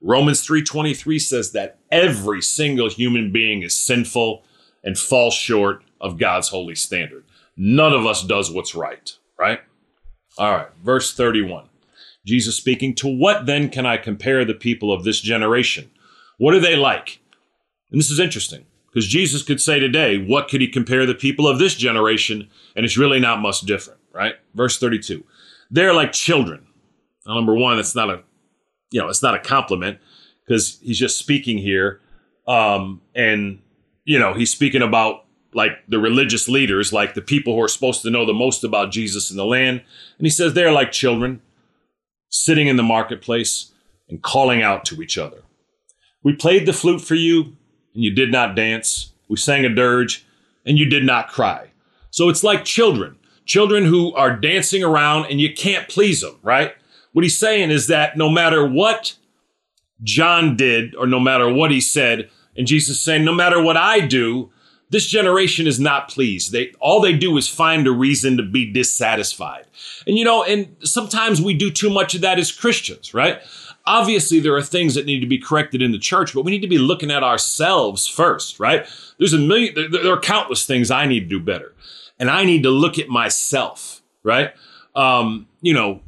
Romans 0.00 0.46
3:23 0.46 1.18
says 1.18 1.52
that 1.52 1.78
every 1.90 2.40
single 2.40 2.88
human 2.88 3.30
being 3.30 3.62
is 3.62 3.74
sinful 3.74 4.44
and 4.82 4.98
falls 4.98 5.34
short 5.34 5.84
of 6.00 6.18
God's 6.18 6.48
holy 6.48 6.74
standard. 6.74 7.24
None 7.56 7.92
of 7.92 8.06
us 8.06 8.24
does 8.24 8.50
what's 8.50 8.74
right, 8.74 9.12
right? 9.38 9.60
All 10.38 10.52
right, 10.52 10.68
verse 10.82 11.12
31. 11.12 11.68
Jesus 12.24 12.56
speaking, 12.56 12.94
"To 12.96 13.08
what 13.08 13.46
then 13.46 13.68
can 13.68 13.84
I 13.84 13.96
compare 13.96 14.44
the 14.44 14.54
people 14.54 14.92
of 14.92 15.04
this 15.04 15.20
generation? 15.20 15.90
What 16.38 16.54
are 16.54 16.60
they 16.60 16.76
like?" 16.76 17.20
And 17.90 18.00
this 18.00 18.10
is 18.10 18.18
interesting 18.20 18.64
because 18.86 19.06
Jesus 19.06 19.42
could 19.42 19.60
say 19.60 19.78
today, 19.78 20.16
"What 20.16 20.48
could 20.48 20.60
he 20.60 20.68
compare 20.68 21.04
the 21.04 21.14
people 21.14 21.46
of 21.46 21.58
this 21.58 21.74
generation?" 21.74 22.48
And 22.74 22.86
it's 22.86 22.96
really 22.96 23.20
not 23.20 23.40
much 23.40 23.60
different, 23.62 23.99
right? 24.12 24.34
Verse 24.54 24.78
32. 24.78 25.24
They're 25.70 25.94
like 25.94 26.12
children. 26.12 26.66
Now, 27.26 27.34
number 27.34 27.54
1, 27.54 27.78
it's 27.78 27.94
not 27.94 28.10
a 28.10 28.22
you 28.90 29.00
know, 29.00 29.08
it's 29.08 29.22
not 29.22 29.34
a 29.34 29.38
compliment 29.38 29.98
because 30.44 30.78
he's 30.82 30.98
just 30.98 31.18
speaking 31.18 31.58
here. 31.58 32.00
Um, 32.46 33.00
and, 33.14 33.60
you 34.04 34.18
know, 34.18 34.34
he's 34.34 34.50
speaking 34.50 34.82
about 34.82 35.24
like 35.54 35.72
the 35.88 35.98
religious 35.98 36.48
leaders, 36.48 36.92
like 36.92 37.14
the 37.14 37.22
people 37.22 37.54
who 37.54 37.62
are 37.62 37.68
supposed 37.68 38.02
to 38.02 38.10
know 38.10 38.24
the 38.24 38.34
most 38.34 38.64
about 38.64 38.92
Jesus 38.92 39.30
in 39.30 39.36
the 39.36 39.44
land. 39.44 39.82
And 40.18 40.26
he 40.26 40.30
says 40.30 40.54
they're 40.54 40.72
like 40.72 40.92
children 40.92 41.40
sitting 42.28 42.68
in 42.68 42.76
the 42.76 42.82
marketplace 42.82 43.72
and 44.08 44.22
calling 44.22 44.62
out 44.62 44.84
to 44.86 45.02
each 45.02 45.18
other. 45.18 45.42
We 46.22 46.34
played 46.34 46.66
the 46.66 46.72
flute 46.72 47.00
for 47.00 47.14
you 47.14 47.56
and 47.94 48.04
you 48.04 48.10
did 48.14 48.30
not 48.30 48.54
dance. 48.54 49.12
We 49.28 49.36
sang 49.36 49.64
a 49.64 49.68
dirge 49.68 50.26
and 50.66 50.78
you 50.78 50.86
did 50.86 51.04
not 51.04 51.28
cry. 51.28 51.70
So 52.10 52.28
it's 52.28 52.44
like 52.44 52.64
children, 52.64 53.16
children 53.50 53.84
who 53.84 54.14
are 54.14 54.36
dancing 54.36 54.84
around 54.84 55.26
and 55.28 55.40
you 55.40 55.52
can't 55.52 55.88
please 55.88 56.20
them, 56.20 56.36
right? 56.40 56.72
What 57.12 57.24
he's 57.24 57.36
saying 57.36 57.72
is 57.72 57.88
that 57.88 58.16
no 58.16 58.30
matter 58.30 58.64
what 58.64 59.16
John 60.04 60.54
did 60.54 60.94
or 60.94 61.04
no 61.08 61.18
matter 61.18 61.52
what 61.52 61.72
he 61.72 61.80
said, 61.80 62.30
and 62.56 62.68
Jesus 62.68 63.00
saying, 63.00 63.24
no 63.24 63.34
matter 63.34 63.60
what 63.60 63.76
I 63.76 64.06
do, 64.06 64.52
this 64.90 65.08
generation 65.08 65.66
is 65.66 65.80
not 65.80 66.08
pleased. 66.08 66.52
They 66.52 66.72
all 66.78 67.00
they 67.00 67.12
do 67.12 67.36
is 67.36 67.48
find 67.48 67.88
a 67.88 67.90
reason 67.90 68.36
to 68.36 68.44
be 68.44 68.72
dissatisfied. 68.72 69.66
And 70.06 70.16
you 70.16 70.24
know, 70.24 70.44
and 70.44 70.76
sometimes 70.84 71.42
we 71.42 71.54
do 71.54 71.72
too 71.72 71.90
much 71.90 72.14
of 72.14 72.20
that 72.20 72.38
as 72.38 72.52
Christians, 72.52 73.14
right? 73.14 73.40
Obviously, 73.84 74.38
there 74.38 74.54
are 74.54 74.62
things 74.62 74.94
that 74.94 75.06
need 75.06 75.20
to 75.20 75.26
be 75.26 75.38
corrected 75.38 75.82
in 75.82 75.90
the 75.90 75.98
church, 75.98 76.34
but 76.34 76.44
we 76.44 76.52
need 76.52 76.62
to 76.62 76.68
be 76.68 76.78
looking 76.78 77.10
at 77.10 77.24
ourselves 77.24 78.06
first, 78.06 78.60
right? 78.60 78.86
There's 79.18 79.32
a 79.32 79.38
million, 79.38 79.90
there 79.90 80.12
are 80.12 80.20
countless 80.20 80.66
things 80.66 80.92
I 80.92 81.06
need 81.06 81.20
to 81.20 81.26
do 81.26 81.40
better. 81.40 81.74
And 82.20 82.30
I 82.30 82.44
need 82.44 82.62
to 82.62 82.70
look 82.70 82.98
at 82.98 83.08
myself, 83.08 84.02
right? 84.22 84.52
Um, 84.94 85.48
you 85.60 85.74
know, 85.74 86.00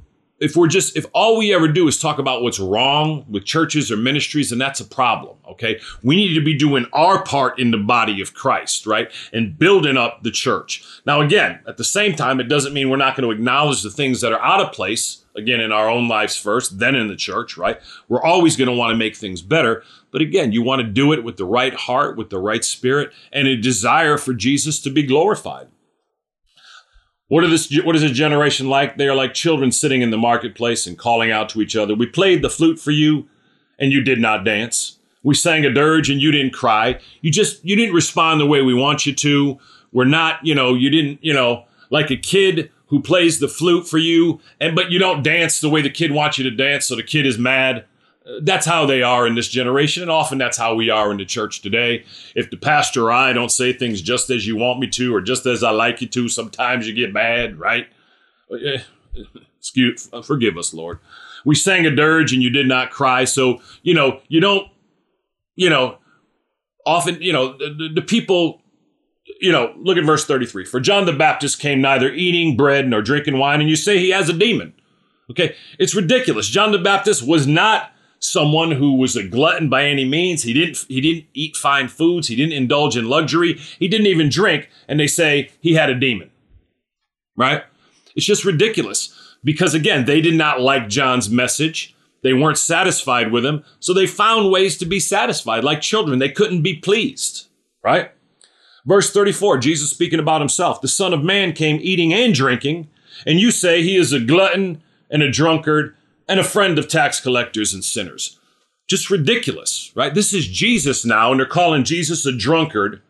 if 0.43 0.57
we're 0.57 0.67
just 0.67 0.97
if 0.97 1.07
all 1.15 1.39
we 1.39 1.55
ever 1.55 1.69
do 1.69 1.87
is 1.87 1.99
talk 1.99 2.19
about 2.19 2.43
what's 2.43 2.59
wrong 2.59 3.25
with 3.31 3.45
churches 3.45 3.93
or 3.93 3.97
ministries 3.97 4.51
and 4.51 4.61
that's 4.61 4.81
a 4.81 4.85
problem 4.85 5.37
okay? 5.49 5.79
We 6.03 6.17
need 6.17 6.35
to 6.35 6.45
be 6.45 6.55
doing 6.55 6.87
our 6.93 7.23
part 7.23 7.59
in 7.61 7.71
the 7.71 7.79
body 7.79 8.21
of 8.21 8.35
christ 8.35 8.85
right? 8.85 9.11
And 9.33 9.57
building 9.57 9.97
up 9.97 10.25
the 10.25 10.33
church. 10.33 10.85
Now 11.07 11.21
again 11.21 11.61
at 11.67 11.77
the 11.77 11.85
same 11.85 12.15
time 12.17 12.41
it 12.41 12.49
doesn't 12.49 12.75
mean 12.75 12.91
we're 12.91 12.97
not 12.97 13.17
going 13.17 13.29
to 13.29 13.35
acknowledge 13.35 13.83
the 13.83 13.91
things 13.91 14.21
that 14.21 14.33
are 14.33 14.43
out 14.43 14.61
of 14.61 14.73
place 14.73 15.25
again 15.37 15.61
in 15.61 15.71
our 15.71 15.89
own 15.89 16.09
lives 16.09 16.37
first 16.37 16.81
then 16.81 16.97
in 16.97 17.07
the 17.07 17.17
church 17.17 17.57
right? 17.57 17.81
We're 18.09 18.23
always 18.23 18.57
going 18.57 18.69
to 18.69 18.75
want 18.75 18.91
to 18.91 18.97
make 18.97 19.15
things 19.15 19.43
better. 19.43 19.85
But 20.11 20.23
again 20.23 20.51
you 20.51 20.63
want 20.63 20.83
to 20.83 20.89
do 20.89 21.13
it 21.13 21.23
with 21.23 21.37
the 21.37 21.47
right 21.47 21.73
heart 21.73 22.17
with 22.17 22.31
the 22.31 22.41
right 22.41 22.65
spirit 22.65 23.13
and 23.33 23.47
a 23.47 23.57
desire 23.57 24.19
for 24.19 24.35
jesus 24.35 24.81
to 24.81 24.91
be 24.91 25.05
glorified 25.05 25.69
what, 27.33 27.45
are 27.45 27.49
this, 27.49 27.75
what 27.83 27.97
is 27.97 28.03
a 28.03 28.11
generation 28.11 28.69
like? 28.69 28.99
They 28.99 29.09
are 29.09 29.15
like 29.15 29.33
children 29.33 29.73
sitting 29.73 30.03
in 30.03 30.11
the 30.11 30.19
marketplace 30.19 30.87
and 30.87 30.99
calling 30.99 31.31
out 31.31 31.49
to 31.49 31.63
each 31.63 31.75
other. 31.75 31.95
We 31.95 32.05
played 32.05 32.43
the 32.43 32.51
flute 32.51 32.79
for 32.79 32.91
you, 32.91 33.27
and 33.79 33.91
you 33.91 34.03
did 34.03 34.21
not 34.21 34.45
dance. 34.45 34.99
We 35.23 35.35
sang 35.35 35.65
a 35.65 35.73
dirge, 35.73 36.11
and 36.11 36.21
you 36.21 36.31
didn't 36.31 36.53
cry. 36.53 37.01
You 37.23 37.31
just 37.31 37.65
you 37.65 37.75
didn't 37.75 37.95
respond 37.95 38.39
the 38.39 38.45
way 38.45 38.61
we 38.61 38.75
want 38.75 39.07
you 39.07 39.15
to. 39.15 39.59
We're 39.93 40.05
not, 40.05 40.45
you 40.45 40.55
know, 40.55 40.75
you 40.75 40.91
didn't, 40.91 41.25
you 41.25 41.33
know, 41.33 41.65
like 41.89 42.11
a 42.11 42.19
kid 42.19 42.71
who 42.89 43.01
plays 43.01 43.41
the 43.41 43.49
flute 43.49 43.89
for 43.89 43.97
you, 43.97 44.39
and 44.61 44.77
but 44.77 44.91
you 44.91 44.99
don't 44.99 45.23
dance 45.23 45.59
the 45.59 45.71
way 45.71 45.81
the 45.81 45.89
kid 45.89 46.13
wants 46.13 46.37
you 46.37 46.45
to 46.45 46.51
dance, 46.51 46.85
so 46.85 46.97
the 46.97 47.03
kid 47.03 47.25
is 47.25 47.39
mad 47.39 47.87
that's 48.43 48.67
how 48.67 48.87
they 48.87 49.03
are 49.03 49.27
in 49.27 49.35
this 49.35 49.49
generation, 49.49 50.03
and 50.03 50.11
often 50.11 50.39
that's 50.39 50.57
how 50.57 50.75
we 50.75 50.91
are 50.91 51.11
in 51.11 51.17
the 51.17 51.25
church 51.25 51.61
today. 51.61 52.05
If 52.35 52.51
the 52.51 52.57
pastor 52.57 53.07
or 53.07 53.13
I 53.13 53.33
don't 53.33 53.51
say 53.51 53.73
things 53.73 54.01
just 54.01 54.31
as 54.31 54.47
you 54.47 54.57
want 54.57 54.81
me 54.81 54.89
to, 54.89 55.15
or 55.15 55.21
just 55.21 55.47
as 55.47 55.63
I 55.63 55.71
like 55.71 56.01
you 56.01 56.09
to, 56.09 56.29
sometimes 56.29 56.87
you 56.87 56.95
get 56.95 57.13
mad, 57.13 57.59
right? 57.59 57.89
Excuse, 59.59 60.09
forgive 60.25 60.57
us, 60.57 60.73
Lord. 60.73 60.99
We 61.45 61.55
sang 61.55 61.87
a 61.87 61.95
dirge 61.95 62.33
and 62.33 62.43
you 62.43 62.51
did 62.51 62.69
not 62.69 62.91
cry, 62.91 63.25
so 63.25 63.61
you 63.83 63.95
know 63.95 64.21
you 64.29 64.41
don't, 64.41 64.69
you 65.57 65.69
know, 65.69 65.99
often 66.87 67.21
you 67.21 67.33
know 67.33 67.57
the, 67.59 67.91
the 67.95 68.03
people. 68.03 68.61
You 69.41 69.51
know, 69.51 69.73
look 69.77 69.97
at 69.97 70.05
verse 70.05 70.25
33. 70.25 70.67
For 70.67 70.79
John 70.79 71.07
the 71.07 71.13
Baptist 71.13 71.59
came 71.59 71.81
neither 71.81 72.13
eating 72.13 72.57
bread 72.57 72.87
nor 72.87 73.03
drinking 73.03 73.39
wine, 73.39 73.61
and 73.61 73.69
you 73.69 73.77
say 73.77 73.99
he 73.99 74.11
has 74.11 74.29
a 74.29 74.33
demon. 74.33 74.75
Okay, 75.31 75.57
it's 75.79 75.95
ridiculous. 75.95 76.49
John 76.49 76.71
the 76.71 76.79
Baptist 76.79 77.27
was 77.27 77.47
not 77.47 77.92
someone 78.23 78.71
who 78.71 78.95
was 78.95 79.17
a 79.17 79.27
glutton 79.27 79.69
by 79.69 79.85
any 79.85 80.05
means. 80.05 80.45
He 80.45 80.53
didn't 80.53 80.87
he 80.89 81.01
didn't 81.01 81.27
eat 81.35 81.57
fine 81.57 81.89
foods, 81.89 82.29
he 82.29 82.37
didn't 82.37 82.53
indulge 82.53 82.97
in 82.97 83.09
luxury, 83.09 83.55
he 83.79 83.89
didn't 83.89 84.07
even 84.07 84.29
drink, 84.29 84.71
and 84.89 84.99
they 84.99 85.09
say 85.09 85.51
he 85.61 85.75
had 85.75 85.91
a 85.91 85.99
demon. 85.99 86.31
Right? 87.37 87.65
It's 88.15 88.27
just 88.27 88.45
ridiculous 88.45 89.15
because 89.43 89.75
again, 89.75 90.05
they 90.05 90.21
did 90.21 90.35
not 90.35 90.61
like 90.61 90.89
John's 90.89 91.29
message. 91.29 91.95
They 92.23 92.33
weren't 92.33 92.59
satisfied 92.59 93.33
with 93.33 93.45
him, 93.45 93.65
so 93.81 93.93
they 93.93 94.07
found 94.07 94.53
ways 94.53 94.79
to 94.79 94.87
be 94.87 95.01
satisfied 95.01 95.65
like 95.65 95.81
children. 95.81 96.21
They 96.21 96.29
couldn't 96.29 96.63
be 96.63 96.77
pleased, 96.77 97.49
right? 97.83 98.13
Verse 98.85 99.13
34, 99.13 99.59
Jesus 99.59 99.91
speaking 99.91 100.21
about 100.21 100.41
himself, 100.41 100.81
the 100.81 100.89
Son 100.89 101.13
of 101.13 101.25
Man 101.25 101.53
came 101.53 101.81
eating 101.83 102.15
and 102.15 102.33
drinking, 102.33 102.89
and 103.27 103.41
you 103.41 103.51
say 103.51 103.83
he 103.83 103.97
is 103.97 104.13
a 104.13 104.21
glutton 104.21 104.83
and 105.11 105.21
a 105.21 105.31
drunkard 105.31 105.97
and 106.29 106.41
a 106.41 106.45
friend 106.45 106.79
of 106.79 106.89
tax 106.89 107.21
collectors 107.21 107.75
and 107.75 107.85
sinners. 107.85 108.39
Just 108.89 109.11
ridiculous, 109.11 109.93
right? 109.95 110.15
This 110.15 110.33
is 110.33 110.47
Jesus 110.47 111.05
now, 111.05 111.31
and 111.31 111.41
they're 111.41 111.47
calling 111.47 111.85
Jesus 111.85 112.27
a 112.27 112.37
drunkard, 112.37 113.01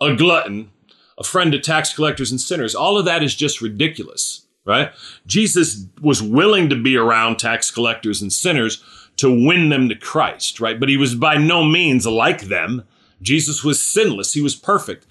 a 0.00 0.14
glutton, 0.14 0.70
a 1.18 1.24
friend 1.24 1.54
of 1.54 1.62
tax 1.62 1.94
collectors 1.94 2.30
and 2.30 2.40
sinners. 2.40 2.74
All 2.74 2.98
of 2.98 3.04
that 3.06 3.22
is 3.22 3.34
just 3.34 3.62
ridiculous, 3.62 4.46
right? 4.64 4.92
Jesus 5.26 5.86
was 6.00 6.22
willing 6.22 6.68
to 6.68 6.80
be 6.80 6.96
around 6.96 7.38
tax 7.38 7.70
collectors 7.70 8.20
and 8.20 8.32
sinners 8.32 8.82
to 9.16 9.30
win 9.30 9.70
them 9.70 9.88
to 9.88 9.94
Christ, 9.94 10.60
right? 10.60 10.78
But 10.78 10.90
he 10.90 10.96
was 10.96 11.14
by 11.14 11.36
no 11.36 11.64
means 11.64 12.06
like 12.06 12.42
them. 12.42 12.84
Jesus 13.22 13.64
was 13.64 13.80
sinless, 13.80 14.34
he 14.34 14.42
was 14.42 14.54
perfect. 14.54 15.06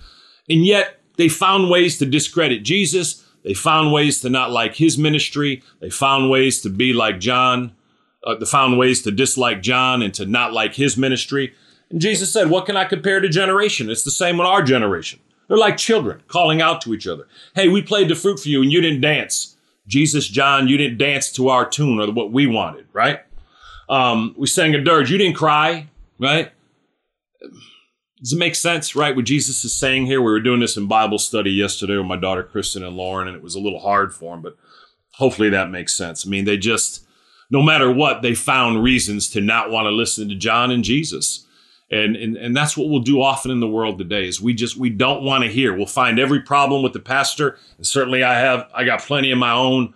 And 0.48 0.64
yet 0.64 1.00
they 1.18 1.28
found 1.28 1.72
ways 1.72 1.98
to 1.98 2.06
discredit 2.06 2.64
Jesus 2.64 3.25
they 3.46 3.54
found 3.54 3.94
ways 3.94 4.22
to 4.22 4.30
not 4.30 4.52
like 4.52 4.76
his 4.76 4.98
ministry. 4.98 5.62
They 5.80 5.92
found 5.92 6.32
ways 6.32 6.62
to 6.62 6.70
be 6.70 6.94
like 6.94 7.20
John, 7.20 7.74
uh, 8.26 8.44
found 8.44 8.80
ways 8.80 9.04
to 9.04 9.12
dislike 9.12 9.62
John 9.62 10.02
and 10.02 10.12
to 10.16 10.26
not 10.26 10.52
like 10.52 10.74
his 10.74 10.98
ministry. 10.98 11.54
And 11.92 12.02
Jesus 12.02 12.34
said, 12.34 12.50
What 12.50 12.66
can 12.66 12.76
I 12.76 12.86
compare 12.86 13.20
to 13.20 13.30
generation? 13.30 13.92
It's 13.92 14.04
the 14.04 14.10
same 14.10 14.40
with 14.40 14.48
our 14.48 14.64
generation. 14.64 15.20
They're 15.48 15.60
like 15.60 15.78
children 15.78 16.24
calling 16.28 16.60
out 16.60 16.82
to 16.82 16.94
each 16.96 17.06
other. 17.06 17.28
Hey, 17.54 17.68
we 17.68 17.84
played 17.84 18.10
the 18.10 18.16
fruit 18.16 18.40
for 18.40 18.50
you 18.50 18.64
and 18.64 18.72
you 18.72 18.82
didn't 18.82 19.02
dance. 19.02 19.56
Jesus, 19.86 20.28
John, 20.28 20.68
you 20.68 20.76
didn't 20.76 20.98
dance 20.98 21.32
to 21.34 21.50
our 21.50 21.70
tune 21.70 22.00
or 22.00 22.12
what 22.12 22.32
we 22.32 22.48
wanted, 22.48 22.88
right? 22.94 23.20
Um, 23.88 24.34
we 24.36 24.48
sang 24.48 24.74
a 24.74 24.82
dirge. 24.82 25.12
You 25.12 25.20
didn't 25.20 25.36
cry, 25.36 25.88
right? 26.18 26.52
Does 28.20 28.34
it 28.34 28.40
make 28.40 28.56
sense, 28.56 28.96
right? 28.96 29.16
What 29.16 29.26
Jesus 29.26 29.64
is 29.66 29.74
saying 29.74 30.06
here? 30.06 30.22
We 30.22 30.32
were 30.32 30.40
doing 30.40 30.62
this 30.62 30.78
in 30.78 30.88
Bible 30.88 31.20
study 31.20 31.52
yesterday 31.52 31.98
with 31.98 32.06
my 32.06 32.16
daughter 32.16 32.44
Kristen 32.44 32.84
and 32.84 32.96
Lauren, 32.96 33.28
and 33.28 33.36
it 33.36 33.44
was 33.44 33.56
a 33.56 33.60
little 33.60 33.80
hard 33.80 34.14
for 34.14 34.34
them, 34.34 34.42
but 34.42 34.56
hopefully 35.16 35.50
that 35.50 35.70
makes 35.70 35.94
sense. 35.94 36.26
I 36.26 36.30
mean, 36.30 36.46
they 36.46 36.58
just, 36.58 37.06
no 37.50 37.62
matter 37.62 37.92
what, 37.92 38.22
they 38.22 38.34
found 38.34 38.84
reasons 38.84 39.30
to 39.32 39.42
not 39.42 39.70
want 39.70 39.86
to 39.86 39.92
listen 39.92 40.30
to 40.30 40.36
John 40.36 40.72
and 40.72 40.84
Jesus. 40.84 41.46
And, 41.92 42.16
and, 42.16 42.38
and 42.38 42.56
that's 42.56 42.76
what 42.76 42.90
we'll 42.90 43.02
do 43.02 43.22
often 43.22 43.52
in 43.52 43.60
the 43.60 43.68
world 43.68 43.98
today 44.00 44.28
is 44.28 44.42
we 44.42 44.56
just 44.56 44.76
we 44.76 44.90
don't 44.90 45.24
want 45.24 45.44
to 45.44 45.52
hear 45.52 45.72
we'll 45.72 45.86
find 45.86 46.18
every 46.18 46.42
problem 46.42 46.82
with 46.82 46.94
the 46.94 47.00
pastor 47.00 47.60
and 47.78 47.86
certainly 47.86 48.24
i 48.24 48.34
have 48.34 48.68
i 48.74 48.84
got 48.84 49.02
plenty 49.02 49.30
of 49.30 49.38
my 49.38 49.52
own 49.52 49.94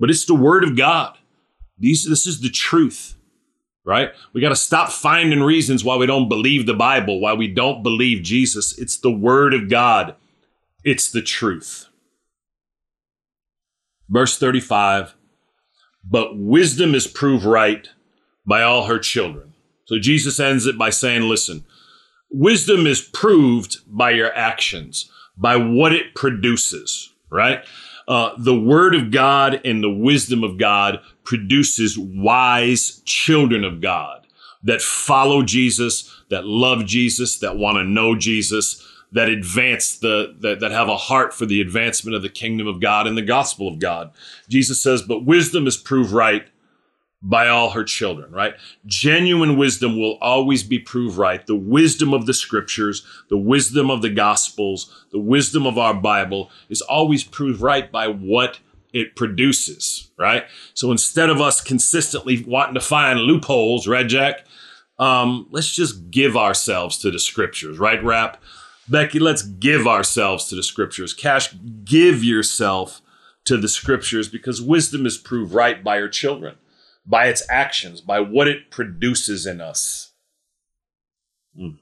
but 0.00 0.10
it's 0.10 0.24
the 0.24 0.34
word 0.34 0.64
of 0.64 0.76
god 0.76 1.16
these 1.78 2.04
this 2.08 2.26
is 2.26 2.40
the 2.40 2.50
truth 2.50 3.14
right? 3.88 4.10
We 4.34 4.42
got 4.42 4.50
to 4.50 4.56
stop 4.56 4.90
finding 4.90 5.40
reasons 5.42 5.82
why 5.82 5.96
we 5.96 6.04
don't 6.04 6.28
believe 6.28 6.66
the 6.66 6.74
bible 6.74 7.20
why 7.20 7.32
we 7.32 7.48
don't 7.48 7.82
believe 7.82 8.22
jesus. 8.22 8.78
It's 8.78 8.98
the 8.98 9.10
word 9.10 9.54
of 9.54 9.70
god. 9.70 10.14
It's 10.84 11.10
the 11.10 11.22
truth. 11.22 11.86
Verse 14.10 14.38
35 14.38 15.14
but 16.04 16.38
wisdom 16.38 16.94
is 16.94 17.06
proved 17.06 17.44
right 17.44 17.88
by 18.46 18.62
all 18.62 18.86
her 18.86 18.98
children. 18.98 19.52
So 19.84 19.98
Jesus 19.98 20.40
ends 20.40 20.66
it 20.66 20.78
by 20.78 20.90
saying, 20.90 21.22
listen, 21.22 21.64
wisdom 22.30 22.86
is 22.86 23.00
proved 23.00 23.78
by 23.86 24.10
your 24.10 24.34
actions, 24.34 25.10
by 25.36 25.56
what 25.56 25.92
it 25.92 26.14
produces, 26.14 27.12
right? 27.30 27.64
Uh, 28.06 28.30
the 28.38 28.58
word 28.58 28.94
of 28.94 29.10
God 29.10 29.60
and 29.64 29.82
the 29.82 29.90
wisdom 29.90 30.42
of 30.42 30.56
God 30.56 31.00
produces 31.28 31.98
wise 31.98 33.02
children 33.04 33.62
of 33.62 33.82
God 33.82 34.26
that 34.62 34.80
follow 34.80 35.42
Jesus, 35.42 36.10
that 36.30 36.46
love 36.46 36.86
Jesus, 36.86 37.38
that 37.40 37.58
want 37.58 37.76
to 37.76 37.84
know 37.84 38.16
Jesus, 38.16 38.82
that 39.12 39.28
advance 39.28 39.98
the 39.98 40.34
that, 40.40 40.60
that 40.60 40.70
have 40.72 40.88
a 40.88 40.96
heart 40.96 41.34
for 41.34 41.44
the 41.44 41.60
advancement 41.60 42.16
of 42.16 42.22
the 42.22 42.30
kingdom 42.30 42.66
of 42.66 42.80
God 42.80 43.06
and 43.06 43.14
the 43.14 43.20
gospel 43.20 43.68
of 43.68 43.78
God. 43.78 44.10
Jesus 44.48 44.80
says, 44.82 45.02
"But 45.02 45.26
wisdom 45.26 45.66
is 45.66 45.76
proved 45.76 46.12
right 46.12 46.46
by 47.20 47.46
all 47.46 47.70
her 47.70 47.84
children, 47.84 48.32
right? 48.32 48.54
Genuine 48.86 49.58
wisdom 49.58 50.00
will 50.00 50.16
always 50.22 50.62
be 50.62 50.78
proved 50.78 51.18
right. 51.18 51.46
The 51.46 51.54
wisdom 51.56 52.14
of 52.14 52.24
the 52.24 52.32
scriptures, 52.32 53.04
the 53.28 53.36
wisdom 53.36 53.90
of 53.90 54.00
the 54.00 54.08
gospels, 54.08 55.04
the 55.12 55.18
wisdom 55.18 55.66
of 55.66 55.76
our 55.76 55.94
Bible 55.94 56.50
is 56.70 56.80
always 56.80 57.22
proved 57.22 57.60
right 57.60 57.92
by 57.92 58.08
what 58.08 58.60
it 58.92 59.16
produces, 59.16 60.10
right? 60.18 60.44
So 60.74 60.90
instead 60.90 61.30
of 61.30 61.40
us 61.40 61.60
consistently 61.60 62.44
wanting 62.44 62.74
to 62.74 62.80
find 62.80 63.20
loopholes, 63.20 63.86
right, 63.86 64.06
Jack? 64.06 64.46
Um, 64.98 65.46
let's 65.50 65.74
just 65.74 66.10
give 66.10 66.36
ourselves 66.36 66.98
to 66.98 67.10
the 67.10 67.18
scriptures, 67.20 67.78
right, 67.78 68.02
Rap? 68.02 68.42
Becky, 68.88 69.18
let's 69.18 69.42
give 69.42 69.86
ourselves 69.86 70.46
to 70.48 70.56
the 70.56 70.62
scriptures. 70.62 71.12
Cash, 71.14 71.54
give 71.84 72.24
yourself 72.24 73.00
to 73.44 73.56
the 73.56 73.68
scriptures 73.68 74.28
because 74.28 74.60
wisdom 74.60 75.06
is 75.06 75.18
proved 75.18 75.52
right 75.52 75.84
by 75.84 75.98
her 75.98 76.08
children 76.08 76.56
by 77.08 77.26
its 77.26 77.42
actions, 77.48 78.02
by 78.02 78.20
what 78.20 78.46
it 78.46 78.70
produces 78.70 79.46
in 79.46 79.60
us. 79.62 80.12
Mm. 81.58 81.78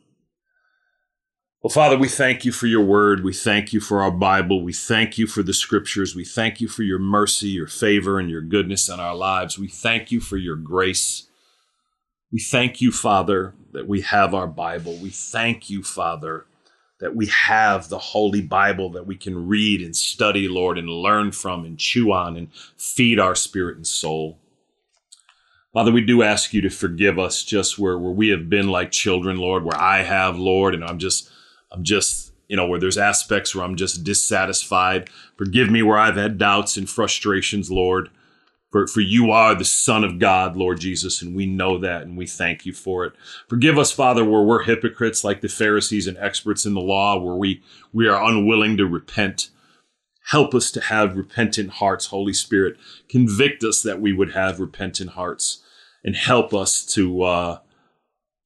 Well, 1.67 1.73
Father, 1.73 1.99
we 1.99 2.07
thank 2.07 2.45
you 2.45 2.53
for 2.53 2.69
your 2.69 2.85
word. 2.85 3.25
We 3.25 3.33
thank 3.33 3.73
you 3.73 3.81
for 3.81 4.01
our 4.01 4.13
Bible. 4.13 4.63
We 4.63 4.73
thank 4.73 5.19
you 5.19 5.27
for 5.27 5.43
the 5.43 5.53
scriptures. 5.53 6.15
We 6.15 6.25
thank 6.25 6.61
you 6.61 6.69
for 6.69 6.85
your 6.85 7.01
mercy, 7.01 7.49
your 7.49 7.67
favor, 7.67 8.21
and 8.21 8.31
your 8.31 8.41
goodness 8.41 8.89
in 8.89 9.01
our 9.01 9.17
lives. 9.17 9.59
We 9.59 9.67
thank 9.67 10.13
you 10.13 10.21
for 10.21 10.37
your 10.37 10.55
grace. 10.55 11.27
We 12.31 12.39
thank 12.39 12.81
you, 12.81 12.93
Father, 12.93 13.53
that 13.73 13.89
we 13.89 14.03
have 14.03 14.33
our 14.33 14.47
Bible. 14.47 14.97
We 15.03 15.11
thank 15.11 15.69
you, 15.69 15.83
Father, 15.83 16.47
that 17.01 17.17
we 17.17 17.27
have 17.27 17.89
the 17.89 17.99
Holy 17.99 18.43
Bible 18.43 18.91
that 18.91 19.09
we 19.09 19.17
can 19.17 19.49
read 19.49 19.83
and 19.83 19.97
study, 19.97 20.47
Lord, 20.47 20.79
and 20.79 20.89
learn 20.89 21.33
from 21.33 21.65
and 21.65 21.77
chew 21.77 22.13
on 22.13 22.37
and 22.37 22.47
feed 22.77 23.19
our 23.19 23.35
spirit 23.35 23.75
and 23.75 23.85
soul. 23.89 24.39
Father, 25.73 25.91
we 25.91 26.07
do 26.07 26.23
ask 26.23 26.55
you 26.55 26.61
to 26.61 26.71
forgive 26.71 27.19
us 27.19 27.43
just 27.43 27.77
where, 27.77 27.99
where 27.99 28.13
we 28.13 28.29
have 28.29 28.49
been 28.49 28.69
like 28.69 28.93
children, 28.93 29.39
Lord, 29.39 29.65
where 29.65 29.77
I 29.77 30.05
have, 30.05 30.39
Lord, 30.39 30.73
and 30.73 30.85
I'm 30.85 30.99
just, 30.99 31.29
I'm 31.77 31.85
just, 31.85 32.33
you 32.49 32.57
know, 32.57 32.67
where 32.67 32.81
there's 32.81 32.99
aspects 32.99 33.55
where 33.55 33.65
I'm 33.65 33.77
just 33.77 34.03
dissatisfied. 34.03 35.11
Forgive 35.37 35.71
me 35.71 35.83
where 35.83 35.99
I've 35.99 36.17
had 36.17 36.39
doubts 36.39 36.77
and 36.77 36.89
frustrations, 36.89 37.71
Lord. 37.71 38.11
For, 38.73 38.87
for 38.87 39.01
you 39.01 39.31
are 39.31 39.55
the 39.55 39.65
Son 39.65 40.05
of 40.05 40.19
God, 40.19 40.57
Lord 40.57 40.81
Jesus, 40.81 41.23
and 41.23 41.37
we 41.37 41.47
know 41.47 41.79
that 41.79 42.03
and 42.03 42.17
we 42.17 42.27
thank 42.27 42.67
you 42.67 42.73
for 42.73 43.05
it. 43.05 43.13
Forgive 43.49 43.79
us, 43.79 43.93
Father, 43.93 44.25
where 44.25 44.43
we're 44.43 44.65
hypocrites 44.65 45.23
like 45.23 45.41
the 45.41 45.49
Pharisees 45.49 46.07
and 46.07 46.19
experts 46.19 46.67
in 46.67 46.75
the 46.75 46.81
law, 46.81 47.19
where 47.19 47.37
we, 47.37 47.63
we 47.93 48.09
are 48.09 48.23
unwilling 48.23 48.77
to 48.77 48.87
repent. 48.87 49.51
Help 50.31 50.55
us 50.55 50.73
to 50.73 50.81
have 50.81 51.17
repentant 51.17 51.71
hearts, 51.71 52.07
Holy 52.07 52.33
Spirit. 52.33 52.77
Convict 53.09 53.63
us 53.63 53.83
that 53.83 54.01
we 54.01 54.13
would 54.13 54.33
have 54.33 54.59
repentant 54.59 55.11
hearts 55.11 55.63
and 56.05 56.17
help 56.17 56.53
us 56.53 56.85
to 56.87 57.23
uh, 57.23 57.59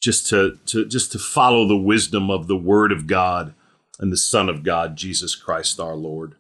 just 0.00 0.28
to, 0.28 0.58
to 0.66 0.86
just 0.86 1.12
to 1.12 1.18
follow 1.18 1.66
the 1.66 1.76
wisdom 1.76 2.30
of 2.30 2.46
the 2.46 2.56
Word 2.56 2.92
of 2.92 3.06
God 3.06 3.54
and 3.98 4.10
the 4.10 4.16
Son 4.16 4.48
of 4.48 4.62
God, 4.62 4.96
Jesus 4.96 5.34
Christ 5.34 5.78
our 5.78 5.94
Lord. 5.94 6.34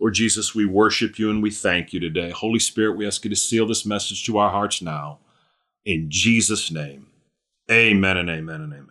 Lord 0.00 0.14
Jesus, 0.14 0.54
we 0.54 0.64
worship 0.64 1.18
you 1.18 1.30
and 1.30 1.42
we 1.42 1.50
thank 1.50 1.92
you 1.92 2.00
today. 2.00 2.30
Holy 2.30 2.58
Spirit, 2.58 2.96
we 2.96 3.06
ask 3.06 3.22
you 3.24 3.30
to 3.30 3.36
seal 3.36 3.66
this 3.66 3.86
message 3.86 4.24
to 4.26 4.38
our 4.38 4.50
hearts 4.50 4.82
now. 4.82 5.18
In 5.84 6.06
Jesus' 6.10 6.70
name, 6.70 7.06
amen 7.70 8.16
and 8.16 8.30
amen 8.30 8.62
and 8.62 8.72
amen. 8.72 8.89